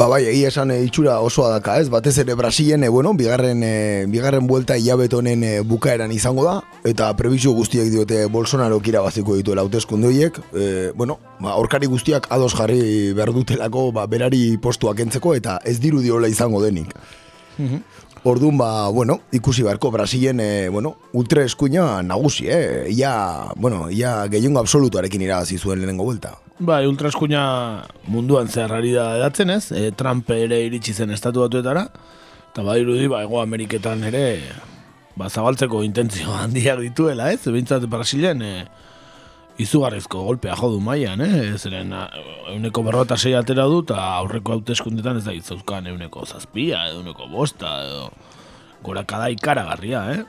Ba 0.00 0.06
bai, 0.08 0.22
egia 0.30 0.48
esan 0.48 0.70
e, 0.72 0.78
itxura 0.86 1.18
osoa 1.20 1.50
daka, 1.52 1.74
ez? 1.76 1.90
Batez 1.92 2.14
ere 2.22 2.32
Brasilen, 2.32 2.86
e, 2.86 2.88
bueno, 2.88 3.10
bigarren, 3.12 3.60
e, 3.60 4.06
bigarren 4.08 4.46
buelta 4.48 4.78
hilabete 4.80 5.18
honen 5.18 5.42
e, 5.44 5.50
bukaeran 5.60 6.14
izango 6.16 6.46
da, 6.46 6.54
eta 6.88 7.10
prebizio 7.18 7.52
guztiek 7.52 7.90
diote 7.92 8.22
Bolsonaro 8.32 8.78
irabaziko 8.80 9.36
dituela 9.36 9.60
hauteskunde 9.60 10.08
horiek. 10.08 10.38
E, 10.56 10.68
bueno, 10.96 11.18
ba, 11.36 11.52
aurkari 11.52 11.90
guztiak 11.92 12.30
ados 12.32 12.54
jarri 12.54 13.12
behar 13.12 13.34
dutelako, 13.36 13.90
ba, 13.92 14.06
berari 14.08 14.56
postuak 14.56 15.04
entzeko, 15.04 15.34
eta 15.36 15.58
ez 15.68 15.76
diru 15.84 16.00
diola 16.00 16.32
izango 16.32 16.64
denik. 16.64 16.96
Orduan, 18.22 18.58
ba, 18.58 18.88
bueno, 18.92 19.20
ikusi 19.32 19.62
beharko 19.64 19.90
Brasilen, 19.90 20.40
e, 20.40 20.68
bueno, 20.68 20.96
ultra 21.16 21.42
eskuina 21.42 22.02
nagusi, 22.02 22.48
eh? 22.52 22.92
Ia, 22.92 23.48
bueno, 23.56 23.88
ia 23.90 24.26
gehiengo 24.28 24.60
absolutuarekin 24.60 25.22
irabazi 25.24 25.56
zuen 25.56 25.80
lehenengo 25.80 26.04
buelta. 26.04 26.34
Bai, 26.60 26.84
ultraeskuina 26.84 27.86
munduan 28.12 28.50
zehar 28.52 28.74
ari 28.76 28.92
da 28.92 29.14
edatzen 29.16 29.48
ez, 29.54 29.72
e, 29.72 29.86
Trump 29.96 30.28
ere 30.36 30.58
iritsi 30.66 30.92
zen 30.92 31.14
estatu 31.16 31.40
batuetara, 31.40 31.86
eta 32.50 32.64
badirudi, 32.66 33.06
ba, 33.08 33.22
ego 33.24 33.40
Ameriketan 33.40 34.04
ere, 34.10 34.42
ba, 35.16 35.30
zabaltzeko 35.30 35.80
intentzio 35.86 36.34
handiak 36.42 36.84
dituela 36.84 37.32
ez, 37.32 37.40
bintzat 37.48 37.88
Brasilen, 37.88 38.44
e, 38.44 38.66
izugarrizko 39.60 40.24
golpea 40.26 40.56
jodu 40.58 40.80
mailan, 40.84 41.22
eh? 41.24 41.54
Zeren 41.58 41.94
euneko 42.54 42.84
berrota 42.86 43.18
sei 43.18 43.34
atera 43.38 43.68
du, 43.70 43.82
eta 43.84 44.00
aurreko 44.18 44.56
hauteskundetan 44.56 45.20
ez 45.20 45.24
da 45.28 45.36
gitzauzkan 45.36 45.90
euneko 45.92 46.26
zazpia, 46.26 46.86
euneko 46.96 47.28
bosta, 47.32 47.76
edo 47.86 48.10
gorakada 48.84 49.28
ikaragarria, 49.32 50.04
eh? 50.16 50.20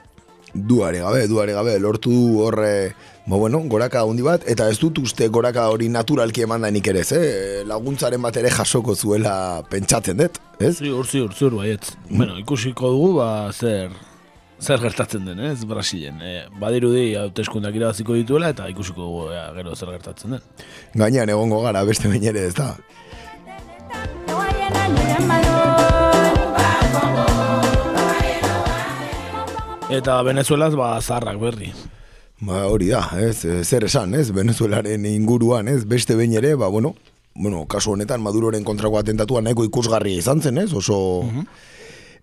duare 0.54 1.00
gabe, 1.00 1.28
duare 1.28 1.54
gabe, 1.54 1.78
lortu 1.80 2.12
du 2.12 2.42
horre, 2.44 2.94
ba 3.26 3.38
bueno, 3.38 3.62
goraka 3.72 4.04
handi 4.04 4.24
bat, 4.26 4.44
eta 4.50 4.68
ez 4.70 4.78
dut 4.80 5.00
uste 5.00 5.28
goraka 5.32 5.70
hori 5.72 5.88
naturalki 5.90 6.44
eman 6.44 6.62
da 6.66 6.72
nik 6.72 6.88
ere, 6.92 7.04
eh? 7.16 7.64
laguntzaren 7.68 8.22
bat 8.22 8.38
ere 8.38 8.52
jasoko 8.52 8.96
zuela 8.96 9.64
pentsatzen 9.72 10.20
dut, 10.20 10.40
ez? 10.60 10.76
Ziur, 10.80 11.06
ziur, 11.08 11.34
ziur, 11.34 11.56
baietz. 11.56 11.96
Bueno, 12.10 12.38
ikusiko 12.42 12.92
dugu, 12.92 13.14
ba, 13.22 13.30
zer, 13.54 13.92
zer 14.62 14.82
gertatzen 14.82 15.26
den, 15.26 15.39
ez, 15.49 15.64
Brasilen. 15.66 16.22
E, 16.22 16.34
badirudi 16.62 17.16
hauteskundak 17.18 17.76
irabaziko 17.76 18.16
dituela, 18.18 18.51
eta 18.53 18.68
ikusiko 18.70 19.07
ea, 19.34 19.47
gero 19.57 19.76
zer 19.76 19.89
gertatzen 19.95 20.38
den. 20.38 20.43
Gainean 20.93 21.32
egongo 21.34 21.64
gara, 21.66 21.84
beste 21.88 22.12
behin 22.12 22.30
ere, 22.32 22.45
ez 22.51 22.55
da? 22.57 22.76
Eta 29.91 30.22
Venezuelaz, 30.24 30.72
ba, 30.80 30.93
zarrak 31.01 31.41
berri. 31.41 31.74
Ba, 32.41 32.64
hori 32.72 32.93
da, 32.93 33.01
ez, 33.20 33.43
eh, 33.45 33.64
zer 33.66 33.89
esan, 33.89 34.14
ez, 34.16 34.30
Venezuelaren 34.34 35.03
inguruan, 35.09 35.68
ez, 35.68 35.84
beste 35.86 36.16
behin 36.16 36.38
ere, 36.39 36.53
ba, 36.55 36.70
bueno, 36.72 36.93
bueno, 37.36 37.66
kasu 37.70 37.95
honetan 37.95 38.22
Maduroren 38.22 38.64
kontrako 38.64 39.01
atentatua 39.01 39.41
nahiko 39.41 39.66
ikusgarria 39.68 40.22
izan 40.22 40.41
zen, 40.41 40.62
ez, 40.62 40.72
oso... 40.74 40.97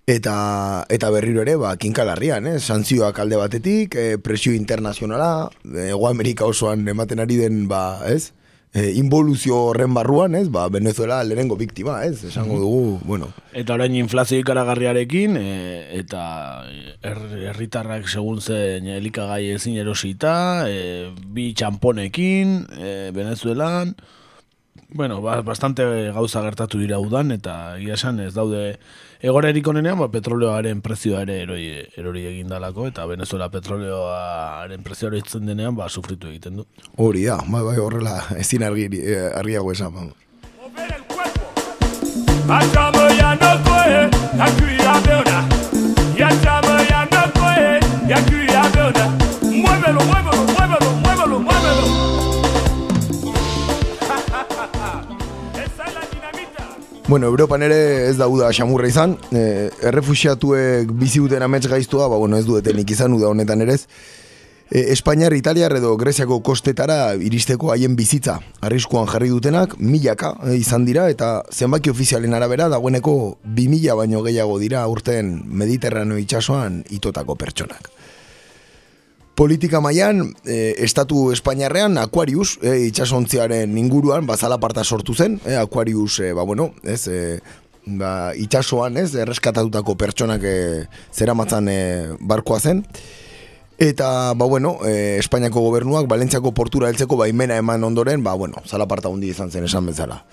Eta, 0.09 0.87
eta 0.89 1.11
berriro 1.13 1.43
ere, 1.45 1.59
ba, 1.61 1.75
kinkalarrian, 1.77 2.47
eh? 2.49 2.57
sanzioak 2.65 3.19
alde 3.21 3.37
batetik, 3.37 3.93
eh, 3.95 4.17
presio 4.17 4.55
internazionala, 4.57 5.51
eh, 5.69 5.91
Ego 5.91 6.09
Amerika 6.09 6.47
osoan 6.49 6.87
ematen 6.89 7.21
ari 7.21 7.37
den, 7.37 7.67
ba, 7.69 8.01
ez? 8.09 8.33
Eh, 8.73 8.95
involuzio 8.97 9.59
horren 9.69 9.93
barruan, 9.93 10.35
ez? 10.35 10.49
Ba, 10.49 10.67
Venezuela 10.73 11.19
lehenengo 11.25 11.59
biktima, 11.61 12.07
ez? 12.07 12.25
Esango 12.25 12.57
dugu, 12.57 13.01
bueno. 13.05 13.29
Eta 13.53 13.75
orain 13.77 13.95
inflazio 14.01 14.41
ikaragarriarekin, 14.41 15.37
e, 15.37 15.99
eta 16.01 16.23
her- 17.03 17.45
herritarrak 17.51 18.09
segun 18.09 18.41
zen 18.41 18.89
elikagai 18.89 19.51
ezin 19.59 19.77
erosita, 19.77 20.71
e, 20.73 21.13
bi 21.27 21.51
txamponekin, 21.53 22.63
e, 22.79 22.95
Venezuelan, 23.13 23.93
bueno, 24.89 25.21
ba, 25.21 25.43
bastante 25.43 25.85
gauza 26.17 26.41
gertatu 26.49 26.79
dira 26.81 26.97
udan, 26.99 27.31
eta 27.37 27.77
egia 27.77 28.01
esan 28.01 28.21
ez 28.25 28.33
daude 28.33 28.79
egorerik 29.23 29.66
onenean, 29.69 29.99
ba, 29.99 30.09
petroleoaren 30.12 30.81
prezioa 30.85 31.23
ere 31.27 31.41
eroi, 31.43 31.64
erori 31.99 32.25
egin 32.31 32.49
dalako, 32.49 32.87
eta 32.91 33.07
Venezuela 33.11 33.49
petroleoaren 33.51 34.83
prezioa 34.87 35.12
eroitzen 35.12 35.47
denean, 35.47 35.77
ba, 35.77 35.89
sufritu 35.89 36.29
egiten 36.31 36.62
du. 36.62 36.66
Hori 36.97 37.25
da, 37.27 37.39
bai, 37.49 37.62
bai, 37.66 37.77
horrela, 37.83 38.21
ezin 38.39 38.62
argi, 38.62 38.89
eh, 39.03 39.29
argiago 39.35 39.73
esan, 39.73 39.95
vamos. 39.95 40.14
Ya 42.49 43.35
no 43.35 43.51
koe, 43.64 44.09
akuya 44.41 44.95
beona. 45.05 45.39
Ya 46.16 46.29
chama 46.43 46.81
ya 46.89 47.05
no 47.12 47.23
koe, 47.37 47.81
ya 48.09 48.16
akuya 48.16 48.62
beona. 48.73 49.05
Muévelo, 49.43 50.01
muévelo, 50.09 50.33
muévelo, 50.47 50.58
Bueno, 57.09 57.27
Europan 57.27 57.63
ere 57.65 58.11
ez 58.11 58.19
dauda 58.21 58.51
xamurra 58.53 58.89
izan, 58.91 59.15
e, 59.33 59.71
errefuxiatuek 59.89 60.91
bizi 60.93 61.23
duten 61.25 61.41
amets 61.41 61.65
gaiztua, 61.65 62.05
ba, 62.05 62.19
bueno, 62.21 62.37
ez 62.37 62.45
duetenik 62.45 62.91
izan 62.93 63.15
uda 63.17 63.31
honetan 63.33 63.65
ere 63.65 63.79
ez. 63.79 63.87
E, 64.69 64.83
Espainiar, 64.93 65.33
Italiar 65.33 65.73
edo 65.79 65.95
Greziako 65.97 66.43
kostetara 66.45 67.15
iristeko 67.17 67.73
haien 67.73 67.97
bizitza. 67.97 68.35
Arriskuan 68.61 69.09
jarri 69.09 69.33
dutenak, 69.33 69.79
milaka 69.81 70.35
e, 70.45 70.59
izan 70.61 70.85
dira, 70.85 71.09
eta 71.09 71.31
zenbaki 71.49 71.89
ofizialen 71.89 72.37
arabera 72.37 72.69
dagoeneko 72.69 73.39
bi 73.57 73.71
mila 73.73 73.97
baino 73.97 74.21
gehiago 74.29 74.61
dira 74.61 74.85
urten 74.93 75.39
Mediterraneo 75.49 76.21
itsasoan 76.21 76.83
itotako 76.93 77.41
pertsonak. 77.41 77.89
Politika 79.39 79.78
mailan 79.78 80.32
e, 80.43 80.74
estatu 80.82 81.28
Espainiarrean 81.30 81.95
Aquarius 82.03 82.57
e, 82.59 82.72
itsasontziaren 82.89 83.76
inguruan 83.78 84.26
bazala 84.26 84.57
parta 84.59 84.82
sortu 84.82 85.14
zen, 85.14 85.36
e, 85.47 85.55
Aquarius 85.55 86.18
e, 86.18 86.32
ba 86.34 86.43
bueno, 86.43 86.72
ez 86.82 87.05
e, 87.07 87.39
ba, 87.86 88.34
itsasoan, 88.34 88.99
ez, 88.99 89.14
erreskatatutako 89.14 89.95
pertsonak 89.95 90.43
e, 90.43 90.57
zeramatzan 91.14 91.70
e, 91.70 91.78
barkoa 92.18 92.59
zen. 92.59 92.82
Eta, 93.78 94.34
ba 94.34 94.51
bueno, 94.51 94.80
e, 94.82 95.22
Espainiako 95.22 95.62
gobernuak 95.68 96.11
Balentziako 96.11 96.51
portura 96.51 96.91
heltzeko 96.91 97.22
baimena 97.22 97.62
eman 97.62 97.86
ondoren, 97.86 98.26
ba 98.26 98.34
bueno, 98.34 98.66
zalaparta 98.66 99.07
hundi 99.07 99.30
izan 99.30 99.55
zen 99.55 99.70
esan 99.70 99.86
bezala. 99.86 100.24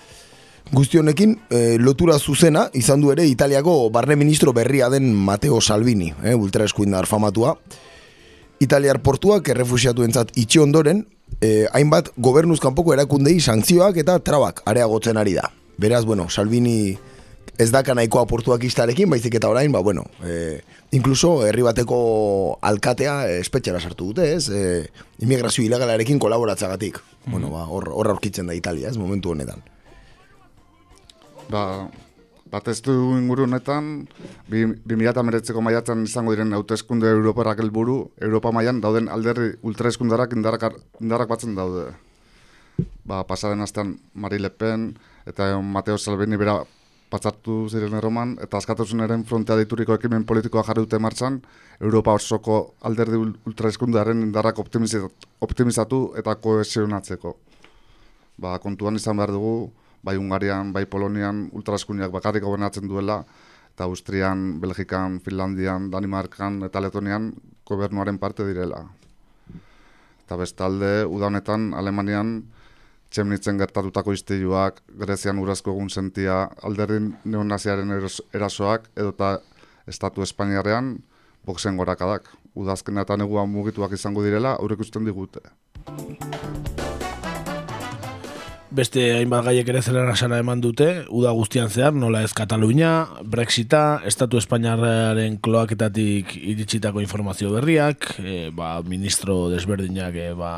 Guzti 0.74 0.98
honekin, 0.98 1.38
e, 1.46 1.76
lotura 1.78 2.18
zuzena 2.18 2.72
izan 2.74 3.06
du 3.06 3.14
ere 3.14 3.30
Italiako 3.30 3.84
barne 3.94 4.18
ministro 4.18 4.50
berria 4.50 4.90
den 4.90 5.12
Matteo 5.14 5.60
Salvini, 5.60 6.10
e, 6.24 6.34
ultra 6.34 6.66
eskuindar 6.66 7.06
famatua. 7.06 7.54
Italiar 8.58 9.02
portuak 9.04 9.48
errefusiatu 9.52 10.04
entzat 10.06 10.32
itxi 10.38 10.62
ondoren, 10.62 11.04
eh, 11.40 11.66
hainbat 11.76 12.12
gobernuz 12.16 12.60
kanpoko 12.60 12.94
erakundei 12.94 13.38
santzioak 13.40 13.98
eta 14.00 14.18
trabak 14.24 14.62
areagotzen 14.64 15.16
ari 15.16 15.34
da. 15.36 15.50
Beraz, 15.76 16.04
bueno, 16.04 16.30
Salvini 16.30 16.96
ez 17.58 17.70
daka 17.72 17.94
nahikoa 17.94 18.26
portuak 18.28 18.64
istarekin, 18.64 19.10
baizik 19.10 19.36
eta 19.38 19.48
orain, 19.48 19.72
ba, 19.72 19.80
bueno, 19.80 20.04
eh, 20.24 20.62
incluso 20.92 21.46
herri 21.46 21.62
bateko 21.62 22.58
alkatea 22.62 23.28
espetxera 23.40 23.80
sartu 23.80 24.12
dute, 24.12 24.32
ez? 24.34 24.48
Eh, 24.48 24.88
immigrazio 25.20 25.64
ilegalarekin 25.64 26.18
kolaboratzagatik. 26.18 27.00
Bueno, 27.26 27.50
ba, 27.50 27.66
hor, 27.68 27.90
hor 27.92 28.12
aurkitzen 28.12 28.46
da 28.46 28.54
Italia, 28.54 28.88
ez, 28.88 28.96
momentu 28.96 29.32
honetan. 29.32 29.62
Ba, 31.48 31.88
batez 32.50 32.80
du 32.82 32.92
inguru 33.18 33.44
honetan, 33.44 34.06
bi, 34.48 34.64
bi 34.66 34.96
mila 34.96 35.10
eta 35.10 35.22
meretzeko 35.26 35.62
maiatzen 35.64 36.04
izango 36.06 36.34
diren 36.34 36.54
hauteskunde 36.54 37.08
Europarak 37.10 37.60
helburu, 37.64 38.10
Europa 38.20 38.52
mailan 38.52 38.80
dauden 38.80 39.08
alderri 39.08 39.54
ultraeskundarak 39.62 40.32
indarrak, 40.36 40.62
ar- 40.70 40.80
indarrak 41.00 41.28
batzen 41.28 41.54
daude. 41.58 41.90
Ba, 43.04 43.22
pasaren 43.24 43.60
astean 43.64 43.96
Marie 44.14 44.38
Le 44.38 44.50
Pen 44.50 44.90
eta 45.26 45.56
Mateo 45.60 45.98
Salvini 45.98 46.36
bera 46.36 46.60
patzartu 47.10 47.68
ziren 47.70 47.94
erroman, 47.94 48.34
eta 48.42 48.58
askatasunaren 48.58 49.22
frontea 49.24 49.56
deituriko 49.56 49.94
ekimen 49.94 50.24
politikoa 50.26 50.64
jarri 50.66 50.82
dute 50.82 50.98
martxan, 50.98 51.40
Europa 51.80 52.16
osoko 52.18 52.74
alderdi 52.82 53.16
ul- 53.16 53.36
ultraeskundaren 53.46 54.22
indarrak 54.26 54.58
optimizatu, 54.58 55.10
optimizatu 55.40 56.00
eta 56.18 56.34
kohesionatzeko. 56.34 57.36
Ba, 58.42 58.58
kontuan 58.58 58.98
izan 58.98 59.16
behar 59.16 59.32
dugu, 59.32 59.70
bai 60.06 60.16
Ungarian, 60.16 60.70
bai 60.72 60.86
Polonian 60.86 61.48
ultraskuniak 61.52 62.14
bakarrik 62.14 62.46
gobernatzen 62.46 62.86
duela, 62.86 63.24
eta 63.74 63.84
Austrian, 63.90 64.60
Belgikan, 64.62 65.18
Finlandian, 65.20 65.90
Danimarkan 65.90 66.62
eta 66.64 66.80
Letonian 66.80 67.32
gobernuaren 67.66 68.16
parte 68.22 68.46
direla. 68.46 68.86
Eta 70.22 70.38
bestalde, 70.38 71.04
uda 71.04 71.28
honetan, 71.28 71.74
Alemanian, 71.74 72.38
txemnitzen 73.10 73.60
gertatutako 73.60 74.14
istiluak, 74.16 74.80
Grezian 75.02 75.38
urazko 75.42 75.74
egun 75.74 75.90
sentia, 75.90 76.46
alderdin 76.66 77.12
neonaziaren 77.24 77.92
erasoak, 78.34 78.88
edota 78.96 79.36
Estatu 79.86 80.24
Espainiarrean, 80.26 80.96
boxen 81.46 81.76
gorakadak. 81.78 82.32
Udazkena 82.56 83.04
eta 83.06 83.18
negua 83.20 83.44
mugituak 83.46 83.92
izango 83.92 84.24
direla, 84.24 84.56
aurrek 84.56 84.82
usten 84.88 85.04
digute. 85.06 85.44
Beste 88.76 89.00
hainbat 89.16 89.46
gaiek 89.46 89.68
ere 89.72 89.80
zelera 89.80 90.12
sara 90.18 90.36
eman 90.42 90.60
dute, 90.60 90.86
uda 91.08 91.30
guztian 91.32 91.70
zehar, 91.72 91.94
nola 91.96 92.20
ez 92.26 92.34
Katalunia, 92.36 93.06
Brexita, 93.24 94.02
Estatu 94.04 94.36
Espainiarraren 94.36 95.38
kloaketatik 95.40 96.34
iritsitako 96.36 97.00
informazio 97.00 97.54
berriak, 97.54 98.10
e, 98.20 98.50
ba, 98.52 98.74
ministro 98.84 99.46
desberdinak, 99.48 100.18
e, 100.20 100.34
ba, 100.36 100.50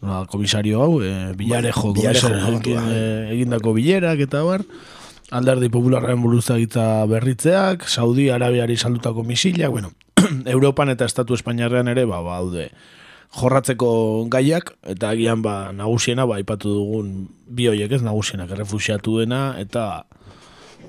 nola, 0.00 0.22
komisario 0.32 0.80
hau, 0.80 1.02
e, 1.04 1.12
bilarejo, 1.36 1.92
komisarioekin, 1.98 2.80
bai. 2.80 2.96
e, 2.96 3.04
egindako 3.34 3.76
bilerak 3.76 4.24
eta 4.24 4.40
bar, 4.48 4.64
alderdi 5.36 5.68
popularren 5.74 6.24
buruzagitza 6.24 6.86
berritzeak, 7.12 7.84
Saudi 7.92 8.30
Arabiari 8.32 8.78
saldutako 8.80 9.26
misilak, 9.28 9.68
bueno, 9.74 9.92
Europan 10.56 10.96
eta 10.96 11.04
Estatu 11.04 11.36
Espainiarrean 11.36 11.92
ere, 11.92 12.08
ba, 12.08 12.24
baude, 12.24 12.70
jorratzeko 13.32 14.26
gaiak, 14.32 14.74
eta 14.84 15.12
agian 15.14 15.42
ba, 15.44 15.72
nagusiena, 15.76 16.26
ba, 16.28 16.36
aipatu 16.40 16.72
dugun 16.76 17.12
bi 17.48 17.68
hoiek 17.70 17.92
ez 17.92 18.02
nagusienak 18.04 18.52
errefusiatuena, 18.52 19.42
eta 19.62 20.04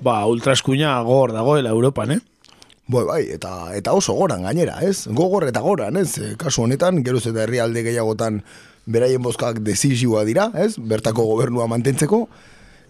ba, 0.04 0.20
ultraskuina 0.28 0.98
gogor 1.08 1.34
dagoela 1.36 1.72
Europan, 1.72 2.18
eh? 2.18 2.22
Bai, 2.84 3.06
bai, 3.08 3.22
eta, 3.32 3.72
eta 3.78 3.94
oso 3.96 4.16
goran 4.18 4.44
gainera, 4.44 4.82
ez? 4.84 5.08
Gogor 5.08 5.48
eta 5.48 5.62
goran, 5.64 5.96
ez? 6.02 6.18
E, 6.20 6.34
Kasu 6.40 6.66
honetan, 6.66 7.00
geroz 7.06 7.24
eta 7.30 7.46
herrialde 7.46 7.86
gehiagotan 7.86 8.42
beraien 8.92 9.24
bozkak 9.24 9.62
dezizioa 9.64 10.26
dira, 10.28 10.50
ez? 10.60 10.76
Bertako 10.76 11.24
gobernua 11.30 11.70
mantentzeko. 11.72 12.26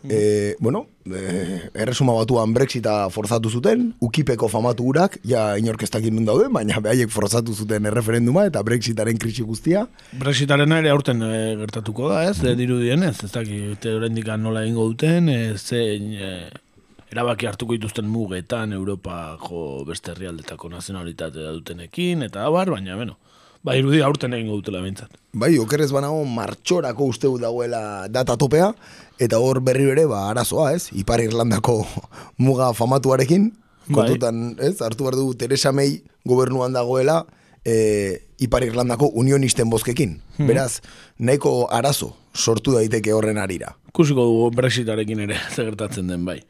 E, 0.10 0.56
bueno, 0.60 0.88
e, 1.06 1.70
erresuma 1.74 2.14
batuan 2.14 2.54
Brexita 2.54 3.10
forzatu 3.10 3.50
zuten, 3.50 3.94
ukipeko 4.04 4.50
famatu 4.52 4.88
urak, 4.92 5.20
ja 5.24 5.54
inorkestakin 5.60 6.16
nun 6.16 6.28
daude, 6.28 6.50
baina 6.52 6.82
behaiek 6.84 7.12
forzatu 7.14 7.56
zuten 7.56 7.88
erreferenduma 7.88 8.44
eta 8.50 8.64
Brexitaren 8.68 9.18
krisi 9.18 9.46
guztia. 9.48 9.86
Brexitaren 10.20 10.76
ere 10.76 10.92
aurten 10.92 11.24
e, 11.24 11.56
gertatuko 11.62 12.12
da, 12.12 12.26
ez? 12.30 12.42
Mm. 12.42 12.60
Dirudien 12.60 13.08
ez, 13.08 13.16
ez 13.24 13.32
dakit 13.32 13.88
oraindik 13.94 14.28
nola 14.38 14.66
egingo 14.66 14.90
duten, 14.92 15.32
zein 15.58 16.12
e, 16.20 16.34
erabaki 17.14 17.48
hartuko 17.48 17.78
dituzten 17.78 18.10
mugetan 18.10 18.74
Europako 18.74 19.84
beste 19.88 20.12
herrialdetako 20.12 20.72
nazionalitatea 20.74 21.54
dutenekin, 21.60 22.26
eta 22.28 22.48
abar, 22.50 22.74
baina, 22.74 22.98
bueno, 23.00 23.20
ba, 23.64 23.76
irudi 23.80 24.02
aurten 24.04 24.34
egingo 24.36 24.60
dutela 24.60 24.82
bintzat. 24.84 25.12
Bai, 25.34 25.56
okerrez 25.62 25.92
banago 25.96 26.24
martxorako 26.30 27.10
uste 27.14 27.28
dut 27.32 27.42
dagoela 27.42 28.08
data 28.12 28.38
topea, 28.38 28.74
eta 29.24 29.40
hor 29.40 29.62
berri 29.64 29.90
ere, 29.94 30.06
ba, 30.10 30.28
arazoa, 30.30 30.74
ez? 30.76 30.90
Ipar 31.00 31.24
Irlandako 31.24 31.82
muga 32.44 32.74
famatuarekin, 32.78 33.52
Bai. 33.88 33.96
kontutan, 33.96 34.44
ez? 34.60 34.76
Hartu 34.82 35.08
behar 35.08 35.20
du 35.20 35.32
Teresa 35.40 35.72
May 35.72 36.02
gobernuan 36.26 36.76
dagoela, 36.76 37.24
e, 37.66 38.28
Ipar 38.44 38.64
Irlandako 38.68 39.10
unionisten 39.14 39.70
bozkekin. 39.72 40.20
Mhm. 40.38 40.48
Beraz, 40.48 40.82
nahiko 41.18 41.70
arazo 41.72 42.14
sortu 42.34 42.74
daiteke 42.76 43.14
horren 43.14 43.38
arira. 43.38 43.78
Ikusiko 43.94 44.26
dugu 44.26 44.52
Brexitarekin 44.58 45.24
ere 45.28 45.38
zer 45.54 45.72
gertatzen 45.72 46.08
den 46.12 46.26
bai. 46.26 46.42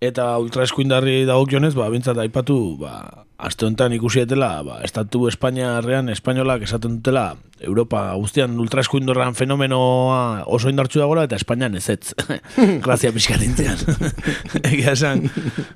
Eta 0.00 0.30
ultraeskuindarri 0.40 1.26
dagokionez, 1.28 1.74
ba, 1.76 1.90
bintzat 1.92 2.16
aipatu, 2.22 2.54
ba, 2.80 3.26
aste 3.36 3.66
honetan 3.66 3.92
ikusietela, 3.92 4.48
ba, 4.64 4.78
estatu 4.86 5.26
Espainiarrean, 5.28 6.08
espainolak 6.08 6.64
esaten 6.64 6.94
dutela, 6.96 7.34
Europa 7.60 8.06
guztian 8.16 8.54
ultraeskuindorran 8.64 9.36
fenomenoa 9.36 10.46
oso 10.48 10.72
indartsu 10.72 11.02
dagoela, 11.02 11.26
eta 11.28 11.36
Espainian 11.36 11.76
ez 11.76 11.84
ez. 11.92 12.14
Grazia 12.86 13.12
pixkarintzean. 13.12 13.84
Egia 14.72 14.94
esan, 14.96 15.26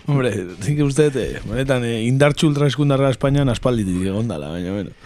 hombre, 0.09 0.33
zik 0.64 0.81
uste, 0.87 1.11
eh, 1.12 1.45
benetan, 1.45 1.85
eh, 1.85 2.01
indartsu 2.09 2.49
ultraeskundarra 2.49 3.12
Espainian 3.12 3.53
aspalditik 3.53 4.09
egondala, 4.09 4.55
baina, 4.57 4.72
bueno. 4.72 4.97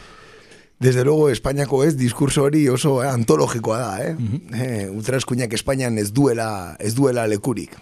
Desde 0.79 1.05
luego, 1.05 1.29
Espainiako 1.29 1.83
ez, 1.83 1.97
diskurso 1.97 2.45
hori 2.45 2.69
oso 2.71 3.03
eh, 3.03 3.09
antologikoa 3.11 3.79
da, 3.79 3.95
eh? 4.07 4.13
eh 4.55 4.85
ultraeskuinak 4.91 5.53
Espainian 5.53 5.99
ez 5.99 6.13
duela, 6.15 6.77
ez 6.79 6.95
duela 6.95 7.27
lekurik. 7.27 7.75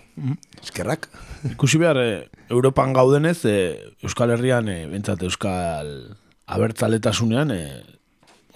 Eskerrak. 0.63 1.11
Ikusi 1.51 1.77
behar, 1.79 2.01
eh, 2.01 2.29
Europan 2.49 2.95
gaudenez, 2.97 3.45
eh, 3.45 3.93
Euskal 4.03 4.33
Herrian, 4.33 4.71
eh, 4.73 4.87
bentsat 4.89 5.23
Euskal 5.29 5.93
abertzaletasunean, 6.47 7.51
eh, 7.53 7.83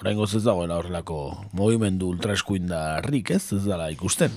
orain 0.00 0.18
ez 0.24 0.42
dagoela 0.42 0.78
horrelako 0.80 1.18
movimendu 1.52 2.08
ultraeskuindarrik, 2.08 3.30
ez? 3.36 3.52
Ez 3.52 3.64
dala 3.66 3.90
ikusten. 3.92 4.32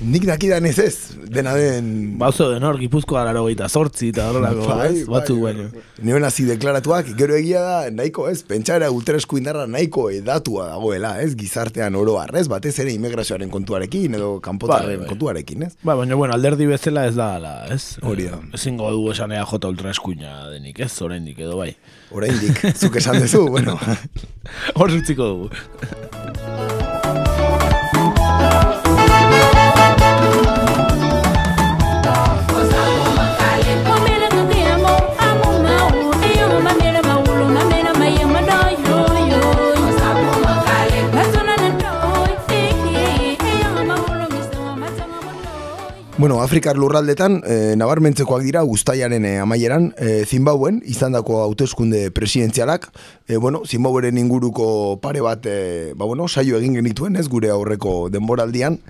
Nik 0.00 0.24
dakidan 0.24 0.64
ez 0.64 0.78
ez, 0.80 0.94
dena 1.28 1.52
den... 1.56 2.16
Bauzo 2.20 2.46
den 2.48 2.64
hor, 2.64 2.78
gipuzkoa 2.80 3.20
laro 3.26 3.42
gaita 3.44 3.66
sortzi 3.68 4.08
eta 4.14 4.30
horrelako, 4.30 4.64
Bai, 4.70 4.86
ez? 4.86 5.02
Batzu, 5.08 5.34
bai, 5.42 5.52
baino. 5.52 5.82
Nioen 6.08 6.24
hasi 6.24 6.46
deklaratuak, 6.48 7.10
gero 7.18 7.36
egia 7.36 7.60
da, 7.66 7.74
nahiko 7.92 8.24
ez, 8.30 8.38
pentsara 8.48 8.88
ultraeskuindarra 8.96 9.66
nahiko 9.68 10.06
edatua 10.16 10.70
dagoela, 10.70 11.12
ez, 11.20 11.34
gizartean 11.36 11.98
oro 12.00 12.16
ez, 12.32 12.46
batez 12.48 12.74
ere 12.80 12.94
immigrazioaren 12.96 13.52
kontuarekin, 13.52 14.16
edo 14.16 14.32
kanpotarren 14.40 14.94
Bai, 14.94 15.04
bai. 15.04 15.10
kontuarekin, 15.12 15.68
ez? 15.68 15.72
Ba, 15.84 15.94
baina, 16.00 16.16
bueno, 16.16 16.32
alderdi 16.32 16.64
bezala 16.72 17.04
ez 17.10 17.14
da, 17.20 17.34
ala, 17.36 17.54
ez? 17.68 17.98
Hori 18.00 18.30
da. 18.30 18.40
Eh, 18.40 18.56
Ezingo 18.56 18.88
dugu 18.96 19.12
esan 19.12 19.36
ea 19.36 19.44
jota 19.52 19.68
ultraeskuina 19.68 20.48
denik, 20.48 20.80
ez? 20.80 20.94
Oraindik 21.04 21.44
edo 21.44 21.60
bai. 21.60 21.74
Oraindik, 22.16 22.64
zuk 22.72 22.96
esan 22.96 23.20
duzu, 23.20 23.46
bueno. 23.52 23.76
Hor 24.80 24.96
utziko 24.96 25.28
dugu. 25.34 26.78
Bueno, 46.20 46.42
Afrikar 46.42 46.76
lurraldetan, 46.76 47.38
e, 47.48 47.54
nabarmentzekoak 47.80 48.42
dira 48.44 48.60
guztaiaren 48.68 49.24
e, 49.24 49.38
amaieran, 49.40 49.86
e, 49.96 50.26
Zimbabuen, 50.28 50.82
izandako 50.84 51.38
hauteskunde 51.40 52.10
presidenzialak, 52.12 52.90
e, 53.26 53.38
bueno, 53.38 53.62
Zimbabuen 53.64 54.18
inguruko 54.20 54.98
pare 55.00 55.22
bat, 55.24 55.48
e, 55.48 55.94
ba, 55.96 56.04
bueno, 56.04 56.28
saio 56.28 56.58
egin 56.58 56.76
genituen, 56.76 57.16
ez, 57.16 57.24
gure 57.32 57.48
aurreko 57.48 58.10
denboraldian, 58.12 58.82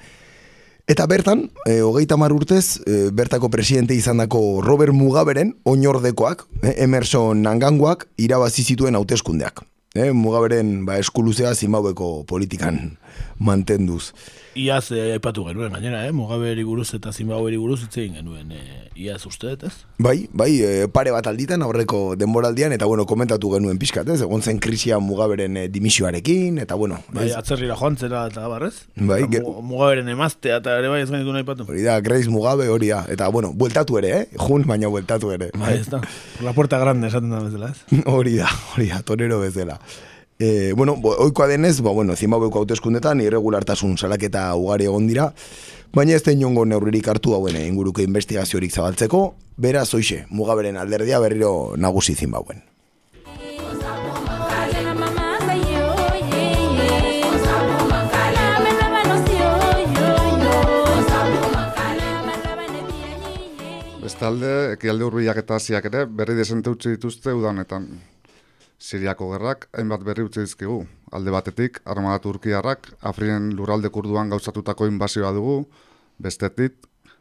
Eta 0.91 1.05
bertan, 1.07 1.53
e, 1.71 1.85
hogeita 1.87 2.17
mar 2.19 2.33
urtez, 2.35 2.81
e, 2.83 3.13
bertako 3.15 3.47
presidente 3.49 3.95
izandako 3.95 4.59
Robert 4.65 4.91
Mugaberen 4.91 5.53
oinordekoak, 5.63 6.49
e, 6.65 6.83
Emerson 6.83 7.45
Nanganguak, 7.47 8.09
irabazi 8.19 8.65
zituen 8.65 8.99
hauteskundeak. 8.99 9.63
E, 9.95 10.11
Mugaberen 10.11 10.81
ba, 10.89 10.99
eskuluzea 10.99 11.55
Zimbabweko 11.55 12.25
politikan 12.27 12.97
mantenduz. 13.39 14.11
Iaz 14.59 14.91
eh, 14.91 15.13
aipatu 15.15 15.45
genuen, 15.47 15.71
gainera, 15.73 16.01
eh? 16.09 16.13
Mugaberi 16.13 16.65
buruz 16.67 16.89
eta 16.97 17.13
Zimbabweri 17.15 17.57
buruz 17.57 17.85
hitz 17.85 17.97
egin 18.03 18.17
genuen, 18.19 18.51
eh, 18.51 18.89
iaz 18.99 19.21
uste 19.29 19.53
ez? 19.55 19.71
Bai, 20.03 20.29
bai, 20.33 20.49
e, 20.67 20.89
pare 20.91 21.13
bat 21.15 21.27
alditan 21.31 21.63
aurreko 21.63 22.17
denboraldian, 22.19 22.73
eta 22.75 22.85
bueno, 22.91 23.07
komentatu 23.07 23.53
genuen 23.55 23.79
pixkat, 23.79 24.09
ez? 24.11 24.19
Egon 24.27 24.43
zen 24.43 24.59
krisia 24.59 24.99
Mugaberen 24.99 25.57
e, 25.57 25.69
dimisioarekin, 25.69 26.59
eta 26.59 26.75
bueno, 26.75 26.99
Bai, 27.15 27.29
ez? 27.29 27.37
atzerrira 27.39 27.77
joan 27.79 27.97
zera 27.97 28.25
eta 28.27 28.49
barrez? 28.51 28.75
Bai, 28.97 29.23
Eta 29.23 29.31
ge- 29.37 29.45
Mu- 29.47 29.63
Mugaberen 29.71 30.09
emaztea 30.09 30.59
eta 30.59 30.77
ere 30.83 30.89
bai 30.89 31.01
ez 31.07 31.11
gaitu 31.15 31.33
nahi 31.33 31.47
patu. 31.47 31.69
Hori 31.71 31.87
da, 31.87 32.01
Grace 32.01 32.29
Mugabe 32.29 32.67
hori 32.69 32.89
da, 32.91 33.05
eta 33.09 33.29
bueno, 33.29 33.53
bueltatu 33.55 33.99
ere, 34.03 34.11
eh? 34.19 34.29
Jun, 34.37 34.67
baina 34.67 34.89
bueltatu 34.91 35.31
ere. 35.31 35.53
Bai, 35.55 35.77
ez 35.79 35.87
da. 35.89 36.01
Por 36.01 36.45
la 36.51 36.53
puerta 36.59 36.79
grande 36.83 37.07
esaten 37.07 37.31
da 37.31 37.39
bezala, 37.47 37.71
ez? 37.71 38.03
Hori 38.11 38.35
da, 38.37 38.51
hori 38.75 38.89
da, 38.91 39.03
torero 39.07 39.39
bezala. 39.41 39.79
E, 40.41 40.73
bueno, 40.73 40.97
oikoa 41.05 41.47
denez, 41.51 41.83
ba, 41.85 41.91
bueno, 41.93 42.15
Zimbabweko 42.17 42.63
hauteskundetan 42.63 43.21
irregulartasun 43.21 43.99
salaketa 44.01 44.47
ugari 44.57 44.87
egon 44.89 45.05
dira, 45.05 45.27
baina 45.93 46.15
ez 46.17 46.23
da 46.25 46.33
inongo 46.33 46.63
neurririk 46.65 47.11
hartu 47.13 47.35
hauen 47.37 47.59
inguruko 47.61 48.01
investigaziorik 48.01 48.73
zabaltzeko, 48.73 49.21
beraz 49.61 49.91
hoxe, 49.93 50.23
mugaberen 50.31 50.79
alderdia 50.81 51.19
berriro 51.21 51.75
nagusi 51.77 52.15
Zimbabuen. 52.17 52.63
Bestalde, 64.01 64.73
ekialde 64.79 65.05
hurbilak 65.05 65.43
eta 65.45 65.61
hasiak 65.61 65.91
ere 65.93 66.07
berri 66.09 66.39
desente 66.41 66.73
utzi 66.73 66.97
dituzte 66.97 67.37
uda 67.37 67.53
honetan. 67.53 67.91
Siriako 68.81 69.29
gerrak 69.35 69.67
hainbat 69.77 70.05
berri 70.07 70.25
utzi 70.25 70.41
dizkigu. 70.41 70.87
Alde 71.13 71.33
batetik, 71.35 71.83
armada 71.85 72.19
turkiarrak 72.25 72.89
Afrien 73.05 73.51
lurralde 73.57 73.91
kurduan 73.93 74.33
gauzatutako 74.33 74.89
inbazioa 74.89 75.35
dugu, 75.37 75.67
bestetik, 76.19 76.79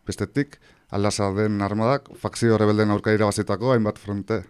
bestetik, 0.07 0.55
aldasa 0.89 1.29
den 1.35 1.59
armadak 1.61 2.07
fakzio 2.21 2.57
rebelden 2.57 2.95
aurka 2.95 3.11
irabazitako 3.11 3.73
hainbat 3.73 3.99
fronte. 3.99 4.41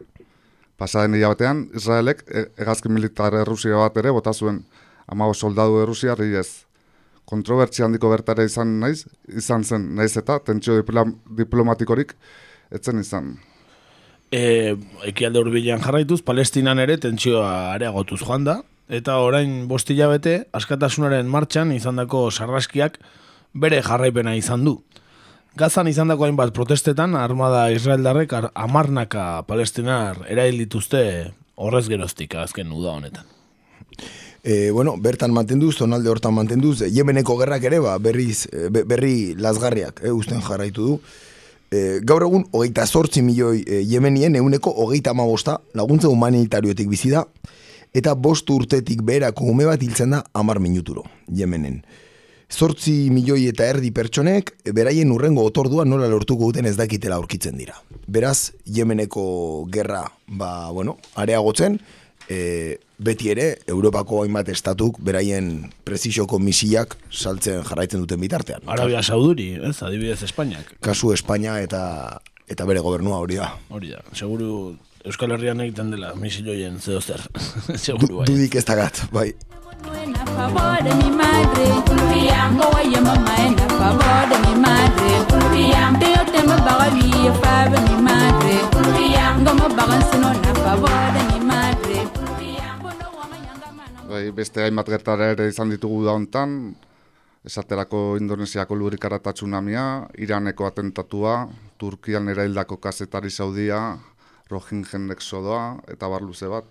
Pasaden 0.78 1.18
hilabetean, 1.18 1.66
Israelek 1.76 2.24
e- 2.30 2.46
hegazkin 2.62 2.94
militar 2.94 3.34
Errusia 3.42 3.82
bat 3.82 3.98
ere 3.98 4.14
bota 4.16 4.34
zuen, 4.34 4.64
amago 5.08 5.34
soldadu 5.34 5.82
Errusiar 5.82 6.22
ez. 6.22 6.66
Kontrobertsia 7.26 7.86
handiko 7.86 8.10
bertare 8.10 8.46
izan 8.46 8.80
naiz, 8.80 9.06
izan 9.28 9.64
zen, 9.64 9.96
naiz 9.96 10.16
eta 10.18 10.40
tentsio 10.40 10.78
diplom, 10.78 11.18
diplomatikorik 11.42 12.16
etzen 12.72 13.00
izan. 13.00 13.38
E, 14.32 14.76
ekialde 15.10 15.40
hurbilean 15.42 15.82
jarraituz, 15.82 16.22
Palestinan 16.22 16.78
ere 16.80 17.00
tentsioa 17.02 17.74
areagotuz 17.74 18.20
joan 18.22 18.44
da, 18.46 18.60
eta 18.90 19.16
orain 19.26 19.64
bost 19.70 19.90
hilabete 19.90 20.44
askatasunaren 20.54 21.26
martxan 21.30 21.72
izandako 21.74 22.28
sarraskiak 22.32 23.00
bere 23.54 23.82
jarraipena 23.82 24.36
izan 24.38 24.66
du. 24.68 24.76
Gazan 25.58 25.90
izandako 25.90 26.28
hainbat 26.28 26.54
protestetan, 26.54 27.16
armada 27.18 27.72
israeldarrek 27.74 28.34
ar- 28.38 28.52
amarnaka 28.54 29.42
palestinar 29.50 30.22
erail 30.30 30.60
dituzte 30.62 31.02
horrez 31.58 31.88
geroztik 31.90 32.36
azken 32.38 32.70
uda 32.72 32.94
honetan. 33.00 33.26
E, 34.46 34.70
bueno, 34.72 34.94
bertan 35.02 35.34
mantenduz, 35.36 35.74
zonalde 35.82 36.08
hortan 36.10 36.34
mantenduz, 36.38 36.80
Yemeneko 36.86 37.36
gerrak 37.42 37.66
ere, 37.68 37.82
ba, 37.84 37.98
berriz, 37.98 38.46
e, 38.54 38.70
be- 38.70 38.86
berri 38.88 39.34
lasgarriak, 39.36 40.00
e, 40.06 40.14
usten 40.16 40.40
jarraitu 40.46 40.86
du. 40.86 41.00
E, 41.70 42.00
gaur 42.02 42.26
egun, 42.26 42.48
hogeita 42.52 42.86
zortzi 42.88 43.22
milioi 43.22 43.62
e, 43.62 43.84
Yemenien, 43.86 44.36
euneko 44.40 44.72
hogeita 44.84 45.14
amabosta 45.14 45.60
laguntza 45.78 46.10
humanitariotik 46.10 46.90
bizi 46.90 47.12
da, 47.14 47.28
eta 47.94 48.16
bost 48.18 48.50
urtetik 48.50 49.04
beherako 49.06 49.52
ume 49.52 49.68
bat 49.70 49.82
hiltzen 49.86 50.16
da 50.18 50.24
amar 50.34 50.60
minuturo, 50.60 51.06
Yemenen. 51.30 51.84
Zortzi 52.50 53.12
milioi 53.14 53.44
eta 53.52 53.68
erdi 53.70 53.92
pertsonek, 53.94 54.56
e, 54.66 54.74
beraien 54.74 55.14
urrengo 55.14 55.46
otordua 55.46 55.86
nola 55.86 56.10
lortuko 56.10 56.50
duten 56.50 56.66
ez 56.66 56.76
dakitela 56.80 57.22
aurkitzen 57.22 57.62
dira. 57.62 57.78
Beraz, 58.10 58.52
Yemeneko 58.66 59.68
gerra, 59.70 60.08
ba, 60.26 60.72
bueno, 60.74 60.98
areagotzen, 61.14 61.78
e, 62.30 62.78
beti 63.02 63.32
ere, 63.34 63.48
Europako 63.68 64.24
hainbat 64.24 64.52
estatuk 64.54 65.00
beraien 65.04 65.70
prezisioko 65.88 66.40
misiak 66.40 66.96
saltzen 67.10 67.64
jarraitzen 67.68 68.04
duten 68.06 68.22
bitartean. 68.22 68.64
Arabia 68.70 69.02
Sauduri, 69.04 69.54
ez, 69.58 69.78
adibidez 69.84 70.22
Espainiak. 70.30 70.76
Kasu 70.86 71.14
Espainia 71.16 71.58
eta 71.64 71.82
eta 72.50 72.66
bere 72.66 72.82
gobernua 72.86 73.20
hori 73.22 73.38
da. 73.42 73.52
Hori 73.70 73.94
da, 73.94 74.04
seguru 74.14 74.76
Euskal 75.06 75.32
Herrian 75.32 75.62
egiten 75.64 75.94
dela 75.94 76.14
misiloien 76.20 76.80
zeo 76.80 77.02
zer. 77.02 77.22
Du, 77.34 77.78
seguru 77.86 78.22
bai. 78.22 78.28
dudik 78.30 78.60
ez 78.60 78.66
dagat, 78.68 79.06
bai. 79.16 79.32
bagan 89.80 90.02
sino 90.12 90.34
favor 90.64 91.14
de 91.14 91.24
mi 91.30 91.40
madre, 91.46 92.00
Colombian. 92.14 92.19
Bai, 94.10 94.32
beste 94.34 94.64
hainbat 94.64 94.88
gertara 94.90 95.28
ere 95.36 95.46
izan 95.52 95.70
ditugu 95.70 96.00
da 96.08 96.16
hontan, 96.18 96.74
esaterako 97.46 98.18
Indonesiako 98.18 98.74
lurikara 98.76 99.20
tsunamia, 99.22 100.08
Iraneko 100.18 100.66
atentatua, 100.66 101.50
Turkian 101.78 102.28
eraildako 102.28 102.78
kazetari 102.78 103.30
saudia, 103.30 104.00
Rohingyen 104.50 105.12
exodoa, 105.12 105.78
eta 105.88 106.10
bar 106.10 106.26
luze 106.26 106.50
bat. 106.50 106.66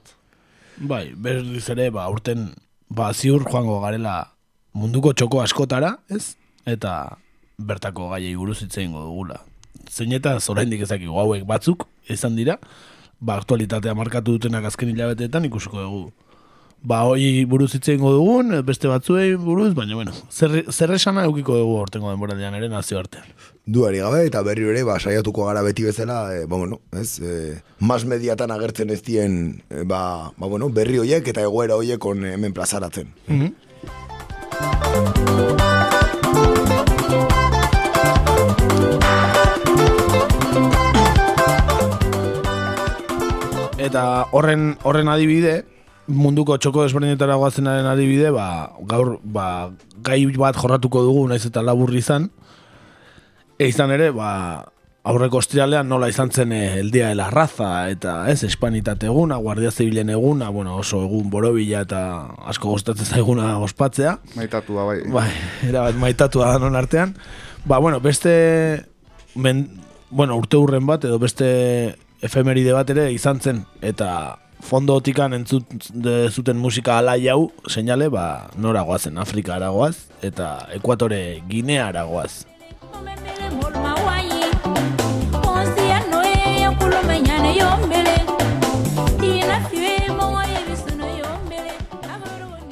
Bai, 0.79 1.15
berriz 1.15 1.69
ere, 1.71 1.91
ba, 1.95 2.09
urten, 2.11 2.55
ba, 2.91 3.13
ziur 3.13 3.47
joango 3.47 3.79
garela 3.87 4.33
munduko 4.75 5.13
txoko 5.15 5.41
askotara, 5.41 5.95
ez? 6.11 6.35
Eta 6.67 7.19
bertako 7.59 8.11
gaiei 8.11 8.35
buruz 8.35 8.63
hitz 8.63 8.77
egingo 8.79 9.05
dugula. 9.07 9.45
zeinetaz 9.89 10.51
oraindik 10.51 10.83
ezakigu 10.83 11.15
hauek 11.17 11.45
batzuk 11.47 11.87
izan 12.11 12.35
dira, 12.37 12.59
ba, 13.21 13.39
aktualitatea 13.39 13.95
markatu 13.95 14.35
dutenak 14.37 14.65
azken 14.65 14.91
hilabeteetan 14.91 15.47
ikusiko 15.47 15.83
dugu. 15.83 16.11
Ba, 16.79 17.01
hoi 17.11 17.43
buruz 17.51 17.73
hitz 17.75 17.89
egingo 17.91 18.13
dugun, 18.15 18.53
beste 18.63 18.87
batzuei 18.87 19.33
buruz, 19.35 19.73
baina, 19.75 19.97
bueno, 19.99 20.13
zer, 20.31 20.61
zer 20.71 20.93
esana 20.95 21.25
eukiko 21.27 21.57
dugu 21.59 21.75
hortengo 21.81 22.13
denboraldian 22.13 22.55
ere 22.55 22.69
nazio 22.71 23.01
artean. 23.01 23.27
Duari 23.67 23.99
gabe 23.99 24.21
eta 24.29 24.45
berri 24.47 24.69
ere 24.71 24.85
ba, 24.87 25.01
saiatuko 25.01 25.49
gara 25.49 25.65
beti 25.67 25.83
bezala, 25.83 26.21
e, 26.37 26.45
ba, 26.47 26.55
bueno, 26.55 26.79
ez, 26.95 27.19
e, 27.19 27.33
mas 27.81 28.05
mediatan 28.07 28.55
agertzen 28.55 28.95
ez 28.95 29.03
dien 29.03 29.59
e, 29.71 29.83
ba, 29.83 30.31
ba, 30.37 30.47
bueno, 30.47 30.69
berri 30.71 31.01
hoiek 31.03 31.27
eta 31.35 31.43
egoera 31.43 31.75
hoiek 31.75 32.07
on 32.07 32.23
hemen 32.31 32.55
plazaratzen. 32.55 33.11
Eta 43.89 44.05
horren 44.31 44.77
horren 44.87 45.11
adibide, 45.11 45.65
munduko 46.09 46.57
txoko 46.57 46.87
desberdinetara 46.87 47.37
goazenaren 47.39 47.87
adibide, 47.87 48.33
ba, 48.35 48.73
gaur 48.89 49.19
ba, 49.23 49.71
gai 50.05 50.25
bat 50.37 50.57
jorratuko 50.57 51.05
dugu, 51.05 51.29
naiz 51.29 51.45
eta 51.47 51.63
labur 51.63 51.95
izan. 51.95 52.31
E 53.59 53.69
izan 53.69 53.93
ere, 53.93 54.11
ba, 54.17 54.65
aurreko 55.09 55.41
ostiralean 55.41 55.89
nola 55.89 56.09
izan 56.11 56.31
zen 56.31 56.53
eh, 56.53 56.81
el 56.81 56.91
día 56.91 57.09
de 57.09 57.15
la 57.19 57.29
raza, 57.31 57.89
eta 57.91 58.31
ez, 58.31 58.43
espanitate 58.45 59.09
eguna, 59.09 59.37
guardia 59.37 59.71
zibilen 59.71 60.11
eguna, 60.11 60.49
bueno, 60.49 60.77
oso 60.77 61.03
egun 61.05 61.31
borobila 61.31 61.83
eta 61.87 62.03
asko 62.51 62.73
gustatzen 62.75 63.07
zaiguna 63.07 63.57
ospatzea. 63.65 64.19
Maitatua 64.37 64.89
bai. 64.89 64.99
Bai, 65.13 65.31
era 65.69 65.87
bat 65.87 66.01
maitatua 66.01 66.53
da 66.53 66.59
non 66.63 66.77
artean. 66.77 67.15
Ba, 67.65 67.79
bueno, 67.79 68.01
beste 68.01 68.89
men, 69.35 69.67
bueno, 70.11 70.37
urte 70.37 70.57
hurren 70.57 70.87
bat 70.87 71.05
edo 71.05 71.19
beste 71.21 71.49
efemeride 72.25 72.75
bat 72.75 72.91
ere 72.91 73.11
izan 73.15 73.41
zen 73.41 73.65
eta 73.81 74.11
fondo 74.61 74.95
otikan 74.99 75.33
entzut 75.33 75.65
de, 75.95 76.29
zuten 76.31 76.59
musika 76.59 76.99
alai 76.99 77.29
hau 77.29 77.51
seinale, 77.69 78.09
ba, 78.11 78.51
nora 78.57 78.83
goazen, 78.83 79.19
Afrika 79.19 79.57
aragoaz 79.57 79.97
eta 80.23 80.69
Ekuatore 80.75 81.43
Ginea 81.49 81.89
aragoaz. 81.89 82.45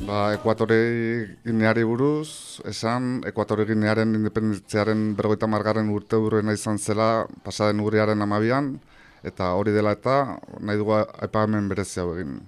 Ba, 0.06 0.30
Ekuatore 0.36 1.36
Gineari 1.42 1.82
buruz, 1.82 2.60
esan, 2.64 3.24
Ekuatore 3.26 3.64
Ginearen 3.66 4.14
independentziaren 4.14 5.16
bergoita 5.18 5.48
margarren 5.50 5.90
urte 5.90 6.16
urrena 6.16 6.54
izan 6.54 6.78
zela 6.78 7.26
pasaden 7.42 7.82
urriaren 7.82 8.22
amabian, 8.22 8.76
eta 9.24 9.54
hori 9.54 9.72
dela 9.72 9.92
eta 9.96 10.38
nahi 10.60 10.76
dugu 10.78 10.92
aipamen 11.22 11.68
berezi 11.68 12.00
hau 12.00 12.12
egin. 12.14 12.40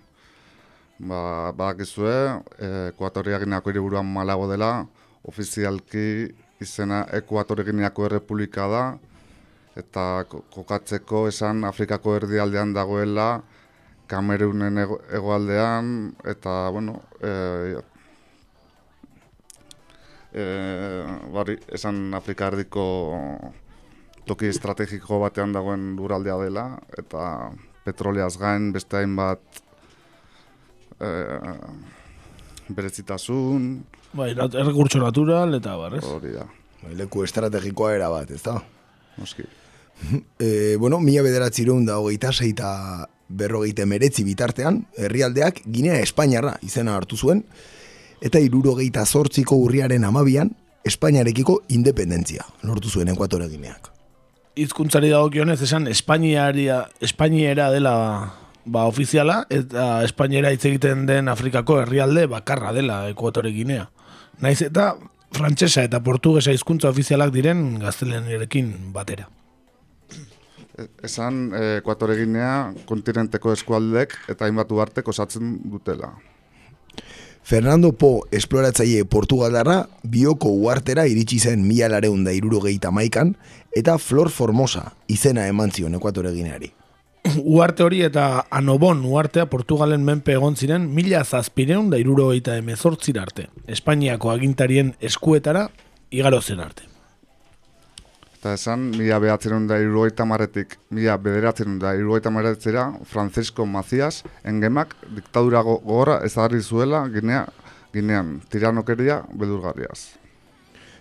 Ba, 0.98 1.52
badakizue, 1.54 2.42
Ekuatoria 2.90 3.38
Gineako 3.38 3.70
hiriburuan 3.70 4.06
malago 4.06 4.48
dela, 4.50 4.86
ofizialki 5.28 6.34
izena 6.60 7.04
Ekuatore 7.14 7.62
Gineako 7.64 8.06
Errepublika 8.08 8.66
da, 8.68 8.82
eta 9.78 10.24
ko- 10.28 10.42
kokatzeko 10.50 11.28
esan 11.28 11.62
Afrikako 11.64 12.16
erdialdean 12.16 12.72
dagoela, 12.74 13.42
Kamerunen 14.08 14.78
ego- 14.78 14.98
hegoaldean, 15.12 16.16
eta, 16.24 16.70
bueno, 16.72 17.02
e, 17.22 17.76
e, 20.32 20.44
bari, 21.32 21.58
esan 21.68 22.14
Afrika 22.14 22.48
erdiko 22.48 22.84
toki 24.28 24.50
estrategiko 24.52 25.18
batean 25.24 25.52
dagoen 25.56 25.94
luraldea 25.98 26.36
dela, 26.42 26.66
eta 26.98 27.50
petroleaz 27.84 28.34
gain 28.38 28.70
beste 28.74 29.00
hainbat 29.00 29.40
e, 31.00 31.08
berezitasun, 32.68 33.70
Bai, 34.12 34.30
errekurtso 34.32 35.00
natural 35.02 35.52
eta 35.58 35.74
barrez. 35.76 36.04
hori 36.04 36.32
da, 36.32 36.46
Bai, 36.82 36.94
Leku 36.96 37.24
estrategikoa 37.24 37.94
era 37.96 38.08
bat, 38.12 38.30
ez 38.30 38.42
da? 38.42 38.60
noski. 39.18 39.42
E, 40.38 40.76
bueno, 40.78 41.00
mila 41.02 41.24
bederatzireun 41.26 41.82
da 41.88 41.96
hogeita 41.98 42.30
sei 42.30 42.52
eta 42.52 43.08
berrogeita 43.28 43.82
meretzi 43.86 44.22
bitartean, 44.22 44.84
herrialdeak 44.96 45.58
Ginea 45.66 45.98
Espainiarra 46.04 46.52
izena 46.62 46.94
hartu 46.94 47.18
zuen, 47.18 47.42
eta 48.22 48.38
irurogeita 48.38 49.02
zortziko 49.04 49.58
urriaren 49.58 50.06
amabian, 50.06 50.52
Espainiarekiko 50.86 51.58
independentzia 51.74 52.46
lortu 52.62 52.88
zuen 52.88 53.10
Ekuatore 53.10 53.48
Gineak. 53.50 53.90
Hizkuntzari 54.62 55.10
dagokionez 55.12 55.60
esan 55.62 55.86
Espainiaria 55.90 56.82
Espainiera 57.00 57.70
dela 57.70 57.94
ba 58.68 58.84
ofiziala 58.90 59.44
eta 59.54 60.02
Espainiera 60.06 60.52
hitz 60.52 60.64
egiten 60.68 61.06
den 61.08 61.28
Afrikako 61.32 61.80
herrialde 61.82 62.26
bakarra 62.30 62.72
dela 62.76 63.00
Ekuatore 63.12 63.52
Ginea. 63.54 63.88
Naiz 64.42 64.60
eta 64.62 64.92
frantsesa 65.34 65.84
eta 65.86 66.00
portugesa 66.04 66.54
hizkuntza 66.54 66.90
ofizialak 66.90 67.32
diren 67.34 67.78
gaztelaniarekin 67.82 68.72
batera. 68.94 69.28
Esan, 71.02 71.48
e, 71.54 71.78
Ekuatore 71.80 72.16
Ginea 72.20 72.72
kontinenteko 72.86 73.52
eskualdek 73.54 74.14
eta 74.30 74.46
hainbat 74.46 74.70
uhartek 74.72 75.08
osatzen 75.10 75.56
dutela. 75.70 76.12
Fernando 77.48 77.94
Po 77.96 78.26
esploratzaile 78.30 79.06
Portugaldarra 79.08 79.78
bioko 80.04 80.50
uartera 80.52 81.06
iritsi 81.08 81.38
zen 81.40 81.62
mila 81.64 81.88
lareun 81.88 82.26
da 82.26 82.34
irurogeita 82.36 82.90
maikan, 82.92 83.32
eta 83.78 83.96
Flor 84.02 84.30
Formosa 84.34 84.88
izena 85.08 85.46
eman 85.46 85.70
zion 85.70 85.94
Ekuatore 85.98 86.32
Gineari. 86.34 86.72
Uarte 87.56 87.82
hori 87.84 88.02
eta 88.06 88.44
Anobon 88.50 89.04
uartea 89.06 89.46
Portugalen 89.50 90.04
menpe 90.06 90.34
egon 90.36 90.56
ziren 90.56 90.86
mila 90.94 91.24
zazpireun 91.24 91.90
da 91.92 91.98
irurogeita 92.00 92.56
emezortzira 92.58 93.22
arte. 93.26 93.48
Espainiako 93.66 94.30
agintarien 94.34 94.94
eskuetara 95.00 95.68
igaro 96.10 96.40
zen 96.40 96.60
arte. 96.64 96.86
Eta 98.38 98.52
esan, 98.54 98.84
mila 98.94 99.18
behatzen 99.18 99.66
da 99.66 99.80
irurogeita 99.82 100.24
marretik, 100.24 100.76
mila 100.94 101.16
bederatzen 101.18 101.80
da 101.82 101.90
irurogeita 101.98 102.30
marretzera, 102.30 102.84
Francisco 103.04 103.66
Macías, 103.66 104.22
engemak 104.46 104.94
diktadura 105.16 105.60
go- 105.66 105.80
gogorra 105.82 106.20
ezagarri 106.24 106.62
zuela 106.62 107.02
Ginea, 107.10 107.48
Ginean, 107.92 108.36
tiranokeria 108.48 109.24
beldurgarriaz. 109.34 110.17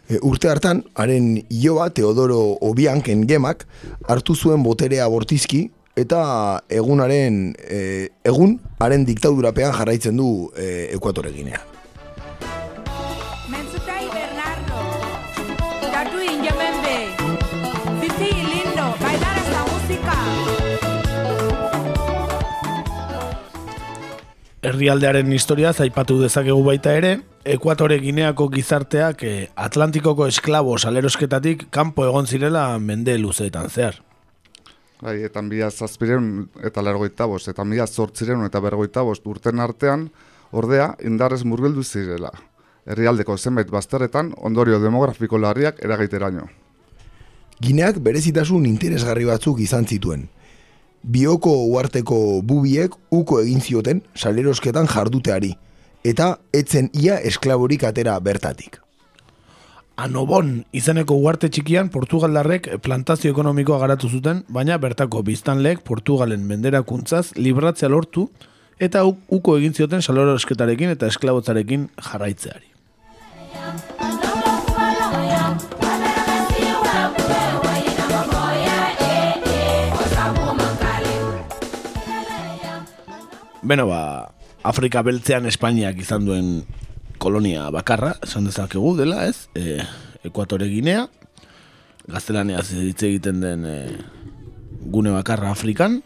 E, 0.08 0.20
urte 0.24 0.48
hartan, 0.48 0.86
haren 0.96 1.34
ioa 1.52 1.90
Teodoro 1.92 2.58
Obianken 2.64 3.26
gemak 3.28 3.66
hartu 4.08 4.36
zuen 4.36 4.64
boterea 4.64 5.08
bortizki 5.12 5.66
eta 6.00 6.22
egunaren 6.72 7.42
e, 7.58 7.80
egun 8.24 8.56
haren 8.80 9.04
diktadurapean 9.08 9.76
jarraitzen 9.76 10.16
du 10.22 10.30
e, 10.56 10.88
Ekuatore 10.96 11.34
herrialdearen 24.68 25.32
historia 25.32 25.72
zaipatu 25.74 26.18
dezakegu 26.20 26.60
baita 26.66 26.94
ere, 26.98 27.14
Ekuatore 27.48 28.02
Gineako 28.04 28.50
gizarteak 28.52 29.24
eh, 29.24 29.48
Atlantikoko 29.56 30.28
esklabo 30.28 30.76
salerosketatik 30.78 31.70
kanpo 31.72 32.04
egon 32.08 32.28
zirela 32.28 32.66
mende 32.80 33.16
luzeetan 33.18 33.70
zehar. 33.70 34.02
Bai, 35.00 35.22
eta 35.24 35.44
mila 35.46 35.70
zazpireun 35.72 36.50
eta 36.68 36.84
lergoita 36.84 37.28
bost, 37.30 37.48
eta 37.48 37.64
mila 37.64 37.86
zortzireun 37.88 38.44
eta 38.48 38.60
bergoita 38.60 39.06
bost 39.08 39.28
urten 39.30 39.62
artean, 39.64 40.10
ordea, 40.52 40.96
indarrez 41.06 41.44
murgildu 41.46 41.84
zirela. 41.84 42.32
Herrialdeko 42.88 43.38
zenbait 43.38 43.70
bazterretan 43.72 44.34
ondorio 44.38 44.82
demografiko 44.84 45.38
larriak 45.38 45.80
eragiteraino. 45.84 46.48
Gineak 47.64 48.02
berezitasun 48.04 48.66
interesgarri 48.66 49.26
batzuk 49.30 49.62
izan 49.64 49.88
zituen. 49.88 50.28
Bioko 51.08 51.54
uarteko 51.72 52.42
bubiek 52.44 52.92
uko 53.16 53.38
egin 53.40 53.62
zioten 53.64 54.02
salerosketan 54.12 54.90
jarduteari, 54.92 55.54
eta 56.04 56.34
etzen 56.52 56.90
ia 56.92 57.16
esklaborik 57.30 57.86
atera 57.88 58.18
bertatik. 58.20 58.82
Anobon 59.98 60.66
izeneko 60.76 61.16
uarte 61.24 61.48
txikian 61.50 61.88
Portugaldarrek 61.90 62.68
plantazio 62.84 63.32
ekonomikoa 63.32 63.80
garatu 63.82 64.12
zuten, 64.12 64.44
baina 64.52 64.78
bertako 64.78 65.24
biztanleek 65.26 65.80
Portugalen 65.88 66.44
menderakuntzaz 66.46 67.32
libratzea 67.40 67.90
lortu 67.90 68.28
eta 68.78 69.06
uko 69.08 69.58
egin 69.58 69.74
zioten 69.74 70.04
salorosketarekin 70.04 70.92
eta 70.94 71.08
esklabotzarekin 71.08 71.88
jarraitzeari. 72.12 72.77
Beno, 83.68 83.88
ba, 83.90 84.32
Afrika 84.68 85.02
beltzean 85.04 85.48
Espainiak 85.50 85.98
izan 86.00 86.26
duen 86.28 86.52
kolonia 87.20 87.68
bakarra, 87.74 88.14
esan 88.24 88.46
dezakegu 88.48 88.94
dela, 89.00 89.26
ez? 89.28 89.48
E, 89.58 89.80
Ekuatore 90.28 90.70
Ginea. 90.72 91.08
gaztelaniaz 92.08 92.70
hitz 92.72 93.02
egiten 93.04 93.42
den 93.44 93.66
e, 93.68 93.78
gune 94.88 95.12
bakarra 95.12 95.50
Afrikan, 95.52 96.02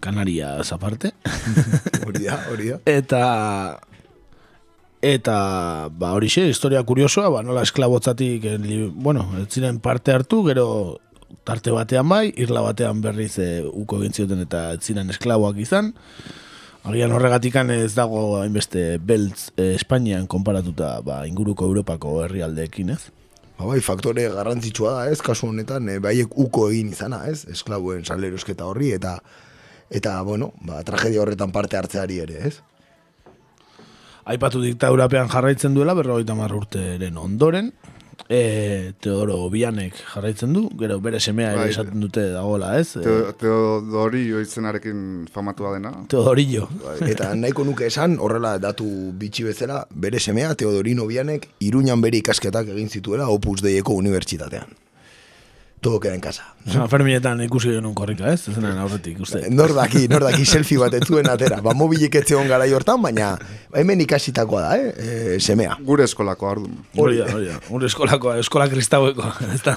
Kanaria 0.00 0.54
aparte. 0.74 1.12
hori 2.06 2.24
da, 2.24 2.38
hori 2.50 2.70
da. 2.72 2.78
Eta 2.90 3.20
eta 5.02 5.36
ba 5.90 6.12
horixe 6.16 6.46
historia 6.48 6.82
kuriosoa, 6.86 7.28
ba 7.34 7.42
nola 7.42 7.62
esklabotzatik 7.66 8.44
eh, 8.46 8.56
li- 8.62 8.88
bueno, 8.94 9.26
ez 9.42 9.48
ziren 9.52 9.80
parte 9.82 10.14
hartu, 10.14 10.40
gero 10.46 10.66
tarte 11.44 11.70
batean 11.74 12.08
bai, 12.08 12.32
irla 12.36 12.62
batean 12.64 13.00
berriz 13.02 13.36
e, 13.42 13.50
uko 13.66 14.00
egin 14.00 14.14
zioten 14.16 14.42
eta 14.46 14.72
ez 14.76 14.80
ziren 14.86 15.10
esklaboak 15.10 15.58
izan. 15.62 15.92
Agian 16.82 17.12
horregatikan 17.14 17.70
ez 17.70 17.92
dago 17.94 18.40
hainbeste 18.40 18.96
beltz 18.98 19.52
e, 19.54 19.76
Espainian 19.76 20.24
konparatuta 20.26 20.96
ba, 21.06 21.20
inguruko 21.30 21.68
Europako 21.70 22.16
herrialdeekin, 22.24 22.90
ez? 22.96 23.04
Ba, 23.54 23.68
bai, 23.68 23.78
faktore 23.86 24.24
garrantzitsua 24.34 24.96
da, 24.96 25.04
ez, 25.12 25.20
kasu 25.22 25.52
honetan, 25.52 25.86
e, 25.86 26.00
baiek 26.02 26.34
uko 26.42 26.66
egin 26.72 26.90
izana, 26.90 27.20
ez, 27.30 27.44
esklaboen 27.54 28.02
salerosketa 28.02 28.66
horri, 28.66 28.90
eta, 28.96 29.14
eta 29.94 30.16
bueno, 30.26 30.50
ba, 30.66 30.80
tragedia 30.88 31.22
horretan 31.22 31.54
parte 31.54 31.78
hartzeari 31.78 32.18
ere, 32.24 32.50
ez? 32.50 32.56
Aipatu 34.34 34.58
diktadurapean 34.64 35.30
jarraitzen 35.30 35.78
duela, 35.78 35.94
berrogeita 35.94 36.34
urteren 36.34 37.16
ondoren, 37.18 37.70
e, 38.28 38.92
Teodoro 39.00 39.48
Bianek 39.50 39.94
jarraitzen 40.14 40.52
du, 40.54 40.68
gero 40.78 40.98
bere 41.00 41.20
semea 41.20 41.52
ere 41.52 41.60
Bai. 41.64 41.70
esaten 41.70 42.00
dute 42.00 42.28
dagola, 42.32 42.78
ez? 42.80 42.96
E, 42.96 43.02
Teo- 43.04 43.32
Teodorio 43.38 44.40
izenarekin 44.40 45.26
famatua 45.32 45.74
dena. 45.76 45.92
Teodorillo. 46.08 46.68
Eta 47.12 47.34
nahiko 47.34 47.64
nuke 47.64 47.86
esan, 47.86 48.18
horrela 48.20 48.56
datu 48.62 48.86
bitxi 49.18 49.44
bezala, 49.50 49.82
bere 49.94 50.20
semea, 50.20 50.54
Teodorino 50.54 51.06
Bianek, 51.06 51.48
Iruñan 51.60 52.00
bere 52.04 52.18
ikasketak 52.22 52.68
egin 52.76 52.88
zituela 52.88 53.28
Opus 53.28 53.60
Deieko 53.62 53.94
Unibertsitatean. 53.98 54.70
Todo 55.82 55.98
queda 55.98 56.14
en 56.14 56.20
casa. 56.20 56.44
San 56.70 56.86
Ferminetan 56.86 57.40
ikusi 57.42 57.72
genuen 57.74 57.94
korrika, 57.98 58.28
ez? 58.30 58.44
Ez 58.46 58.54
zen 58.54 58.66
aurretik, 58.70 59.16
uste. 59.24 59.40
Nor 59.50 59.72
daki, 59.74 60.04
nor 60.06 60.22
daki 60.22 60.44
selfie 60.46 60.78
bat 60.78 60.94
ez 60.94 61.00
zuen 61.08 61.26
atera. 61.26 61.58
Ba, 61.64 61.74
mobilik 61.74 62.14
ez 62.20 62.22
zegoen 62.22 62.46
garai 62.46 62.68
hortan, 62.70 63.02
baina 63.02 63.32
hemen 63.74 64.04
ikasitakoa 64.04 64.62
da, 64.62 64.76
eh? 64.78 64.92
E, 65.34 65.40
semea. 65.42 65.74
Gure 65.82 66.06
eskolako 66.06 66.52
ardun. 66.52 66.76
Hori 66.94 67.18
da, 67.18 67.26
hori 67.34 67.50
da. 67.50 67.58
Hori 67.66 67.90
eskolakoa, 67.90 68.36
eskola 68.44 68.70
kristaueko, 68.70 69.26
ez 69.50 69.58
da. 69.66 69.74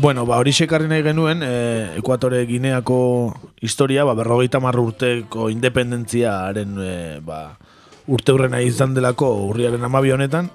Bueno, 0.00 0.24
ba, 0.24 0.38
hori 0.40 0.54
sekarri 0.56 0.86
nahi 0.88 1.02
genuen, 1.04 1.42
e, 1.44 1.98
Ekuatore 2.00 2.46
Gineako 2.48 3.34
historia, 3.60 4.00
ba, 4.08 4.14
berrogeita 4.16 4.56
marra 4.56 4.80
urteko 4.80 5.50
independentziaren 5.52 6.78
e, 6.80 6.92
ba, 7.20 7.40
urte 8.08 8.32
hurrena 8.32 8.62
izan 8.64 8.94
delako 8.96 9.28
urriaren 9.50 9.82
amabi 9.84 10.14
honetan, 10.14 10.48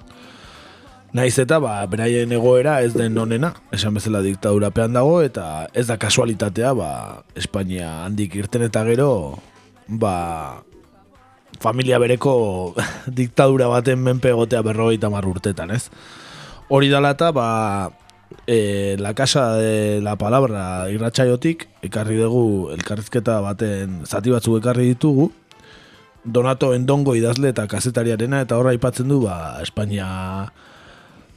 Naiz 1.14 1.36
eta 1.38 1.60
ba, 1.62 1.76
beraien 1.86 2.34
egoera 2.34 2.80
ez 2.82 2.90
den 2.96 3.14
onena, 3.22 3.52
esan 3.70 3.94
bezala 3.94 4.18
diktadurapean 4.24 4.98
dago, 4.98 5.20
eta 5.22 5.68
ez 5.70 5.86
da 5.86 5.94
kasualitatea, 5.94 6.72
ba, 6.74 6.88
Espainia 7.38 7.92
handik 8.02 8.34
irten 8.34 8.64
eta 8.66 8.82
gero, 8.88 9.12
ba, 9.86 10.16
familia 11.62 12.02
bereko 12.02 12.34
diktadura 13.20 13.70
baten 13.70 14.02
menpe 14.02 14.34
egotea 14.34 14.64
berrogeita 14.66 15.12
mar 15.14 15.30
urtetan, 15.30 15.70
ez? 15.70 15.86
Hori 16.66 16.90
dala 16.90 17.14
eta, 17.14 17.30
ba, 17.30 17.46
e, 18.46 18.96
la 18.98 19.14
casa 19.14 19.54
de 19.56 20.00
la 20.00 20.16
palabra 20.16 20.90
irratsaiotik 20.90 21.66
ekarri 21.86 22.18
dugu 22.20 22.70
elkarrizketa 22.74 23.40
baten 23.40 24.04
zati 24.06 24.30
batzuk 24.30 24.60
ekarri 24.60 24.92
ditugu, 24.94 25.30
Donato 26.26 26.72
Endongo 26.74 27.14
idazle 27.14 27.52
eta 27.52 27.68
kazetariarena, 27.70 28.40
eta 28.42 28.56
horra 28.58 28.72
aipatzen 28.74 29.06
du, 29.08 29.20
ba, 29.22 29.60
Espainia 29.62 30.08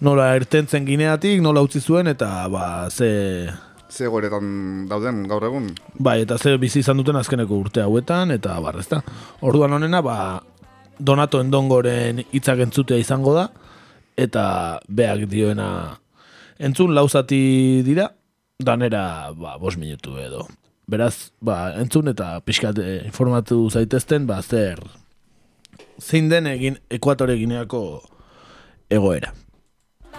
nola 0.01 0.31
ertentzen 0.33 0.87
gineatik, 0.87 1.43
nola 1.45 1.61
utzi 1.61 1.81
zuen, 1.81 2.09
eta 2.09 2.47
ba, 2.49 2.89
ze... 2.89 3.49
Ze 3.89 4.09
goretan 4.09 4.87
dauden 4.89 5.23
gaur 5.29 5.45
egun. 5.45 5.69
Bai, 5.97 6.19
eta 6.25 6.37
ze 6.37 6.55
bizi 6.57 6.81
izan 6.81 6.97
duten 6.97 7.17
azkeneko 7.21 7.57
urte 7.57 7.81
hauetan, 7.85 8.33
eta 8.33 8.57
barrezta. 8.61 9.03
Orduan 9.45 9.77
honena, 9.77 10.01
ba, 10.01 10.17
Donato 10.97 11.41
Endongoren 11.41 12.23
hitzak 12.31 12.65
entzutea 12.65 12.97
izango 12.97 13.35
da, 13.37 13.49
eta 14.17 14.45
beak 14.89 15.27
dioena 15.29 15.69
entzun 16.59 16.93
lauzati 16.93 17.81
dira, 17.87 18.11
danera, 18.59 19.31
ba, 19.33 19.57
bos 19.57 19.77
minutu 19.77 20.17
edo. 20.19 20.47
Beraz, 20.89 21.31
ba, 21.39 21.73
entzun 21.79 22.11
eta 22.11 22.39
pixkat 22.45 22.79
eh, 22.83 23.01
informatu 23.05 23.69
zaitezten, 23.69 24.27
ba, 24.27 24.41
zer, 24.41 24.81
zein 25.99 26.29
den 26.29 26.47
egin 26.47 26.79
Ekuatore 26.89 27.37
Gineako 27.37 28.01
egoera. 28.89 29.33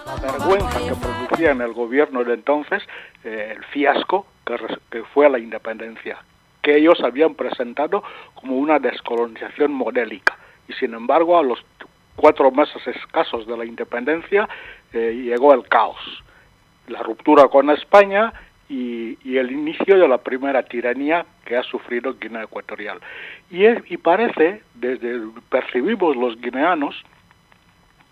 la 0.05 0.15
vergüenza 0.15 0.79
que 0.79 0.95
producía 0.95 1.51
en 1.51 1.61
el 1.61 1.73
gobierno 1.73 2.23
de 2.23 2.33
entonces 2.33 2.81
eh, 3.23 3.53
el 3.55 3.63
fiasco 3.65 4.25
que, 4.45 4.57
que 4.89 5.03
fue 5.13 5.29
la 5.29 5.37
independencia, 5.37 6.17
que 6.61 6.77
ellos 6.77 6.99
habían 7.03 7.35
presentado 7.35 8.03
como 8.33 8.57
una 8.57 8.79
descolonización 8.79 9.71
modélica. 9.71 10.37
Y 10.67 10.73
sin 10.73 10.93
embargo, 10.93 11.37
a 11.37 11.43
los 11.43 11.59
cuatro 12.15 12.51
meses 12.51 12.81
escasos 12.87 13.45
de 13.45 13.57
la 13.57 13.65
independencia 13.65 14.47
eh, 14.93 15.11
llegó 15.23 15.53
el 15.53 15.67
caos, 15.67 16.23
la 16.87 17.01
ruptura 17.03 17.47
con 17.47 17.69
España 17.69 18.33
y, 18.69 19.17
y 19.23 19.37
el 19.37 19.51
inicio 19.51 19.97
de 19.99 20.07
la 20.07 20.17
primera 20.19 20.63
tiranía 20.63 21.25
que 21.45 21.57
ha 21.57 21.63
sufrido 21.63 22.15
Guinea 22.19 22.43
Ecuatorial. 22.43 22.99
Y, 23.49 23.65
es- 23.65 23.83
y 23.91 23.97
parece, 23.97 24.61
desde 24.75 25.19
percibimos 25.49 26.15
los 26.15 26.39
guineanos, 26.39 26.95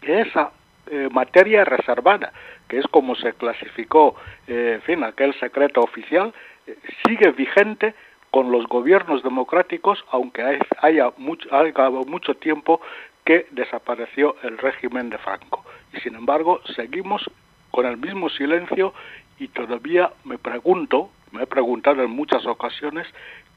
que 0.02 0.22
esa 0.22 0.52
eh, 0.92 1.08
materia 1.12 1.64
reservada, 1.66 2.34
que 2.68 2.80
es 2.80 2.88
como 2.88 3.16
se 3.16 3.34
clasificó, 3.34 4.16
eh, 4.48 4.80
fin, 4.86 5.04
aquel 5.04 5.34
secreto 5.40 5.82
oficial, 5.82 6.34
eh, 6.68 6.78
sigue 7.06 7.32
vigente 7.32 7.94
con 8.32 8.52
los 8.52 8.66
gobiernos 8.68 9.24
democráticos, 9.24 10.04
aunque 10.12 10.44
hay- 10.44 10.60
haya 10.82 11.12
mucho, 11.18 11.48
haya 11.56 11.90
mucho 11.90 12.34
tiempo 12.36 12.82
que 13.26 13.46
desapareció 13.52 14.36
el 14.44 14.58
régimen 14.58 15.10
de 15.10 15.18
Franco. 15.20 15.64
Y 15.94 16.00
sin 16.02 16.16
embargo, 16.16 16.60
seguimos 16.76 17.30
con 17.72 17.86
el 17.86 17.98
mismo 17.98 18.30
silencio 18.30 18.94
y 19.40 19.48
todavía 19.50 20.12
me 20.26 20.38
pregunto, 20.38 21.10
me 21.32 21.44
he 21.44 21.48
preguntado 21.48 22.04
en 22.04 22.12
muchas 22.12 22.46
ocasiones, 22.46 23.08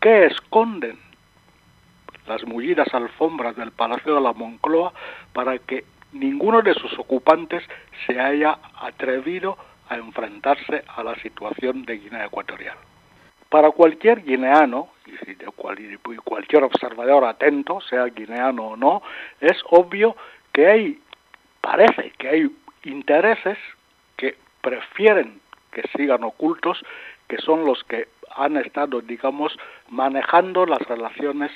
¿qué 0.00 0.26
esconden 0.26 0.98
las 2.26 2.44
mullidas 2.44 2.92
alfombras 2.94 3.56
del 3.56 3.72
Palacio 3.72 4.14
de 4.14 4.20
la 4.20 4.32
Moncloa 4.32 4.92
para 5.32 5.58
que 5.58 5.84
ninguno 6.12 6.62
de 6.62 6.74
sus 6.74 6.96
ocupantes 6.98 7.62
se 8.06 8.20
haya 8.20 8.58
atrevido 8.80 9.56
a 9.88 9.96
enfrentarse 9.96 10.84
a 10.86 11.02
la 11.02 11.14
situación 11.16 11.84
de 11.84 11.98
Guinea 11.98 12.26
Ecuatorial. 12.26 12.76
Para 13.48 13.70
cualquier 13.70 14.22
guineano, 14.22 14.88
y 15.04 16.16
cualquier 16.16 16.64
observador 16.64 17.24
atento, 17.24 17.80
sea 17.82 18.04
guineano 18.06 18.68
o 18.68 18.76
no, 18.76 19.02
es 19.40 19.58
obvio 19.70 20.16
que 20.52 20.66
hay, 20.66 21.00
parece 21.60 22.12
que 22.18 22.28
hay 22.28 22.50
intereses 22.84 23.58
prefieren 24.62 25.40
que 25.70 25.82
sigan 25.96 26.24
ocultos, 26.24 26.82
que 27.28 27.38
son 27.38 27.64
los 27.66 27.82
que 27.84 28.08
han 28.34 28.56
estado, 28.56 29.00
digamos, 29.00 29.58
manejando 29.88 30.64
las 30.64 30.80
relaciones 30.82 31.50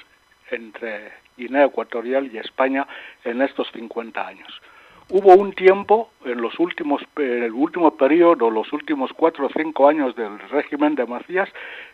entre 0.51 1.13
Guinea 1.37 1.67
Ecuatorial 1.67 2.31
y 2.33 2.39
España 2.39 2.87
en 3.25 3.43
estos 3.43 3.71
50 3.73 4.27
años. 4.27 4.61
Hubo 5.09 5.35
un 5.35 5.53
tiempo 5.53 6.11
en 6.25 6.41
los 6.41 6.59
últimos, 6.59 7.01
en 7.17 7.45
el 7.45 7.53
último 7.53 7.97
periodo, 7.97 8.51
los 8.51 8.73
últimos 8.73 9.13
cuatro 9.13 9.47
o 9.47 9.51
cinco 9.51 9.89
años 9.89 10.17
del 10.17 10.37
régimen 10.51 10.97
de 10.97 11.07
Macías, 11.07 11.49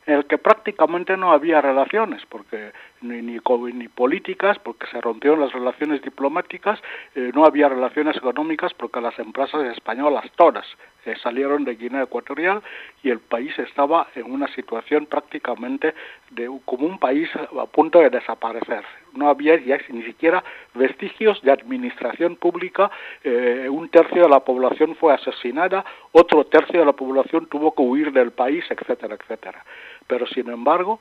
en 0.06 0.14
el 0.14 0.24
que 0.24 0.38
prácticamente 0.38 1.16
no 1.18 1.30
había 1.30 1.60
relaciones, 1.60 2.22
porque 2.26 2.72
ni, 3.02 3.22
ni, 3.22 3.38
ni 3.74 3.88
políticas, 3.88 4.58
porque 4.58 4.86
se 4.86 5.00
rompieron 5.00 5.40
las 5.40 5.52
relaciones 5.52 6.02
diplomáticas, 6.02 6.80
eh, 7.14 7.30
no 7.34 7.44
había 7.44 7.68
relaciones 7.68 8.16
económicas, 8.16 8.72
porque 8.74 9.00
las 9.00 9.18
empresas 9.18 9.64
españolas 9.76 10.24
todas 10.36 10.66
eh, 11.04 11.14
salieron 11.22 11.64
de 11.64 11.74
Guinea 11.74 12.04
Ecuatorial 12.04 12.62
y 13.02 13.10
el 13.10 13.18
país 13.18 13.58
estaba 13.58 14.06
en 14.14 14.30
una 14.30 14.46
situación 14.54 15.06
prácticamente 15.06 15.94
de 16.30 16.48
como 16.64 16.86
un 16.86 16.98
país 16.98 17.28
a 17.34 17.66
punto 17.66 17.98
de 17.98 18.10
desaparecer. 18.10 18.84
No 19.12 19.28
había 19.28 19.56
ni 19.56 20.02
siquiera 20.04 20.44
vestigios 20.74 21.42
de 21.42 21.50
administración 21.50 22.36
pública. 22.36 22.90
eh, 23.24 23.68
un 23.68 23.88
tercio 23.88 24.22
de 24.22 24.28
la 24.28 24.40
población 24.40 24.94
fue 24.96 25.12
asesinada, 25.12 25.84
otro 26.12 26.44
tercio 26.44 26.80
de 26.80 26.86
la 26.86 26.92
población 26.92 27.46
tuvo 27.46 27.74
que 27.74 27.82
huir 27.82 28.12
del 28.12 28.30
país, 28.30 28.64
etcétera, 28.70 29.16
etcétera. 29.16 29.64
Pero 30.06 30.26
sin 30.26 30.48
embargo, 30.50 31.00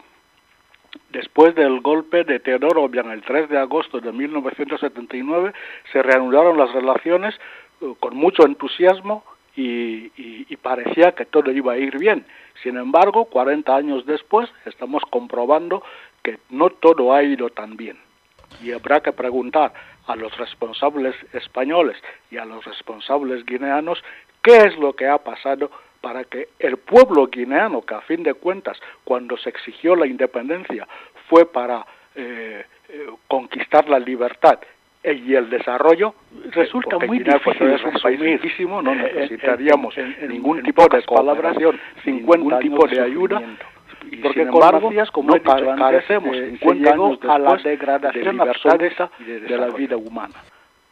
Después 1.09 1.55
del 1.55 1.79
golpe 1.81 2.23
de 2.23 2.39
Teodoro 2.39 2.83
Obiang 2.83 3.11
el 3.11 3.21
3 3.21 3.49
de 3.49 3.57
agosto 3.57 3.99
de 3.99 4.11
1979, 4.11 5.53
se 5.91 6.01
reanudaron 6.01 6.57
las 6.57 6.71
relaciones 6.73 7.35
eh, 7.81 7.93
con 7.99 8.15
mucho 8.15 8.45
entusiasmo 8.45 9.23
y, 9.55 9.63
y- 10.17 10.45
y 10.49 10.55
parecía 10.57 11.13
que 11.13 11.25
todo 11.25 11.51
iba 11.51 11.73
a 11.73 11.77
ir 11.77 11.97
bien. 11.97 12.25
Sin 12.63 12.77
embargo, 12.77 13.25
40 13.25 13.75
años 13.75 14.05
después, 14.05 14.49
estamos 14.65 15.03
comprobando 15.09 15.83
que 16.23 16.37
no 16.49 16.69
todo 16.69 17.13
ha 17.13 17.23
ido 17.23 17.49
tan 17.49 17.75
bien. 17.75 17.97
Y 18.61 18.71
habrá 18.71 19.01
que 19.01 19.11
preguntar 19.11 19.73
a 20.07 20.15
los 20.15 20.35
responsables 20.37 21.15
españoles 21.33 21.97
y 22.29 22.37
a 22.37 22.45
los 22.45 22.63
responsables 22.65 23.45
guineanos 23.45 24.03
qué 24.41 24.57
es 24.57 24.77
lo 24.77 24.93
que 24.93 25.07
ha 25.07 25.17
pasado 25.17 25.69
para 26.01 26.23
que 26.23 26.49
el 26.59 26.77
pueblo 26.77 27.27
guineano, 27.27 27.81
que 27.83 27.93
a 27.93 28.01
fin 28.01 28.23
de 28.23 28.33
cuentas, 28.33 28.79
cuando 29.03 29.37
se 29.37 29.49
exigió 29.49 29.95
la 29.95 30.07
independencia, 30.07 30.87
fue 31.29 31.45
para 31.45 31.85
eh, 32.15 32.65
eh, 32.89 33.07
conquistar 33.27 33.87
la 33.87 33.99
libertad 33.99 34.59
eh, 35.03 35.13
y 35.13 35.35
el 35.35 35.49
desarrollo, 35.49 36.13
resulta 36.51 36.97
muy 36.99 37.19
Guinea 37.19 37.35
difícil 37.35 37.67
es 37.69 37.83
un 37.83 37.93
país 38.01 38.19
riquísimo, 38.19 38.81
no 38.81 38.93
Eh, 38.93 39.13
necesitaríamos 39.15 39.97
en- 39.97 40.15
en- 40.19 40.29
ningún 40.29 40.57
en 40.59 40.65
tipo 40.65 40.87
de 40.87 41.01
50 41.01 41.61
ningún 42.05 42.59
tipo 42.59 42.87
de 42.87 42.95
de 42.95 43.01
ayuda, 43.01 43.41
y 44.11 44.17
Porque 44.17 44.39
sin 44.41 44.49
con 44.49 44.63
embargo, 44.63 44.91
como 45.11 45.29
no 45.29 45.35
he 45.35 45.39
dicho 45.39 45.75
carecemos 45.77 46.35
eh, 46.35 46.57
50 46.59 46.83
se 46.89 46.91
llegó 46.91 47.05
años 47.07 47.19
a 47.29 47.37
la 47.39 47.55
degradación 47.57 48.37
de 48.37 48.49
absoluta 48.49 49.09
de 49.19 49.39
de, 49.41 49.57
la 49.57 49.67
vida 49.67 49.95
humana. 49.97 50.33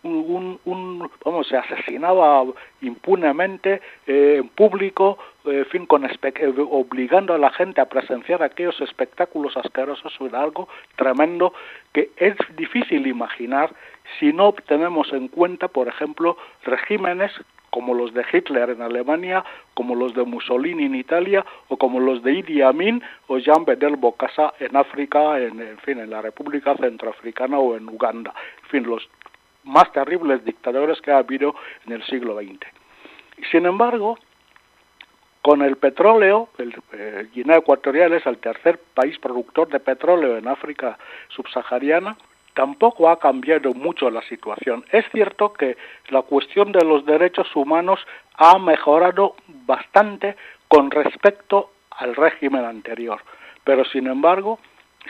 Un, 0.01 0.59
un, 0.63 1.11
vamos, 1.25 1.47
se 1.47 1.57
asesinaba 1.57 2.45
impunemente 2.81 3.81
eh, 4.07 4.37
en 4.39 4.47
público, 4.47 5.17
eh, 5.43 5.65
fin, 5.69 5.85
con 5.85 6.05
eh, 6.05 6.53
obligando 6.71 7.33
a 7.33 7.37
la 7.37 7.51
gente 7.51 7.81
a 7.81 7.89
presenciar 7.89 8.41
aquellos 8.41 8.79
espectáculos 8.79 9.57
asquerosos 9.57 10.13
era 10.21 10.41
algo 10.41 10.69
tremendo 10.95 11.53
que 11.91 12.11
es 12.15 12.35
difícil 12.55 13.07
imaginar 13.07 13.73
si 14.19 14.31
no 14.31 14.53
tenemos 14.53 15.11
en 15.11 15.27
cuenta, 15.27 15.67
por 15.67 15.87
ejemplo, 15.87 16.37
regímenes 16.63 17.31
como 17.69 17.93
los 17.93 18.13
de 18.13 18.25
Hitler 18.31 18.71
en 18.71 18.81
Alemania, 18.81 19.43
como 19.73 19.95
los 19.95 20.13
de 20.13 20.23
Mussolini 20.23 20.85
en 20.85 20.95
Italia, 20.95 21.45
o 21.67 21.77
como 21.77 21.99
los 21.99 22.23
de 22.23 22.33
Idi 22.33 22.61
Amin 22.61 23.01
o 23.27 23.37
Jean 23.37 23.65
Bedel 23.65 23.95
Bokassa 23.95 24.53
en 24.59 24.75
África, 24.75 25.39
en, 25.39 25.61
en 25.61 25.77
fin, 25.79 25.99
en 25.99 26.09
la 26.09 26.21
República 26.21 26.75
Centroafricana 26.75 27.59
o 27.59 27.77
en 27.77 27.87
Uganda. 27.87 28.33
En 28.63 28.69
fin, 28.69 28.83
los 28.89 29.07
más 29.63 29.91
terribles 29.91 30.43
dictadores 30.43 31.01
que 31.01 31.11
ha 31.11 31.17
habido 31.17 31.55
en 31.85 31.93
el 31.93 32.03
siglo 32.05 32.35
XX. 32.35 32.59
Sin 33.51 33.65
embargo, 33.65 34.17
con 35.41 35.61
el 35.61 35.77
petróleo, 35.77 36.49
el, 36.57 36.75
eh, 36.93 37.27
Guinea 37.33 37.57
Ecuatorial 37.57 38.13
es 38.13 38.25
el 38.25 38.37
tercer 38.39 38.79
país 38.93 39.17
productor 39.19 39.69
de 39.69 39.79
petróleo 39.79 40.37
en 40.37 40.47
África 40.47 40.97
subsahariana, 41.29 42.17
tampoco 42.53 43.09
ha 43.09 43.19
cambiado 43.19 43.73
mucho 43.73 44.09
la 44.09 44.21
situación. 44.23 44.83
Es 44.91 45.05
cierto 45.11 45.53
que 45.53 45.77
la 46.09 46.23
cuestión 46.23 46.71
de 46.73 46.83
los 46.83 47.05
derechos 47.05 47.47
humanos 47.55 47.99
ha 48.35 48.59
mejorado 48.59 49.35
bastante 49.65 50.35
con 50.67 50.91
respecto 50.91 51.71
al 51.91 52.15
régimen 52.15 52.65
anterior, 52.65 53.21
pero 53.63 53.85
sin 53.85 54.07
embargo 54.07 54.59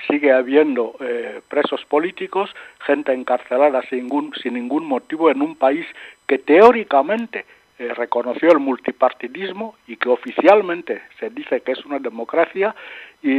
sigue 0.08 0.32
habiendo 0.32 0.96
eh, 1.00 1.42
presos 1.48 1.84
políticos, 1.86 2.50
gente 2.86 3.14
encarcelada 3.14 3.82
sin 3.90 4.00
ningún, 4.00 4.34
sin 4.42 4.54
ningún 4.54 4.86
motivo 4.86 5.30
en 5.30 5.42
un 5.42 5.56
país 5.56 5.86
que 6.28 6.38
teóricamente 6.38 7.46
eh, 7.80 7.94
reconoció 7.94 8.52
el 8.52 8.60
multipartidismo 8.60 9.76
y 9.88 9.96
que 9.96 10.10
oficialmente 10.10 11.02
se 11.18 11.30
dice 11.30 11.62
que 11.62 11.72
es 11.72 11.86
una 11.86 12.00
democracia 12.00 12.76
y 13.24 13.36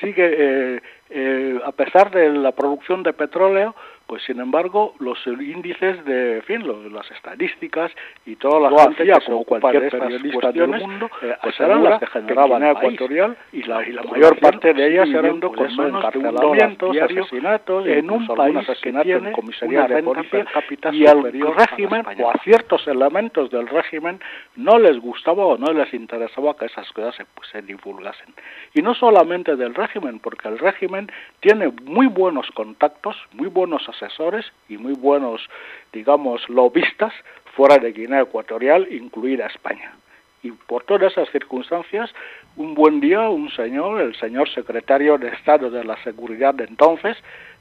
sigue, 0.00 0.34
eh, 0.38 0.82
eh, 1.10 1.60
a 1.62 1.72
pesar 1.72 2.10
de 2.10 2.30
la 2.30 2.52
producción 2.52 3.02
de 3.02 3.12
petróleo, 3.12 3.74
pues 4.12 4.24
sin 4.24 4.40
embargo 4.40 4.94
los 4.98 5.16
índices 5.26 6.04
de, 6.04 6.36
en 6.36 6.42
fin, 6.42 6.66
los- 6.66 6.92
las 6.92 7.10
estadísticas 7.12 7.90
y 8.26 8.36
toda 8.36 8.60
la 8.60 8.68
gente 8.82 9.04
hacía 9.04 9.14
que 9.14 9.24
se 9.24 9.32
ocupa 9.32 9.58
cualquier 9.60 9.80
de 9.80 9.86
estas 9.88 10.00
periodista 10.02 10.28
del 10.52 10.68
cuestiones, 10.68 10.82
mundo, 10.82 11.10
eh, 11.22 11.34
pues 11.42 11.60
eran 11.60 11.82
las 11.82 11.98
que 12.00 12.06
generaban 12.08 12.58
Guinea 12.60 12.72
Ecuatorial 12.72 13.36
y 13.52 13.62
la, 13.62 13.88
y 13.88 13.92
la 13.92 14.02
mayor 14.02 14.38
parte 14.38 14.74
de 14.74 14.86
ellas 14.86 15.08
eran 15.08 15.40
con 15.40 15.66
de 16.12 16.30
dólar 16.42 16.76
diario 16.92 17.22
asesinatos, 17.22 17.86
en 17.86 18.10
un 18.10 18.26
país 18.36 18.54
que 18.82 18.92
tiene 19.02 19.28
en 19.28 19.32
comisaría 19.34 19.78
una 19.84 19.88
de 19.88 20.02
policía 20.02 20.44
y 20.94 21.06
al 21.06 21.22
régimen 21.56 22.04
o 22.20 22.28
a 22.28 22.34
ciertos 22.44 22.86
elementos 22.86 23.50
del 23.50 23.66
régimen 23.66 24.20
no 24.56 24.78
les 24.78 24.98
gustaba 25.00 25.46
o 25.46 25.56
no 25.56 25.72
les 25.72 25.94
interesaba 25.94 26.54
que 26.54 26.66
esas 26.66 26.86
cosas 26.92 27.14
se, 27.14 27.24
pues, 27.24 27.48
se 27.48 27.62
divulgasen. 27.62 28.34
Y 28.74 28.82
no 28.82 28.92
solamente 28.94 29.56
del 29.56 29.74
régimen, 29.74 30.18
porque 30.18 30.48
el 30.48 30.58
régimen 30.58 31.10
tiene 31.40 31.72
muy 31.84 32.08
buenos 32.08 32.50
contactos, 32.50 33.16
muy 33.32 33.48
buenos 33.48 33.88
asesores 34.02 34.46
y 34.68 34.76
muy 34.76 34.94
buenos, 34.94 35.48
digamos, 35.92 36.48
lobistas 36.48 37.12
fuera 37.54 37.78
de 37.78 37.92
Guinea 37.92 38.22
Ecuatorial, 38.22 38.88
incluida 38.90 39.46
España. 39.46 39.92
Y 40.42 40.50
por 40.50 40.82
todas 40.84 41.12
esas 41.12 41.30
circunstancias, 41.30 42.10
un 42.56 42.74
buen 42.74 43.00
día 43.00 43.28
un 43.28 43.50
señor, 43.50 44.00
el 44.00 44.14
señor 44.16 44.48
secretario 44.48 45.16
de 45.16 45.28
Estado 45.28 45.70
de 45.70 45.84
la 45.84 45.96
Seguridad 46.02 46.54
de 46.54 46.64
entonces, 46.64 47.16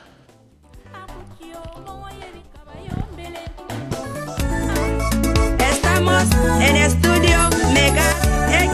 Estamos 5.59 6.25
en 6.61 6.75
estudio 6.75 7.39
Mega 7.73 8.09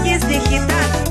X 0.06 0.28
Digital 0.30 1.07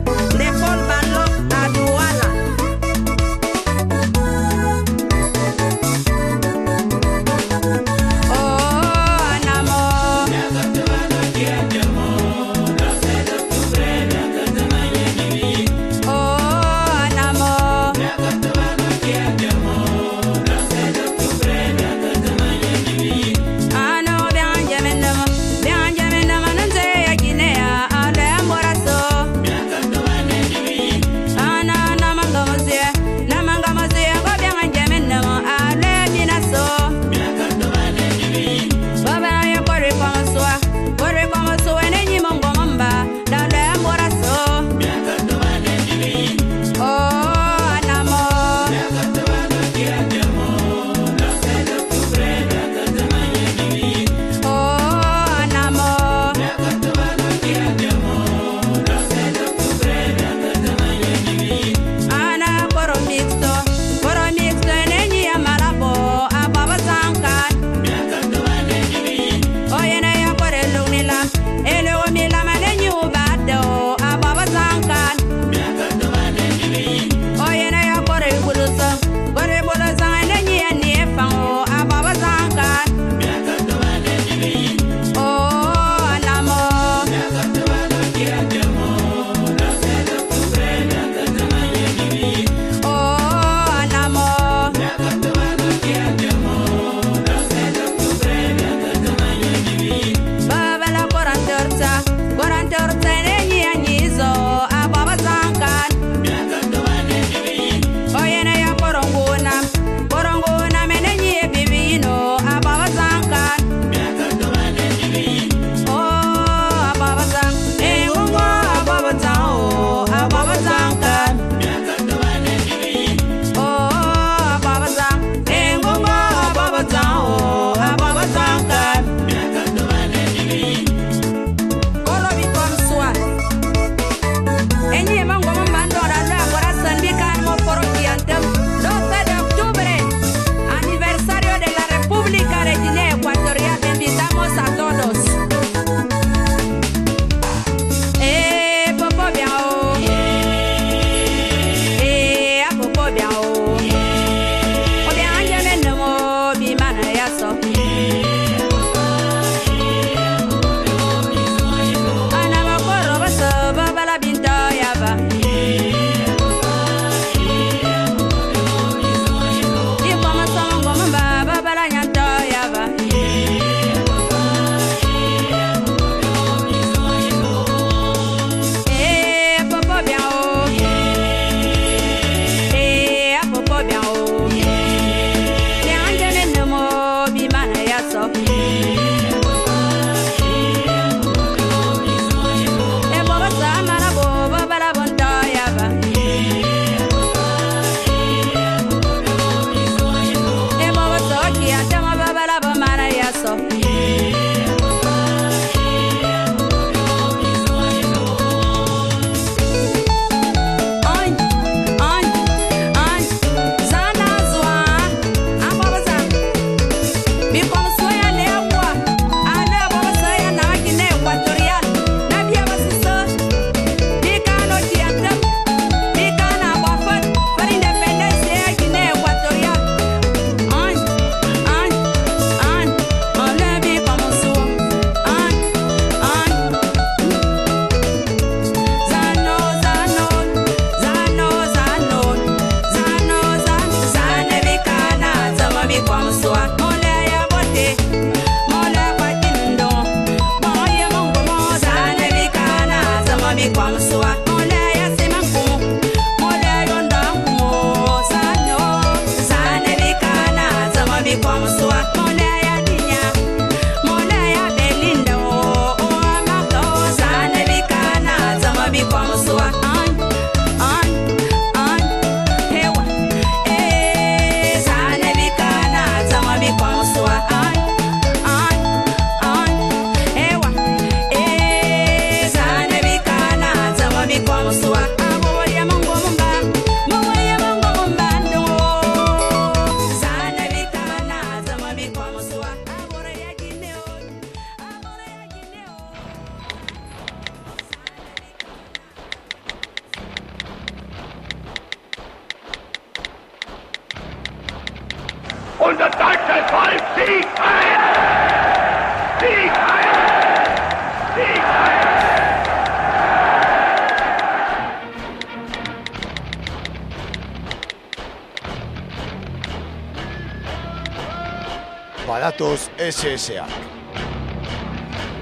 SSA. 323.07 323.64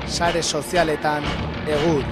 Sare 0.07 0.43
sozialetan 0.43 1.25
egur. 1.65 2.03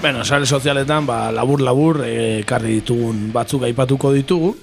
Bueno, 0.00 0.24
sare 0.24 0.46
sozialetan, 0.46 1.06
ba, 1.06 1.30
labur-labur, 1.30 2.02
eh, 2.02 2.40
ekarri 2.40 2.80
ditugun 2.80 3.28
batzuk 3.30 3.62
aipatuko 3.68 4.10
ditugu. 4.12 4.56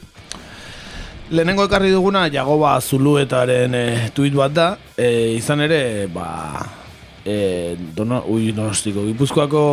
Lehenengo 1.31 1.63
ekarri 1.65 1.89
duguna, 1.89 2.27
Jagoba 2.29 2.75
Zuluetaren 2.79 3.73
e, 3.73 3.85
tuit 4.13 4.35
bat 4.37 4.51
da, 4.53 4.65
e, 4.93 5.33
izan 5.33 5.63
ere, 5.65 6.05
ba, 6.13 6.61
e, 7.25 7.73
dono, 7.97 8.19
ui, 8.29 8.51
donostiko, 8.53 9.07
gipuzkoako 9.07 9.63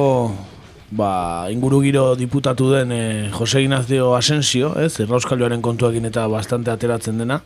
ba, 0.97 1.11
inguru 1.53 1.83
giro 1.85 2.07
diputatu 2.17 2.71
den 2.73 2.97
e, 2.97 3.03
Jose 3.37 3.61
Ignacio 3.61 4.15
Asensio, 4.17 4.73
ez, 4.81 4.95
errauskaloaren 5.05 5.61
kontuakin 5.61 6.09
eta 6.09 6.25
bastante 6.33 6.73
ateratzen 6.73 7.21
dena, 7.21 7.43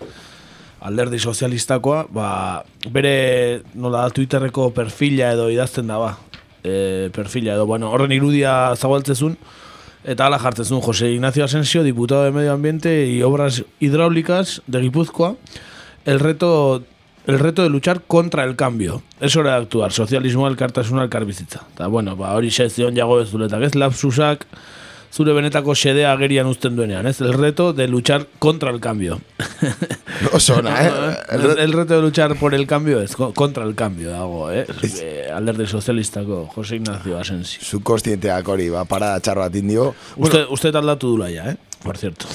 alderdi 0.87 1.19
sozialistakoa, 1.19 2.05
ba, 2.15 2.31
bere, 2.95 3.17
nola, 3.75 4.07
Twitterreko 4.15 4.71
perfila 4.77 5.35
edo 5.35 5.51
idazten 5.51 5.91
da, 5.91 5.99
ba, 5.99 6.15
e, 6.63 7.11
perfila 7.11 7.59
edo, 7.59 7.67
bueno, 7.67 7.91
horren 7.91 8.15
irudia 8.15 8.55
zabaltzezun, 8.79 9.35
eta 10.07 10.27
ala 10.27 10.39
jartzezun 10.39 10.81
Jose 10.81 11.11
Ignacio 11.11 11.45
Asensio, 11.45 11.83
diputado 11.83 12.25
de 12.25 12.31
Medio 12.31 12.53
Ambiente 12.53 13.07
y 13.07 13.23
Obras 13.23 13.65
Hidráulicas 13.81 14.63
de 14.67 14.81
Guipúzcoa, 14.81 15.35
el 16.05 16.21
reto, 16.21 16.85
el 17.27 17.39
reto 17.41 17.63
de 17.63 17.71
luchar 17.71 18.03
contra 18.03 18.45
el 18.45 18.55
cambio. 18.55 19.03
Es 19.21 19.37
hora 19.37 19.57
de 19.57 19.63
actuar, 19.63 19.93
sozialismoa 19.93 20.49
elkartasuna 20.49 21.03
elkarbizitza. 21.03 21.67
Eta, 21.75 21.89
bueno, 21.89 22.15
ba, 22.17 22.35
hori 22.39 22.51
xe 22.51 22.71
zion 22.71 22.95
jago 22.95 23.21
ez 23.21 23.33
duletak, 23.33 23.67
ez 23.67 23.75
lapsusak, 23.75 24.47
zure 25.13 25.35
benetako 25.35 25.75
xedea 25.75 26.13
agerian 26.13 26.47
uzten 26.47 26.77
duenean, 26.77 27.07
ez? 27.07 27.21
El 27.21 27.35
reto 27.35 27.73
de 27.73 27.89
luchar 27.89 28.29
contra 28.39 28.71
el 28.71 28.81
cambio. 28.81 29.21
No 30.33 30.41
sona, 30.41 30.73
eh? 30.87 30.91
el, 31.31 31.59
el 31.59 31.73
reto 31.73 31.95
de 31.95 32.01
luchar 32.03 32.37
por 32.39 32.55
el 32.55 32.67
cambio 32.67 33.01
es 33.01 33.15
co- 33.17 33.33
contra 33.35 33.65
el 33.65 33.75
cambio 33.75 34.11
dago, 34.11 34.51
eh? 34.51 34.67
eh 35.01 35.31
alderdi 35.35 35.67
sozialistako 35.67 36.47
Jose 36.55 36.77
Ignacio 36.77 37.19
Asensio. 37.19 37.61
Zu 37.63 37.81
kostienteak 37.83 38.49
hori, 38.49 38.69
ba, 38.71 38.85
parada 38.85 39.21
txar 39.21 39.39
bat 39.39 39.55
indio. 39.55 39.95
Usted, 40.17 40.47
usted 40.51 40.75
aldatu 40.75 41.09
dula 41.17 41.29
ya, 41.31 41.51
eh? 41.51 41.57
Por 41.83 41.97
cierto. 41.99 42.27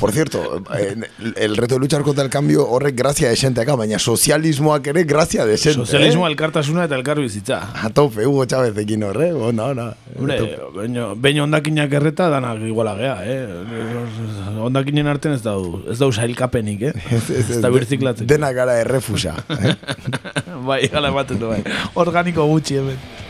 Por 0.00 0.12
cierto, 0.12 0.62
eh, 0.76 0.96
el 1.36 1.56
reto 1.56 1.74
de 1.74 1.80
luchar 1.80 2.02
contra 2.02 2.24
el 2.24 2.30
cambio 2.30 2.66
horrek 2.68 2.96
grazia 2.96 3.28
desenteaka, 3.28 3.76
baina 3.76 3.98
sozialismoak 3.98 4.86
ere 4.88 5.04
grazia 5.04 5.46
desente. 5.46 5.84
Sozialismo 5.84 6.26
eh? 6.26 6.30
elkartasuna 6.32 6.86
eta 6.88 6.96
elkarbizitza. 6.96 7.60
A 7.82 7.90
tope, 7.90 8.26
Hugo 8.26 8.46
Chávezekin 8.46 9.04
horre, 9.06 9.32
ona, 9.32 9.68
ona. 9.74 9.86
Hombre, 10.16 10.38
baino, 10.74 11.10
baino 11.14 11.44
ondakinak 11.44 11.92
erreta 12.00 12.28
danak 12.32 12.64
iguala 12.66 12.96
gea, 12.98 13.16
eh? 13.26 14.56
Ondakinen 14.66 15.06
artean 15.12 15.36
ez 15.36 15.44
dau, 15.44 15.84
ez 15.90 15.98
dau 16.00 16.10
sailkapenik, 16.10 16.88
eh? 16.90 17.20
Ez 17.36 17.60
da 17.62 17.70
birziklatzen. 17.70 18.26
Dena 18.26 18.50
gara 18.56 18.80
errefusa. 18.80 19.36
Eh? 19.60 19.76
bai, 20.68 20.82
gala 20.90 21.14
ematen 21.14 21.38
du, 21.38 21.52
bai. 21.52 21.62
Organiko 21.94 22.48
gutxi 22.50 22.80
hemen. 22.80 23.25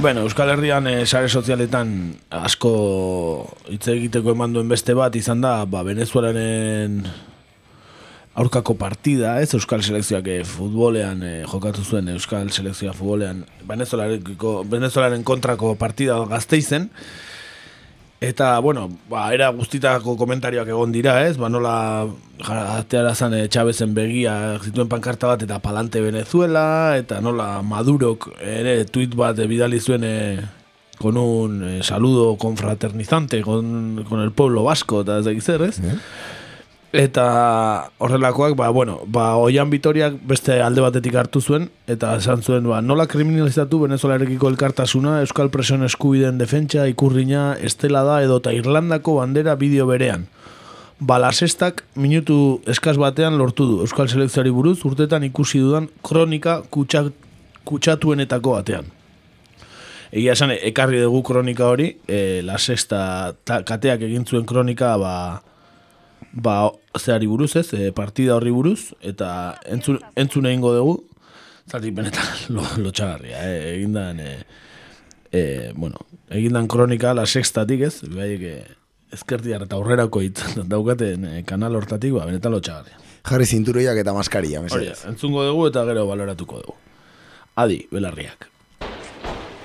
Bueno, 0.00 0.20
Euskal 0.20 0.50
Herrian 0.50 0.86
eh, 0.86 1.06
sare 1.10 1.26
sozialetan 1.26 1.88
asko 2.30 2.70
hitz 3.66 3.88
egiteko 3.90 4.30
eman 4.30 4.52
duen 4.54 4.68
beste 4.70 4.94
bat 4.94 5.16
izan 5.18 5.40
da, 5.42 5.64
ba, 5.66 5.80
Venezuelaren 5.82 7.00
aurkako 8.38 8.76
partida, 8.78 9.32
ez 9.42 9.56
Euskal 9.58 9.82
Selekzioak 9.82 10.30
eh, 10.30 10.44
futbolean 10.46 11.24
eh, 11.26 11.40
jokatu 11.50 11.82
zuen 11.82 12.12
Euskal 12.14 12.52
Selekzioa 12.54 12.94
futbolean 12.94 13.42
Venezuelaren 13.66 15.26
kontrako 15.26 15.74
partida 15.74 16.20
gazteizen. 16.30 16.92
Eta, 18.20 18.58
bueno, 18.58 18.88
ba, 19.08 19.28
era 19.32 19.48
guztitako 19.54 20.16
komentarioak 20.18 20.68
egon 20.72 20.90
dira, 20.90 21.20
ez? 21.28 21.36
Ba, 21.38 21.46
nola 21.48 22.08
ateara 22.48 23.14
zan 23.14 23.36
e, 23.38 23.44
Chavezen 23.46 23.94
begia 23.94 24.58
zituen 24.58 24.90
pankarta 24.90 25.30
bat 25.30 25.44
eta 25.46 25.60
palante 25.62 26.02
Venezuela, 26.02 26.96
eta 26.98 27.20
nola 27.22 27.62
Madurok 27.62 28.32
ere 28.42 28.80
tuit 28.90 29.14
bat 29.14 29.38
bidali 29.38 29.78
zuen 29.78 30.06
e, 30.06 30.16
con 30.98 31.16
un 31.16 31.62
eh, 31.62 31.82
saludo 31.82 32.36
confraternizante 32.36 33.40
con, 33.42 34.04
con 34.08 34.20
el 34.20 34.32
pueblo 34.32 34.64
vasco, 34.64 35.02
eta 35.02 35.20
ez 35.20 35.24
dakiz 35.30 35.44
zer, 35.46 35.62
ez? 35.62 35.78
Eta 36.92 37.90
horrelakoak, 37.98 38.54
ba, 38.56 38.70
bueno, 38.70 39.02
ba, 39.04 39.36
Oian 39.36 39.68
Vitoriak 39.68 40.14
beste 40.24 40.62
alde 40.64 40.80
batetik 40.80 41.18
hartu 41.20 41.42
zuen, 41.44 41.66
eta 41.86 42.14
esan 42.16 42.40
zuen, 42.40 42.64
ba, 42.64 42.80
nola 42.80 43.04
kriminalizatu 43.06 43.82
Venezuelarekiko 43.82 44.48
elkartasuna, 44.48 45.18
Euskal 45.20 45.50
Presion 45.52 45.84
eskubideen 45.84 46.38
defentsa, 46.40 46.86
ikurrina, 46.88 47.58
estela 47.60 48.06
da, 48.08 48.22
edota 48.24 48.54
Irlandako 48.56 49.18
bandera 49.18 49.52
bideo 49.60 49.84
berean. 49.90 50.24
Ba, 50.98 51.18
lasestak 51.20 51.84
minutu 51.94 52.62
eskaz 52.66 52.96
batean 52.96 53.36
lortu 53.36 53.66
du 53.68 53.82
Euskal 53.84 54.08
Selekzioari 54.08 54.50
buruz, 54.50 54.78
urtetan 54.88 55.26
ikusi 55.28 55.60
dudan 55.60 55.90
kronika 56.02 56.62
kutsa, 56.72 57.04
kutsatuenetako 57.68 58.56
batean. 58.56 58.88
Egia 60.08 60.32
esan, 60.32 60.56
ekarri 60.56 61.04
dugu 61.04 61.20
kronika 61.28 61.68
hori, 61.68 61.90
e, 62.08 62.40
la 62.48 62.56
sexta 62.56 63.34
ta, 63.44 63.60
kateak 63.60 64.08
egin 64.08 64.24
zuen 64.24 64.48
kronika, 64.48 64.96
ba, 64.96 65.12
ba, 66.32 66.70
zeari 66.98 67.26
buruz 67.26 67.54
ez, 67.56 67.68
e, 67.74 67.92
partida 67.92 68.36
horri 68.36 68.52
buruz, 68.54 68.94
eta 69.00 69.58
entzun, 69.66 70.00
entzun 70.16 70.48
egingo 70.50 70.74
dugu, 70.74 70.96
zati 71.68 71.92
benetan 71.94 72.26
lo, 72.56 72.64
lotxagarria, 72.84 73.42
eh? 73.44 73.76
egindan, 73.76 74.20
e, 74.20 74.34
e, 75.32 75.44
bueno, 75.76 76.00
egindan 76.28 76.68
kronika 76.68 77.14
la 77.14 77.26
sextatik 77.26 77.86
ez, 77.88 77.94
bai, 78.14 78.34
e, 78.36 78.56
ezkertiar 79.12 79.64
eta 79.64 79.78
aurrerako 79.78 80.22
hitz 80.24 80.42
daukaten 80.74 81.24
e, 81.24 81.42
kanal 81.48 81.78
hortatik, 81.80 82.14
ba, 82.18 82.26
benetan 82.28 82.54
lotxagarria. 82.56 83.00
Jarri 83.28 83.44
zinturoiak 83.44 83.98
eta 84.00 84.14
maskaria, 84.16 84.60
Hori, 84.60 84.70
mesedez. 84.70 85.02
entzungo 85.10 85.42
dugu 85.44 85.66
eta 85.68 85.84
gero 85.88 86.06
baloratuko 86.08 86.62
dugu. 86.62 86.78
Adi, 87.58 87.82
belarriak. 87.90 88.46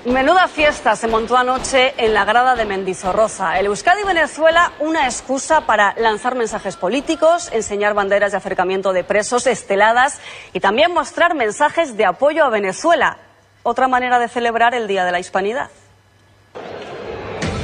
Menuda 0.04 0.48
fiesta 0.48 0.96
se 0.96 1.08
montó 1.08 1.34
anoche 1.34 1.94
en 1.96 2.12
la 2.12 2.26
grada 2.26 2.54
de 2.56 2.66
Mendizorroza. 2.66 3.58
El 3.58 3.66
Euskadi 3.66 4.04
Venezuela, 4.04 4.72
una 4.78 5.06
excusa 5.06 5.62
para 5.62 5.94
lanzar 5.96 6.34
mensajes 6.34 6.76
políticos, 6.76 7.48
enseñar 7.52 7.94
banderas 7.94 8.32
de 8.32 8.36
acercamiento 8.36 8.92
de 8.92 9.02
presos, 9.02 9.46
esteladas 9.46 10.20
y 10.52 10.60
también 10.60 10.92
mostrar 10.92 11.34
mensajes 11.34 11.96
de 11.96 12.04
apoyo 12.04 12.44
a 12.44 12.50
Venezuela. 12.50 13.16
Otra 13.62 13.88
manera 13.88 14.18
de 14.18 14.28
celebrar 14.28 14.74
el 14.74 14.88
Día 14.88 15.06
de 15.06 15.12
la 15.12 15.20
Hispanidad. 15.20 15.70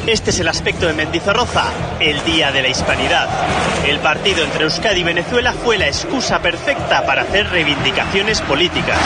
Este 0.07 0.31
es 0.31 0.41
el 0.41 0.49
aspecto 0.49 0.87
de 0.87 0.95
Mendizorroza, 0.95 1.65
el 2.01 2.25
Día 2.25 2.51
de 2.53 2.63
la 2.63 2.69
Hispanidad. 2.69 3.29
El 3.87 3.99
partido 3.99 4.43
entre 4.43 4.65
Euskadi 4.65 5.01
y 5.01 5.05
Venezuela 5.05 5.53
fue 5.53 5.77
la 5.77 5.89
excusa 5.89 6.41
perfecta 6.41 7.05
para 7.05 7.21
hacer 7.21 7.51
reivindicaciones 7.51 8.41
políticas. 8.41 8.99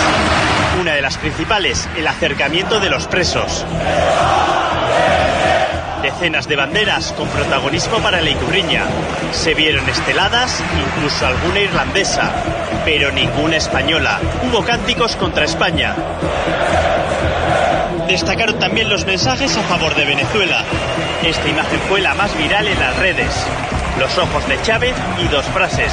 Una 0.80 0.94
de 0.94 1.02
las 1.02 1.16
principales, 1.18 1.88
el 1.96 2.06
acercamiento 2.06 2.80
de 2.80 2.90
los 2.90 3.06
presos. 3.06 3.64
Decenas 6.02 6.48
de 6.48 6.56
banderas 6.56 7.12
con 7.12 7.28
protagonismo 7.28 7.98
para 7.98 8.20
la 8.20 8.30
Icurriña. 8.30 8.82
Se 9.30 9.54
vieron 9.54 9.88
esteladas, 9.88 10.62
incluso 10.78 11.26
alguna 11.26 11.60
irlandesa, 11.60 12.30
pero 12.84 13.12
ninguna 13.12 13.56
española. 13.56 14.18
Hubo 14.42 14.64
cánticos 14.64 15.16
contra 15.16 15.44
España. 15.44 15.94
Destacaron 18.08 18.58
también 18.58 18.88
los 18.88 19.06
mensajes 19.06 19.56
a 19.56 19.62
favor 19.62 19.94
de 19.94 20.04
Venezuela. 20.04 20.64
Esta 21.22 21.48
imagen 21.48 21.80
fue 21.88 22.00
la 22.00 22.14
más 22.14 22.36
viral 22.36 22.66
en 22.66 22.78
las 22.80 22.96
redes. 22.96 23.46
Los 23.98 24.18
ojos 24.18 24.46
de 24.48 24.60
Chávez 24.62 24.94
y 25.22 25.28
dos 25.28 25.44
frases. 25.46 25.92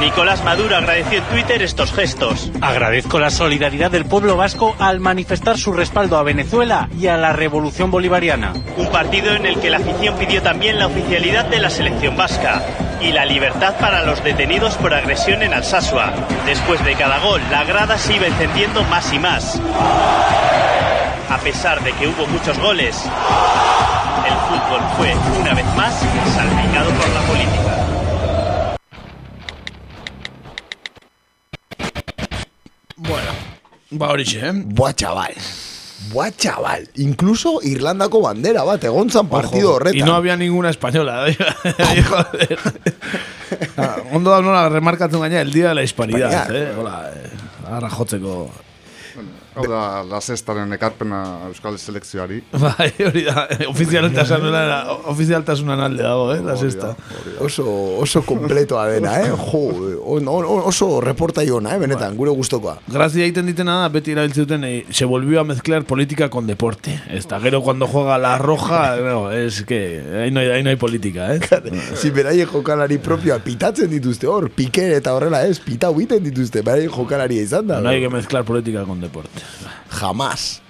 Nicolás 0.00 0.42
Maduro 0.42 0.74
agradeció 0.74 1.18
en 1.18 1.24
Twitter 1.24 1.62
estos 1.62 1.92
gestos. 1.92 2.50
Agradezco 2.60 3.18
la 3.18 3.30
solidaridad 3.30 3.90
del 3.90 4.06
pueblo 4.06 4.36
vasco 4.36 4.74
al 4.78 5.00
manifestar 5.00 5.58
su 5.58 5.72
respaldo 5.72 6.16
a 6.16 6.22
Venezuela 6.22 6.88
y 6.98 7.08
a 7.08 7.16
la 7.18 7.32
revolución 7.32 7.90
bolivariana. 7.90 8.52
Un 8.76 8.88
partido 8.88 9.34
en 9.34 9.46
el 9.46 9.60
que 9.60 9.70
la 9.70 9.76
afición 9.76 10.16
pidió 10.16 10.42
también 10.42 10.78
la 10.78 10.86
oficialidad 10.86 11.44
de 11.44 11.60
la 11.60 11.68
selección 11.70 12.16
vasca 12.16 12.62
y 13.02 13.12
la 13.12 13.26
libertad 13.26 13.74
para 13.78 14.02
los 14.02 14.24
detenidos 14.24 14.74
por 14.76 14.94
agresión 14.94 15.42
en 15.42 15.52
Alsasua. 15.52 16.12
Después 16.46 16.82
de 16.84 16.94
cada 16.94 17.18
gol, 17.18 17.40
la 17.50 17.64
grada 17.64 17.98
se 17.98 18.14
iba 18.14 18.26
encendiendo 18.26 18.82
más 18.84 19.12
y 19.12 19.18
más. 19.18 19.60
A 21.28 21.38
pesar 21.38 21.82
de 21.82 21.92
que 21.92 22.06
hubo 22.08 22.26
muchos 22.26 22.58
goles, 22.58 22.96
el 24.26 24.34
fútbol 24.48 24.80
fue 24.96 25.14
una 25.40 25.54
vez 25.54 25.66
más 25.76 26.02
la 26.36 26.61
política. 27.28 28.76
Bueno, 32.96 33.32
ba 33.90 34.08
horixe, 34.10 34.38
eh? 34.48 34.52
Buah, 34.54 34.92
chaval. 34.94 35.34
Buah, 36.12 36.30
chaval. 36.36 36.88
Incluso 36.96 37.60
Irlandako 37.62 38.20
bandera 38.22 38.64
bat, 38.64 38.82
egon 38.84 39.10
zan 39.10 39.28
partido 39.28 39.74
horretan. 39.74 39.98
Y 39.98 40.02
no 40.02 40.14
había 40.14 40.36
ninguna 40.36 40.70
española. 40.70 41.26
Joder. 42.10 42.58
Ah, 43.76 43.96
Ondo 44.12 44.30
da 44.30 44.40
nola 44.40 44.68
remarkatzen 44.68 45.20
gaina 45.20 45.40
el 45.40 45.52
día 45.52 45.68
de 45.70 45.74
la 45.74 45.82
hispanidad, 45.82 46.30
Hispanidad. 46.30 46.72
eh? 46.72 46.74
Hola, 46.78 47.12
eh, 47.14 47.30
arra 47.70 47.90
jotzeko. 47.90 48.50
Hau 49.54 49.66
da, 49.68 50.02
la 50.08 50.20
sextaren 50.24 50.70
ekarpena 50.72 51.18
Euskal 51.50 51.74
Selekzioari. 51.78 52.38
Bai, 52.62 52.86
hori 53.04 53.24
da, 53.26 53.42
ofizialtasunan, 53.68 54.70
ofizialtasunan 55.12 55.80
alde 55.80 56.02
dago, 56.06 56.30
eh, 56.34 56.40
la 56.40 56.56
sexta. 56.56 56.94
Oso, 57.44 57.66
oso 58.00 58.22
kompletoa 58.24 58.86
dena, 58.88 59.18
eh? 59.20 59.28
Jo, 59.36 59.60
on- 60.16 60.28
on- 60.28 60.62
oso 60.70 61.00
reportai 61.04 61.50
ona, 61.52 61.74
eh? 61.76 61.78
Benetan, 61.82 62.16
gure 62.16 62.30
gustokoa. 62.32 62.78
Grazia 62.88 63.26
egiten 63.26 63.46
ditena 63.50 63.80
da, 63.82 63.90
beti 63.92 64.14
erabiltzen 64.16 64.64
eh, 64.64 64.86
se 64.90 65.04
volvió 65.04 65.40
a 65.40 65.44
mezclar 65.44 65.84
política 65.84 66.30
con 66.30 66.46
deporte. 66.46 66.96
Esta, 67.10 67.38
gero 67.40 67.60
cuando 67.62 67.86
juega 67.86 68.16
la 68.18 68.38
roja, 68.38 68.96
no, 68.96 69.30
es 69.32 69.62
que 69.68 70.00
ahí 70.22 70.30
no 70.30 70.40
hay, 70.40 70.48
ahí 70.48 70.62
no 70.62 70.70
hay 70.70 70.76
política, 70.76 71.34
eh? 71.34 71.40
Si 71.94 72.08
beraien 72.10 72.46
jokalari 72.48 72.96
propioa 72.98 73.38
pitatzen 73.38 73.90
dituzte 73.90 74.26
hor, 74.26 74.48
piker 74.50 74.92
eta 74.96 75.12
horrela 75.14 75.44
ez, 75.44 75.60
pitau 75.60 75.92
egiten 75.98 76.24
dituzte, 76.24 76.62
beraien 76.62 76.88
jokalaria 76.90 77.42
izan 77.42 77.66
da. 77.68 77.80
No 77.82 77.90
hay 77.90 78.00
que 78.00 78.08
mezclar 78.08 78.44
política 78.44 78.84
con 78.84 79.00
deporte. 79.00 79.41
Jamás. 80.00 80.62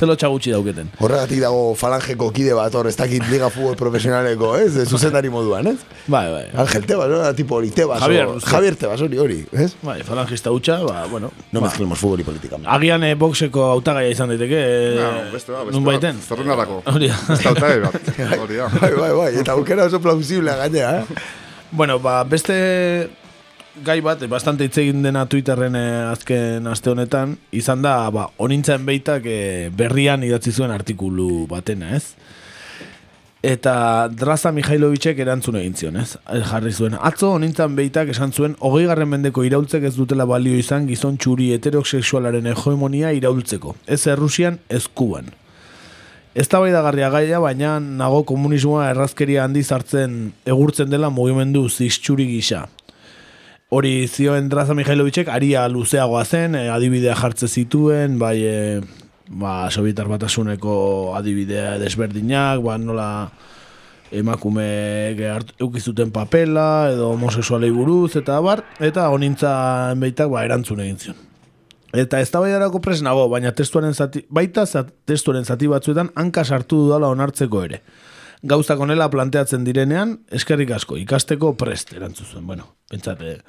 Zelo 0.00 0.14
txagutxi 0.16 0.52
dauketen. 0.54 0.86
Horregatik 1.04 1.42
dago 1.42 1.74
falangeko 1.76 2.30
kide 2.32 2.54
bat 2.56 2.72
hor, 2.78 2.86
ez 2.88 2.94
dakit 2.96 3.26
liga 3.28 3.50
futbol 3.52 3.74
profesionaleko, 3.76 4.54
ez? 4.56 4.70
De 4.78 4.86
zuzendari 4.86 5.28
moduan, 5.28 5.66
ez? 5.74 5.82
Bai, 6.06 6.22
bai. 6.32 6.44
Ángel 6.62 6.86
Tebas, 6.88 7.10
no? 7.12 7.18
tipo 7.36 7.58
hori, 7.58 7.68
Tebas. 7.74 8.00
Javier, 8.00 8.30
o-. 8.30 8.38
Javier 8.40 8.78
Tebas, 8.80 9.02
hori, 9.04 9.18
hori, 9.20 9.36
ez? 9.52 9.74
Bai, 9.84 9.98
falangista 10.06 10.54
hutxa, 10.56 10.78
ba, 10.86 11.04
bueno. 11.10 11.32
No 11.52 11.60
ba. 11.60 11.66
mezclemos 11.66 11.98
fútbol 11.98 12.20
y 12.20 12.24
política. 12.24 12.56
Agian 12.64 13.04
eh, 13.04 13.12
boxeko 13.14 13.66
hautagaia 13.74 14.08
izan 14.14 14.32
daiteke, 14.32 14.62
eh, 14.62 14.96
No, 14.96 15.12
beste 15.34 15.52
bat, 15.52 15.66
beste 15.66 15.76
nun 15.76 15.84
baiten. 15.84 16.22
Zerrendako. 16.24 16.80
Hori 16.86 17.12
da. 17.12 17.20
Beste 17.28 17.48
hautagai 17.52 17.80
bat. 17.84 18.10
Hori 18.40 18.56
da. 18.56 18.72
Bai, 18.80 18.92
bai, 18.96 19.12
bai, 19.20 19.30
eta 19.42 19.52
aukera 19.58 19.90
oso 19.90 20.00
plausiblea 20.00 20.56
gainera, 20.64 21.02
eh? 21.02 21.22
Bueno, 21.72 21.98
ba, 22.00 22.22
beste 22.24 23.10
gai 23.78 24.00
bat, 24.02 24.22
bastante 24.28 24.66
hitz 24.66 24.78
egin 24.82 25.04
dena 25.04 25.24
Twitterren 25.30 25.76
eh, 25.78 26.10
azken 26.10 26.66
aste 26.66 26.90
honetan, 26.90 27.36
izan 27.54 27.82
da, 27.84 27.94
ba, 28.10 28.26
onintzen 28.42 28.84
beitak 28.86 29.26
eh, 29.30 29.70
berrian 29.76 30.24
idatzi 30.26 30.52
zuen 30.52 30.74
artikulu 30.74 31.46
batena, 31.50 31.94
ez? 31.96 32.16
Eta 33.46 33.72
Draza 34.12 34.50
Mihailovicek 34.52 35.22
erantzun 35.22 35.56
egin 35.62 35.76
zion, 35.78 36.00
ez? 36.02 36.18
Eh, 36.26 36.42
Jarri 36.44 36.74
zuen, 36.74 36.98
atzo 36.98 37.32
honintzan 37.38 37.76
beitak 37.78 38.10
esan 38.12 38.34
zuen, 38.34 38.56
hogei 38.60 38.86
garren 38.90 39.08
mendeko 39.08 39.46
iraultzek 39.46 39.86
ez 39.88 39.94
dutela 39.96 40.26
balio 40.28 40.58
izan 40.58 40.88
gizon 40.90 41.16
txuri 41.16 41.52
heterosexualaren 41.54 42.50
hegemonia 42.50 43.14
iraultzeko. 43.16 43.76
Ez 43.86 44.02
Errusian, 44.10 44.58
ez 44.68 44.86
Kuban. 44.92 45.30
Ez 46.34 46.46
da 46.48 46.60
gaia, 47.10 47.40
baina 47.40 47.80
nago 47.80 48.22
komunismoa 48.22 48.90
errazkeria 48.90 49.42
handi 49.44 49.64
hartzen 49.66 50.32
egurtzen 50.46 50.88
dela 50.88 51.10
mugimendu 51.10 51.68
ziztxuri 51.68 52.26
gisa. 52.26 52.68
Hori 53.70 54.08
zioen 54.10 54.48
Draza 54.50 54.74
Mihailovicek 54.74 55.28
aria 55.30 55.68
luzeagoa 55.70 56.24
zen, 56.24 56.56
eh, 56.58 56.66
adibidea 56.74 57.14
jartze 57.14 57.46
zituen, 57.46 58.16
bai, 58.18 58.38
e, 58.42 58.80
ba, 59.30 59.70
Sovietar 59.70 60.08
batasuneko 60.10 61.14
adibidea 61.14 61.76
desberdinak, 61.78 62.58
ba, 62.64 62.74
nola 62.82 63.30
emakume 64.10 64.66
eukizuten 65.62 66.10
papela, 66.10 66.90
edo 66.90 67.12
homosexualei 67.12 67.70
buruz, 67.70 68.16
eta 68.18 68.40
bar, 68.42 68.64
eta 68.80 69.06
honintza 69.08 69.94
beitak 70.02 70.34
ba, 70.34 70.42
erantzun 70.44 70.82
egin 70.82 70.98
zion. 70.98 71.20
Eta 71.92 72.18
ez 72.20 72.30
da 72.30 72.42
pres 72.82 73.02
nago, 73.02 73.28
baina 73.28 73.52
testuaren 73.52 73.94
zati, 73.94 74.26
baita 74.28 74.64
testuaren 75.06 75.44
zati 75.44 75.68
batzuetan 75.68 76.10
hanka 76.16 76.44
sartu 76.44 76.76
dudala 76.86 77.06
onartzeko 77.06 77.62
ere. 77.62 77.82
Gauzak 78.42 78.80
onela 78.80 79.10
planteatzen 79.12 79.64
direnean, 79.66 80.20
eskerrik 80.32 80.70
asko, 80.72 80.96
ikasteko 80.96 81.54
prest 81.60 81.92
erantzun 81.92 82.26
zuen. 82.26 82.46
Bueno, 82.46 82.70
pentsate, 82.88 83.40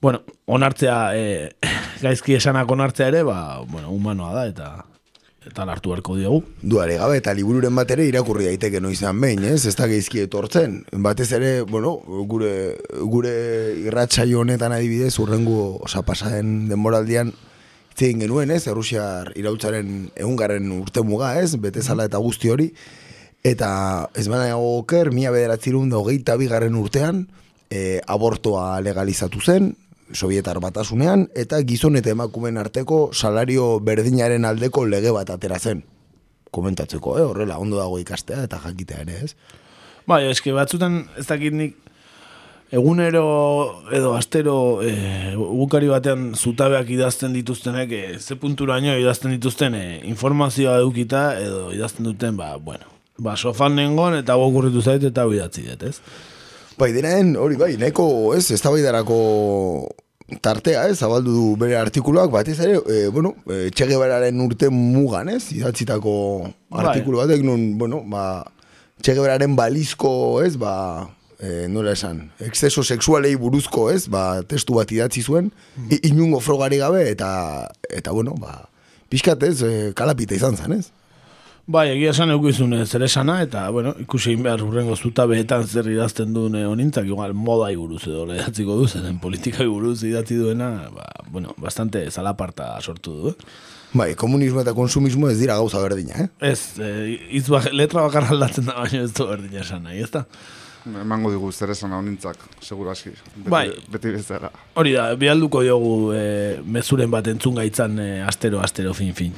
bueno, 0.00 0.22
onartzea, 0.46 1.00
e, 1.16 1.50
gaizki 2.04 2.38
esanak 2.38 2.70
onartzea 2.70 3.10
ere, 3.12 3.24
ba, 3.28 3.60
bueno, 3.68 3.90
humanoa 3.92 4.32
da, 4.32 4.46
eta 4.48 4.70
eta 5.48 5.64
hartu 5.64 5.92
beharko 5.92 6.16
diogu. 6.18 6.42
Duare 6.60 6.98
gabe 7.00 7.18
eta 7.22 7.32
libururen 7.32 7.74
bat 7.76 7.90
ere 7.94 8.04
irakurri 8.08 8.44
daiteke 8.50 8.82
noizan 8.84 9.20
behin, 9.20 9.44
ez? 9.48 9.64
Ez 9.66 9.74
da 9.78 9.86
geizki 9.88 10.20
etortzen. 10.26 10.82
Batez 10.92 11.30
ere, 11.32 11.52
bueno, 11.62 11.94
gure, 12.28 12.52
gure 13.08 13.32
irratsaio 13.80 14.42
honetan 14.42 14.74
adibidez, 14.76 15.14
urrengo, 15.22 15.78
osa 15.84 16.02
pasaren 16.04 16.68
denboraldian, 16.68 17.32
hitz 17.92 18.02
egin 18.02 18.24
genuen, 18.26 18.52
ez? 18.52 18.66
Errusiar 18.68 19.32
irautzaren 19.40 20.10
egungarren 20.16 20.68
urte 20.76 21.04
muga, 21.06 21.36
ez? 21.40 21.54
Betezala 21.56 22.08
eta 22.10 22.20
guzti 22.22 22.52
hori. 22.52 22.72
Eta 23.46 24.10
ez 24.18 24.26
bana 24.28 24.56
oker, 24.58 25.12
mila 25.14 25.30
bederatzirun 25.34 25.90
da 25.92 26.00
hogeita 26.00 26.36
bigarren 26.40 26.74
urtean, 26.78 27.26
e, 27.70 28.00
abortoa 28.06 28.80
legalizatu 28.80 29.40
zen, 29.40 29.76
Sovietar 30.08 30.56
batasunean, 30.56 31.26
eta 31.36 31.58
gizon 31.68 31.98
eta 31.98 32.14
emakumeen 32.14 32.56
arteko 32.56 33.10
salario 33.12 33.74
berdinaren 33.84 34.46
aldeko 34.48 34.86
lege 34.88 35.12
bat 35.12 35.28
atera 35.28 35.58
zen. 35.60 35.82
Komentatzeko, 36.50 37.18
eh? 37.18 37.26
horrela, 37.28 37.58
ondo 37.60 37.76
dago 37.76 37.98
ikastea 38.00 38.40
eta 38.46 38.56
jakitea 38.62 39.02
ere, 39.04 39.18
ez? 39.26 39.34
Bai, 40.08 40.22
eske 40.30 40.54
batzutan 40.56 41.02
ez 41.20 41.26
dakit 41.28 41.52
nik 41.52 41.76
egunero 42.72 43.24
edo 43.92 44.14
astero 44.16 44.80
e, 44.80 44.92
gukari 45.36 45.88
batean 45.92 46.30
zutabeak 46.34 46.88
idazten 46.92 47.36
dituztenek 47.36 47.92
e, 47.92 48.04
ze 48.18 48.36
punturaino 48.40 48.96
idazten 48.96 49.36
dituzten 49.36 49.76
e, 49.76 49.86
informazioa 50.08 50.78
edukita 50.80 51.34
edo 51.40 51.68
idazten 51.76 52.08
duten, 52.08 52.36
ba, 52.40 52.54
bueno, 52.56 52.97
ba, 53.18 53.36
sofan 53.36 53.74
nengon 53.76 54.14
eta 54.18 54.34
gokurritu 54.38 54.82
zait 54.82 55.02
eta 55.04 55.22
hau 55.26 55.32
idatzi 55.34 55.66
dut, 55.68 55.82
ez? 55.82 56.00
Bai, 56.78 56.92
denen, 56.94 57.34
hori 57.36 57.56
bai, 57.58 57.72
neko, 57.76 58.34
ez, 58.36 58.50
ez 58.54 58.62
tartea, 60.42 60.82
ez, 60.88 60.98
zabaldu 61.00 61.32
du 61.32 61.44
bere 61.56 61.76
artikuluak, 61.80 62.30
batez 62.30 62.58
ere, 62.60 62.78
e, 62.86 63.08
bueno, 63.08 63.34
e, 63.48 63.70
Che 63.74 63.86
Guevararen 63.88 64.40
urte 64.44 64.68
mugan, 64.68 65.30
ez, 65.32 65.50
idatzitako 65.56 66.12
artikulu 66.70 67.22
batek, 67.22 67.42
nun, 67.42 67.78
bueno, 67.78 68.02
ba, 68.04 68.44
Che 69.00 69.14
Guevararen 69.14 69.56
balizko, 69.56 70.42
ez, 70.44 70.56
ba, 70.60 71.08
e, 71.40 71.64
nola 71.72 71.94
esan, 71.96 72.26
exceso 72.44 72.84
sexualei 72.84 73.34
buruzko, 73.40 73.88
ez, 73.90 74.04
ba, 74.12 74.42
testu 74.44 74.76
bat 74.76 74.92
idatzi 74.92 75.22
zuen, 75.24 75.48
i- 75.88 76.02
inungo 76.10 76.40
frogari 76.44 76.76
gabe, 76.76 77.08
eta, 77.10 77.70
eta 77.88 78.12
bueno, 78.12 78.34
ba, 78.36 78.68
pixkat, 79.08 79.42
ez, 79.48 79.62
e, 79.62 79.92
kalapita 79.96 80.36
izan 80.36 80.56
zen, 80.60 80.76
ez? 80.76 80.90
Bai, 81.68 81.90
egia 81.92 82.14
esan 82.14 82.30
eukizun 82.32 82.72
zer 82.88 83.02
esana, 83.04 83.42
eta, 83.44 83.66
bueno, 83.74 83.90
ikusi 84.00 84.30
egin 84.32 84.46
behar 84.46 84.62
urrengo 84.64 84.94
zutabeetan 84.96 85.66
zer 85.68 85.90
idazten 85.92 86.30
duen 86.32 86.54
eh, 86.56 86.62
honintzak, 86.64 87.04
igual 87.04 87.34
modai 87.36 87.74
buruz 87.76 88.06
edo 88.08 88.22
lehatziko 88.30 88.76
du, 88.78 88.86
zeren 88.88 89.18
politikai 89.20 89.66
buruz 89.68 89.98
idatzi 90.08 90.38
duena, 90.40 90.70
ba, 90.94 91.04
bueno, 91.28 91.52
bastante 91.60 92.06
zalaparta 92.10 92.70
sortu 92.80 93.12
du, 93.18 93.34
eh? 93.34 93.50
Bai, 93.92 94.14
komunismo 94.20 94.60
eta 94.64 94.72
konsumismo 94.76 95.28
ez 95.28 95.36
dira 95.40 95.58
gauza 95.60 95.82
berdina, 95.84 96.24
eh? 96.24 96.30
Ez, 96.54 96.78
eh, 96.80 97.18
hitz 97.36 97.50
bak- 97.52 97.68
letra 97.76 98.06
bakarra 98.06 98.32
aldatzen 98.32 98.64
da, 98.72 98.78
baina 98.80 99.04
ez 99.04 99.12
du 99.16 99.28
berdina 99.28 99.60
esan 99.60 99.84
nahi, 99.84 100.00
ez 100.06 100.10
da? 100.16 100.24
Emango 100.88 101.28
digu 101.34 101.52
zer 101.52 101.74
esan 101.76 101.92
honintzak, 101.92 102.40
seguru 102.64 102.88
aski. 102.94 103.10
Beti, 103.34 103.50
Bai. 103.52 103.66
Beti 103.92 104.14
bezala. 104.16 104.48
Hori 104.80 104.96
da, 104.96 105.10
bialduko 105.20 105.60
diogu 105.66 105.94
eh, 106.16 106.62
mezuren 106.64 107.10
bat 107.12 107.28
entzun 107.28 107.60
gaitzan 107.60 107.98
eh, 108.00 108.22
astero, 108.24 108.62
astero, 108.64 108.94
fin, 108.96 109.12
fin. 109.12 109.34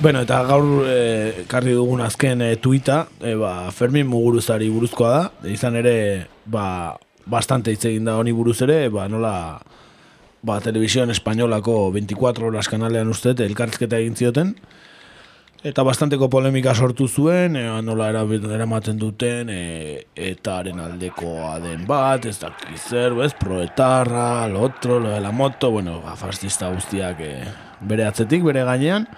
Bueno, 0.00 0.20
eta 0.22 0.44
gaur 0.46 0.84
e, 0.86 1.44
karri 1.50 1.72
dugun 1.74 2.00
azken 2.04 2.42
e, 2.46 2.52
tuita, 2.62 3.08
e, 3.18 3.32
ba, 3.34 3.66
Fermin 3.74 4.06
Muguruzari 4.06 4.68
buruzkoa 4.70 5.08
da, 5.10 5.22
e, 5.42 5.50
izan 5.56 5.74
ere, 5.80 5.94
ba, 6.46 6.94
bastante 7.26 7.72
hitz 7.74 7.82
egin 7.90 8.06
da 8.06 8.14
honi 8.20 8.30
buruz 8.32 8.60
ere, 8.62 8.84
ba, 8.94 9.08
nola, 9.10 9.32
ba, 10.46 10.60
televisión 10.62 11.10
espainolako 11.10 11.88
24 11.96 12.46
horas 12.46 12.70
kanalean 12.70 13.10
uste, 13.10 13.34
elkartzketa 13.42 13.98
egin 13.98 14.14
zioten, 14.14 14.52
eta 15.66 15.82
bastanteko 15.82 16.28
polemika 16.30 16.76
sortu 16.78 17.08
zuen, 17.10 17.56
e, 17.58 17.64
nola 17.82 18.06
era- 18.12 18.22
eramaten 18.54 19.00
duten, 19.02 19.50
e, 19.50 20.04
eta 20.14 20.60
haren 20.60 20.78
aldekoa 20.78 21.56
den 21.64 21.88
bat, 21.90 22.28
ez 22.30 22.36
dakiz 22.38 22.84
zer, 22.86 23.18
bez, 23.18 23.32
proetarra, 23.34 24.46
lo 24.46 24.62
otro, 24.70 25.00
lo 25.00 25.10
de 25.10 25.18
la 25.26 25.32
moto, 25.32 25.72
bueno, 25.74 25.98
ba, 26.06 26.14
fascista 26.14 26.70
guztiak 26.70 27.18
e, 27.18 27.32
bere 27.80 28.06
atzetik, 28.06 28.46
bere 28.46 28.62
gainean, 28.62 29.08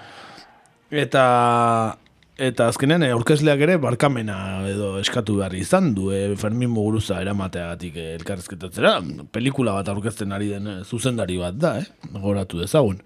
eta 0.90 1.96
eta 2.40 2.70
azkenean 2.72 3.04
eh, 3.04 3.12
aurkezleak 3.14 3.60
ere 3.66 3.76
barkamena 3.80 4.64
edo 4.68 4.94
eskatu 5.00 5.36
behar 5.38 5.54
izan 5.54 5.92
du 5.94 6.08
e, 6.14 6.22
Fermin 6.40 6.70
Muguruza 6.72 7.20
eramateagatik 7.20 7.98
eh, 8.00 8.14
elkarrezketatzera 8.16 8.96
pelikula 9.32 9.76
bat 9.76 9.90
aurkezten 9.92 10.32
ari 10.32 10.48
den 10.54 10.82
zuzendari 10.84 11.36
bat 11.38 11.58
da, 11.60 11.76
eh? 11.82 11.86
goratu 12.16 12.62
dezagun 12.62 13.02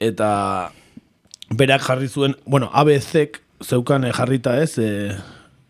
eta 0.00 0.30
berak 1.50 1.84
jarri 1.86 2.08
zuen, 2.08 2.34
bueno, 2.44 2.70
ABCek 2.72 3.40
zeukan 3.62 4.08
jarrita 4.12 4.56
ez 4.62 4.78
eh, 4.78 5.16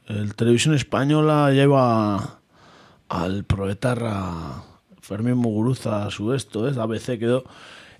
el 0.08 0.34
televisión 0.34 0.74
española 0.74 1.50
lleva 1.50 2.38
al 3.08 3.44
proetarra 3.44 4.62
Fermin 5.02 5.36
Muguruza 5.36 6.10
su 6.10 6.32
esto, 6.32 6.68
ez, 6.68 6.78
ABC 6.78 7.10
edo, 7.20 7.44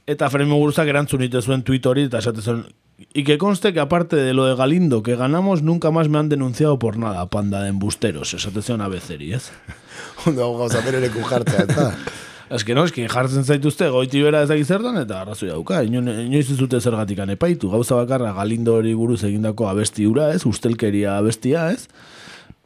eta 0.07 0.31
Fermin 0.31 0.51
Muguruzak 0.51 0.89
erantzun 0.89 1.23
ite 1.23 1.43
zuen 1.43 1.63
hori, 1.85 2.03
eta 2.05 2.19
esate 2.19 2.43
zuen, 2.43 2.65
y 2.98 3.24
que 3.24 3.39
conste 3.39 3.73
que 3.73 3.81
aparte 3.81 4.16
de 4.16 4.32
lo 4.35 4.47
de 4.47 4.55
Galindo 4.55 5.02
que 5.02 5.16
ganamos, 5.16 5.62
nunca 5.62 5.90
más 5.90 6.09
me 6.09 6.18
han 6.18 6.28
denunciado 6.28 6.78
por 6.78 6.97
nada, 6.97 7.27
panda 7.28 7.62
de 7.62 7.68
embusteros, 7.68 8.32
esate 8.35 8.62
zuen 8.62 8.81
abeceri, 8.81 9.32
ez? 9.35 9.51
Ondo 10.27 10.44
hau 10.44 10.56
gauza 10.59 10.81
berereku 10.81 11.23
jartzea, 11.23 11.64
eta... 11.64 11.97
Ez 12.48 12.62
que 12.62 12.77
no, 12.77 12.85
ez 12.85 12.93
que 12.94 13.09
jartzen 13.10 13.43
zaituzte 13.43 13.89
goiti 13.90 14.20
bera 14.23 14.44
ez 14.44 14.48
dakiz 14.48 14.68
eta 14.70 15.20
arrazoi 15.20 15.48
dauka. 15.48 15.81
Ino- 15.82 15.98
Inoiz 15.98 16.48
ez 16.48 16.56
dute 16.56 16.81
zergatik 16.81 17.18
epaitu. 17.18 17.68
Gauza 17.68 17.97
bakarra 17.97 18.32
galindo 18.35 18.74
hori 18.77 18.94
buruz 18.94 19.24
egindako 19.24 19.68
abesti 19.68 20.06
hura 20.06 20.32
ez, 20.32 20.47
ustelkeria 20.47 21.18
abestia 21.18 21.73
ez. 21.73 21.89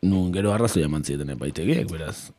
Nun 0.03 0.33
gero 0.33 0.53
arrazoi 0.53 0.83
eman 0.83 1.03
zieten 1.03 1.31
epaitegiek, 1.31 1.91
beraz. 1.91 2.31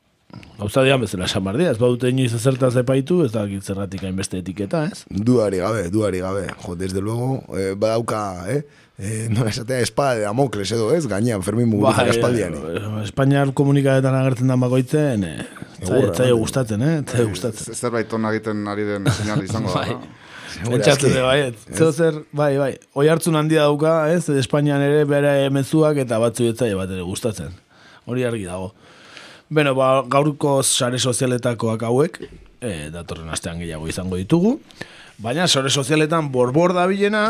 Gauza 0.60 0.84
dian 0.86 1.02
bezala 1.02 1.26
esan 1.26 1.44
behar 1.44 1.58
dira, 1.58 1.72
ez 1.72 1.80
badute 1.82 2.10
inoiz 2.10 2.34
ezertaz 2.38 2.76
epaitu, 2.80 3.24
ez 3.26 3.32
dakit 3.34 3.64
zergatik 3.66 4.04
hainbeste 4.08 4.38
etiketa, 4.40 4.86
ez? 4.92 5.04
Duari 5.10 5.58
gabe, 5.58 5.90
duari 5.90 6.20
gabe. 6.22 6.46
Jo, 6.66 6.76
desde 6.76 7.02
luego, 7.02 7.44
eh, 7.58 7.74
badauka, 7.78 8.46
eh? 8.48 8.62
Eh, 9.02 9.28
nola 9.32 9.50
esatea, 9.50 9.80
espada 9.82 10.14
de 10.16 10.22
Damokles 10.28 10.72
edo, 10.72 10.92
ez? 10.94 11.08
Gainean, 11.10 11.42
Fermin 11.42 11.68
Muguruza 11.68 12.04
Bai, 12.04 12.10
aspaldian. 12.14 12.54
eh, 12.54 13.04
Espainiar 13.04 13.52
komunikadetan 13.58 14.14
agertzen 14.14 14.48
da 14.48 14.56
bakoitzen, 14.62 15.24
eh, 15.24 15.46
zaio 15.84 16.12
bai. 16.14 16.32
gustatzen, 16.40 16.82
eh? 16.86 17.02
Zaio 17.10 17.30
gustatzen. 17.30 17.74
Zerbait 17.74 18.14
ona 18.14 18.30
egiten 18.32 18.68
ari 18.68 18.84
den 18.86 19.06
señal 19.06 19.42
izango 19.44 19.74
da. 19.74 19.80
Bai. 19.88 19.96
da. 19.96 20.70
Pentsatzen 20.70 21.10
dut, 21.16 21.22
bai, 21.24 21.40
ez. 21.48 21.56
Zeo 21.78 21.92
zer, 21.92 22.22
bai, 22.32 22.58
bai. 22.60 22.72
Oi 22.94 23.08
hartzun 23.10 23.36
handia 23.40 23.64
dauka, 23.66 24.12
ez, 24.14 24.28
Espainian 24.30 24.82
ere 24.84 25.06
bere 25.10 25.50
mezuak 25.50 25.98
eta 25.98 26.20
batzu 26.20 26.52
etzaile 26.52 26.76
bat 26.76 26.92
ere 26.92 27.02
gustatzen. 27.08 27.56
Hori 28.06 28.24
argi 28.28 28.44
dago. 28.46 28.74
Beno, 29.52 29.74
ba, 29.76 30.00
gaurko 30.08 30.62
sare 30.64 30.96
sozialetakoak 30.96 31.82
hauek, 31.84 32.22
e, 32.64 32.88
datorren 32.94 33.28
astean 33.36 33.58
gehiago 33.60 33.90
izango 33.92 34.16
ditugu, 34.16 34.54
baina 35.20 35.44
sare 35.44 35.68
sozialetan 35.68 36.30
borbor 36.32 36.72
da 36.78 36.86
bilena, 36.88 37.26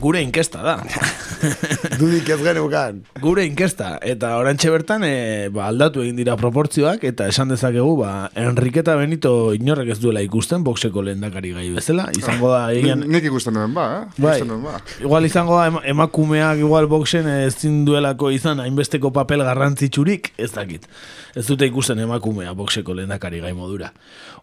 gure 0.00 0.20
inkesta 0.22 0.62
da. 0.62 0.76
Dudik 2.00 2.28
ez 2.30 2.38
geneukan. 2.42 3.00
Gure 3.22 3.44
inkesta, 3.46 3.96
eta 4.02 4.36
orantxe 4.38 4.70
bertan 4.72 5.04
e, 5.06 5.48
ba, 5.54 5.66
aldatu 5.70 6.02
egin 6.04 6.16
dira 6.18 6.36
proportzioak, 6.38 7.04
eta 7.08 7.26
esan 7.30 7.50
dezakegu, 7.52 7.96
ba, 8.00 8.30
Enriqueta 8.38 8.94
Benito 8.98 9.52
inorrek 9.56 9.92
ez 9.94 9.98
duela 10.02 10.22
ikusten, 10.24 10.64
boxeko 10.66 11.02
lehendakari 11.06 11.52
gai 11.56 11.68
bezala, 11.74 12.08
izango 12.18 12.52
da 12.52 12.62
egian... 12.74 13.04
Nik 13.10 13.26
ikusten 13.30 13.58
duen 13.58 13.74
ba, 13.76 13.86
eh? 14.00 14.22
Bai, 14.22 14.38
ba. 14.64 14.78
igual 15.02 15.26
izango 15.28 15.58
da 15.60 15.68
ema- 15.72 15.84
emakumeak 15.94 16.62
igual 16.62 16.88
boxen 16.90 17.28
ezin 17.42 17.82
duelako 17.88 18.30
izan 18.34 18.62
hainbesteko 18.62 19.12
papel 19.14 19.44
garrantzitsurik, 19.46 20.32
ez 20.38 20.52
dakit. 20.54 20.88
Ez 21.36 21.46
dute 21.48 21.66
ikusten 21.68 21.98
emakumea 22.06 22.54
boxeko 22.58 22.94
lehendakari 22.94 23.40
gai 23.44 23.52
modura. 23.56 23.92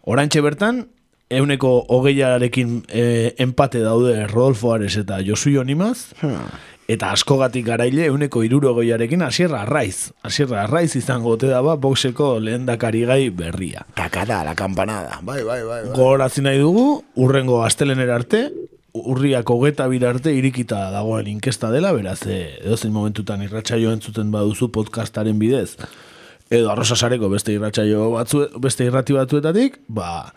Orantxe 0.08 0.40
bertan, 0.44 0.86
euneko 1.30 1.84
hogeiarekin 1.88 2.82
e, 2.88 3.34
empate 3.38 3.80
daude 3.84 4.26
Rodolfo 4.26 4.72
Ares 4.74 4.96
eta 4.98 5.20
Josu 5.24 5.52
Jonimaz, 5.54 6.10
eta 6.90 7.12
askogatik 7.14 7.64
garaile 7.68 8.08
euneko 8.10 8.42
irurogeiarekin 8.42 9.22
asierra 9.22 9.62
arraiz. 9.62 10.10
Asierra 10.26 10.64
arraiz 10.64 10.96
izango 10.98 11.36
ote 11.36 11.46
da 11.50 11.62
ba 11.62 11.76
boxeko 11.78 12.32
lehendakari 12.42 13.04
gai 13.06 13.22
berria. 13.30 13.86
Kakada, 13.94 14.42
la 14.44 14.56
campanada. 14.58 15.20
Bai, 15.22 15.44
bai, 15.44 15.62
bai. 15.62 15.84
bai. 15.86 15.94
Gogorazi 15.94 16.42
nahi 16.42 16.58
dugu, 16.58 17.04
urrengo 17.14 17.62
astelenera 17.62 18.18
arte, 18.18 18.48
urriak 18.92 19.50
hogeta 19.50 19.86
arte 19.86 20.34
irikita 20.34 20.90
dagoen 20.90 21.28
inkesta 21.28 21.70
dela, 21.70 21.92
beraz, 21.92 22.26
e, 22.26 22.58
edozein 22.64 22.92
momentutan 22.92 23.42
irratsaio 23.42 23.92
entzuten 23.92 24.32
baduzu 24.32 24.72
podcastaren 24.72 25.38
bidez, 25.38 25.76
edo 26.50 26.70
arrosasareko 26.72 27.28
beste 27.28 27.52
irratsaio 27.52 28.10
batzu, 28.10 28.48
beste 28.58 28.84
irrati 28.84 29.14
batzuetatik, 29.14 29.78
ba, 29.86 30.32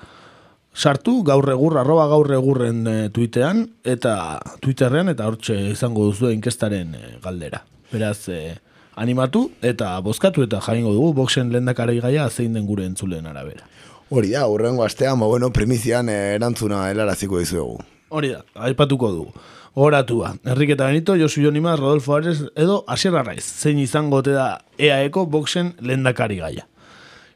sartu 0.74 1.22
gaur 1.24 1.50
egur, 1.54 1.78
arroba 1.78 2.08
gaur 2.12 2.32
egurren 2.34 2.86
e, 2.88 2.98
tuitean, 3.14 3.68
eta 3.86 4.40
twitterrean, 4.62 5.10
eta 5.14 5.28
hortxe 5.30 5.56
izango 5.72 6.10
duzu 6.10 6.32
inkestaren 6.34 6.96
e, 6.98 7.04
galdera. 7.24 7.64
Beraz, 7.92 8.28
e, 8.30 8.58
animatu, 8.96 9.48
eta 9.62 9.94
bozkatu, 10.02 10.44
eta 10.44 10.62
jaingo 10.62 10.94
dugu, 10.94 11.14
boxen 11.22 11.52
lehendakari 11.54 12.00
gaia 12.02 12.30
zein 12.30 12.54
den 12.54 12.68
gure 12.68 12.86
entzuleen 12.86 13.28
arabera. 13.30 13.66
Hori 14.14 14.34
da, 14.34 14.46
urrengo 14.50 14.84
astean, 14.86 15.20
ba, 15.20 15.28
bueno, 15.30 15.50
primizian 15.54 16.10
eh, 16.10 16.36
erantzuna 16.36 16.84
helaraziko 16.92 17.40
dizuegu. 17.42 17.80
Hori 18.14 18.34
da, 18.36 18.44
aipatuko 18.68 19.12
dugu. 19.12 19.46
Horatua, 19.74 20.36
Enriqueta 20.46 20.86
Benito, 20.86 21.16
Josu 21.18 21.42
Jonima, 21.42 21.76
Rodolfo 21.76 22.14
Ares 22.14 22.44
edo 22.54 22.84
Asier 22.86 23.16
Arraiz, 23.18 23.42
zein 23.42 23.80
izango 23.82 24.20
ote 24.22 24.36
da 24.36 24.60
EAEko 24.78 25.26
boxen 25.26 25.74
lehendakari 25.82 26.38
gaia. 26.44 26.68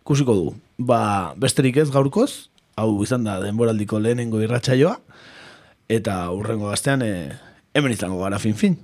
Ikusiko 0.03 0.35
dugu. 0.37 0.53
Ba, 0.77 1.33
besterik 1.33 1.79
ez 1.81 1.89
gaurkoz, 1.89 2.51
hau 2.77 2.91
izan 3.03 3.25
da 3.25 3.39
denboraldiko 3.41 3.99
lehenengo 3.99 4.41
irratsaioa, 4.45 4.95
eta 5.89 6.19
urrengo 6.35 6.69
gaztean 6.69 7.03
e, 7.03 7.11
hemen 7.73 7.93
izango 7.95 8.21
gara 8.21 8.39
fin-fin. 8.39 8.77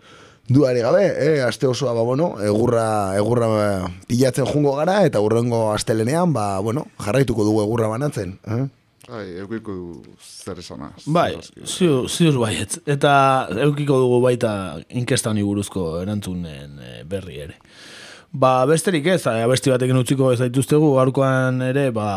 Duari 0.43 0.81
gabe, 0.83 1.05
eh, 1.07 1.41
aste 1.45 1.69
osoa, 1.69 1.93
ba, 1.95 2.01
bueno, 2.03 2.33
egurra, 2.43 3.15
egurra 3.15 3.47
eh, 3.63 3.91
pilatzen 4.09 4.49
jungo 4.49 4.73
gara, 4.75 4.99
eta 5.07 5.21
urrengo 5.23 5.69
astelenean, 5.71 6.33
ba, 6.35 6.57
bueno, 6.59 6.89
jarraituko 6.99 7.45
dugu 7.47 7.61
egurra 7.63 7.87
banatzen. 7.87 8.35
Eh? 8.43 8.65
Ai, 9.13 9.23
eukiko 9.43 9.73
zer 10.19 10.59
esana. 10.59 10.89
Bai, 11.05 11.37
ziur, 11.63 12.09
ziur 12.11 12.39
baietz. 12.39 12.81
Eta 12.87 13.13
eukiko 13.65 13.99
dugu 14.03 14.19
baita 14.23 14.53
inkestani 14.89 15.43
buruzko 15.43 16.01
erantzunen 16.01 16.79
e, 16.79 16.91
berri 17.07 17.39
ere. 17.45 17.57
Ba, 18.31 18.65
besterik 18.67 19.07
ez, 19.13 19.21
abesti 19.29 19.71
batekin 19.71 19.99
utziko 19.99 20.31
ez 20.33 20.39
daituztegu, 20.41 20.95
gaurkoan 20.97 21.61
ere, 21.67 21.89
ba, 21.95 22.07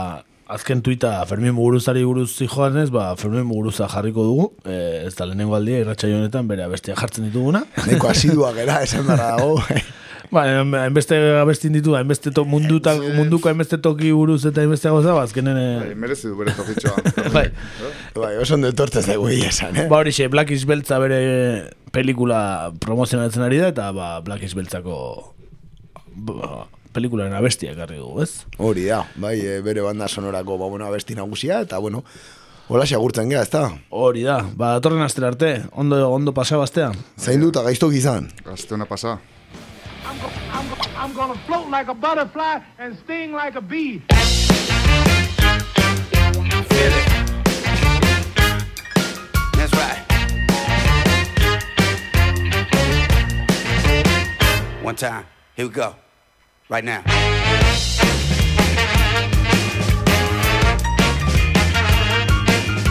azken 0.47 0.83
tuita 0.83 1.19
Fermin 1.27 1.55
Muguruzari 1.57 2.05
buruz 2.07 2.31
zijoan 2.39 2.79
ez, 2.79 2.89
ba, 2.95 3.11
Fermin 3.19 3.47
Muguruza 3.47 3.89
jarriko 3.91 4.25
dugu, 4.27 4.47
e, 4.65 5.05
ez 5.07 5.15
da 5.19 5.27
lehenengo 5.27 5.57
aldia, 5.59 5.83
irratxa 5.83 6.11
honetan 6.13 6.49
bere 6.49 6.67
abestia 6.67 6.97
jartzen 6.99 7.29
dituguna. 7.29 7.65
Neko 7.87 8.11
asidua 8.13 8.53
gera, 8.57 8.81
esan 8.87 9.07
dara 9.11 9.35
dago. 9.37 9.59
Ba, 10.31 10.43
hainbeste 10.83 11.19
abestin 11.39 11.75
ditu, 11.77 11.95
hainbeste 11.95 12.33
to, 12.35 12.43
mundu 12.49 12.81
ta, 12.83 12.97
munduko 12.99 13.51
hainbeste 13.51 13.79
toki 13.83 14.11
buruz 14.15 14.41
eta 14.49 14.63
hainbeste 14.63 14.91
gauza, 14.91 15.15
ba, 15.15 15.27
azkenen... 15.27 15.61
Bai, 15.83 15.95
merezi 16.07 16.31
du 16.31 16.39
bere 16.39 16.55
tokitxoa. 16.57 17.15
bai. 17.37 17.47
bai, 18.17 18.33
oso 18.43 18.59
ondo 18.59 18.71
etortez 18.75 19.07
dugu 19.11 19.31
esan, 19.37 19.79
eh? 19.79 19.87
Ba, 19.91 20.01
horixe, 20.01 20.31
Black 20.33 20.51
is 20.55 20.67
Beltza 20.67 20.99
bere 21.03 21.21
pelikula 21.95 22.73
promozionatzen 22.83 23.47
ari 23.47 23.63
da, 23.63 23.71
eta 23.75 23.91
ba, 23.97 24.17
Black 24.27 24.47
is 24.47 24.55
Beltzako 24.59 24.99
ba, 26.17 26.67
pelikularen 26.97 27.37
abestia 27.37 27.75
ekarri 27.77 28.01
dugu, 28.01 28.25
ez? 28.25 28.47
Hori 28.59 28.89
da, 28.89 29.05
bai, 29.21 29.37
e, 29.45 29.61
bere 29.65 29.85
banda 29.85 30.09
sonorako 30.09 30.57
ba, 30.59 30.73
bueno, 30.73 30.89
abesti 30.89 31.15
nagusia, 31.19 31.61
eta 31.67 31.79
bueno, 31.79 32.05
Hola, 32.67 32.83
xagurtzen 32.83 33.29
gea, 33.31 33.45
ez 33.47 33.51
da? 33.53 33.69
Hori 33.95 34.25
da, 34.27 34.41
ba, 34.59 34.73
datorren 34.75 35.05
astera 35.05 35.29
arte, 35.31 35.51
ondo, 35.71 36.01
ondo 36.11 36.33
pasa 36.35 36.59
bastea. 36.59 36.89
Zain 37.15 37.39
dut, 37.39 37.55
gaiztok 37.63 37.95
izan. 37.95 38.27
Gazteuna 38.43 38.89
pasa. 38.91 39.21
I'm, 40.03 40.19
go, 40.19 40.27
I'm, 40.51 40.67
go, 40.69 40.75
I'm 40.99 41.15
gonna 41.15 41.39
float 41.47 41.71
like 41.71 41.87
a 41.87 41.95
butterfly 41.95 42.59
and 42.81 42.99
sting 43.05 43.33
like 43.33 43.55
a 43.55 43.61
bee. 43.61 44.03
Feel 46.73 46.93
it. 46.99 47.07
That's 49.55 49.75
right. 49.79 50.03
One 54.83 54.97
time. 54.97 55.25
Here 55.55 55.67
we 55.69 55.73
go. 55.73 55.95
Right 56.69 56.83
now. 56.83 57.01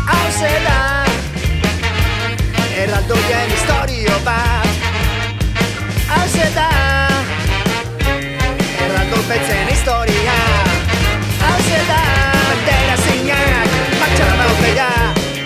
Hau 0.08 0.28
zela 0.32 1.04
Erraldoien 2.72 3.52
historio 3.52 4.16
bat. 4.24 4.68
Hau 6.08 6.24
zela 6.32 6.70
Erraldopetzen 8.80 9.68
historia. 9.68 10.40
Hau 11.44 11.60
zela 11.68 12.02
Bandera 12.48 12.96
zinak 13.04 13.76
Martxan 14.00 14.40
aurrera 14.48 14.90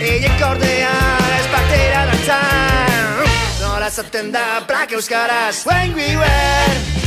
Iek 0.05 0.45
ordea 0.51 0.93
Ez 1.39 1.47
batera 1.49 2.05
dantzan. 2.13 3.25
Nola 3.57 3.89
zaten 3.89 4.31
da 4.31 4.61
Plak 4.67 4.93
euskaraz 4.93 5.65
When 5.65 5.97
we 5.97 6.13
were 6.13 6.99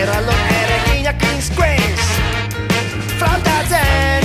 Erraldo 0.00 0.32
erreginak 0.32 1.18
Kings 1.20 1.50
Queens. 1.56 2.04
Frontatzen. 3.20 4.24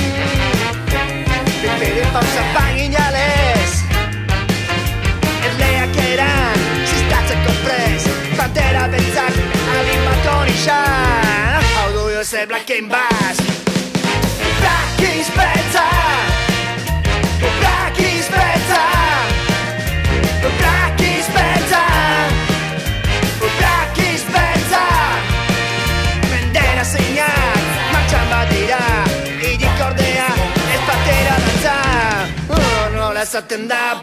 Bere 1.80 2.06
pausa 2.14 2.44
paginales 2.56 3.74
Erleak 5.50 5.98
eran 6.06 6.64
Zistatzeko 6.88 7.58
prez 7.66 8.08
Pantera 8.38 8.88
beltzak 8.94 9.36
Alimaton 9.76 10.54
isan 10.54 11.68
Hau 11.76 11.92
du 11.98 12.08
Jose 12.16 12.46
Black 12.48 12.72
and 12.72 12.90
oh, 33.36 33.42
Nola 33.42 33.42
esaten 33.42 33.68
da 33.68 34.00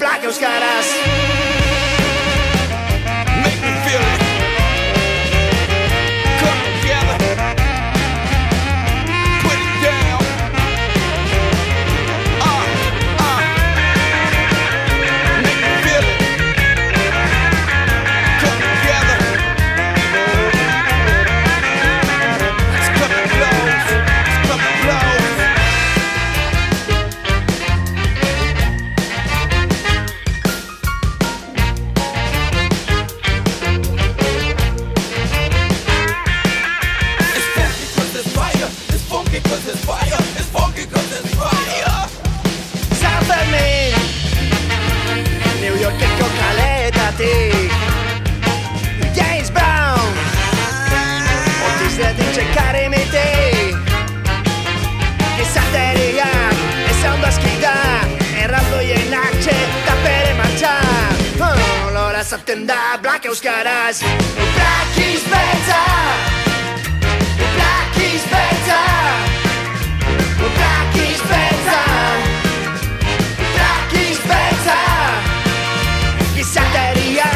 zaten 62.24 62.66
da 62.66 62.98
Black 63.02 63.24
euskaraz 63.24 63.98
Black 63.98 64.96
is 64.96 65.22
better 65.22 65.86
Black 67.54 67.96
is 67.96 68.22
better 68.30 68.86
Black 70.38 70.94
is 70.94 71.20
better 71.32 71.84
Black 73.54 73.92
is 73.92 74.18
better 74.18 74.84
Gizateria 76.34 77.30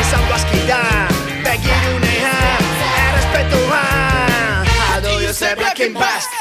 Ez 0.00 0.12
ondo 0.14 0.34
askida 0.34 1.08
Begirunea 1.44 2.34
Errespetua 3.08 3.82
Ado 4.96 5.26
Jose 5.26 5.54
Black 5.56 5.80
and 5.80 5.94
Basque 5.94 6.36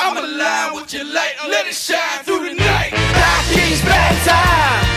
I'm 0.00 0.16
alive 0.16 0.74
with 0.74 0.94
your 0.94 1.04
light. 1.04 1.34
Let 1.50 1.66
it 1.66 1.74
shine 1.74 2.24
through 2.24 2.48
the 2.48 2.54
night. 2.54 2.92
Black 2.92 3.44
is 3.50 3.82
better 3.82 4.87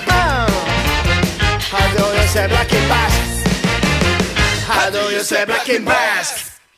oh, 0.00 0.46
How 1.70 1.86
do 1.96 2.04
you 2.16 2.26
say 2.28 2.46
Black 2.48 2.72
and 2.72 2.88
bass? 2.88 3.44
How 4.66 4.90
do 4.90 5.14
you 5.14 5.20
say 5.20 5.44
Black 5.44 5.68
and 5.68 5.84
Basque 5.84 6.43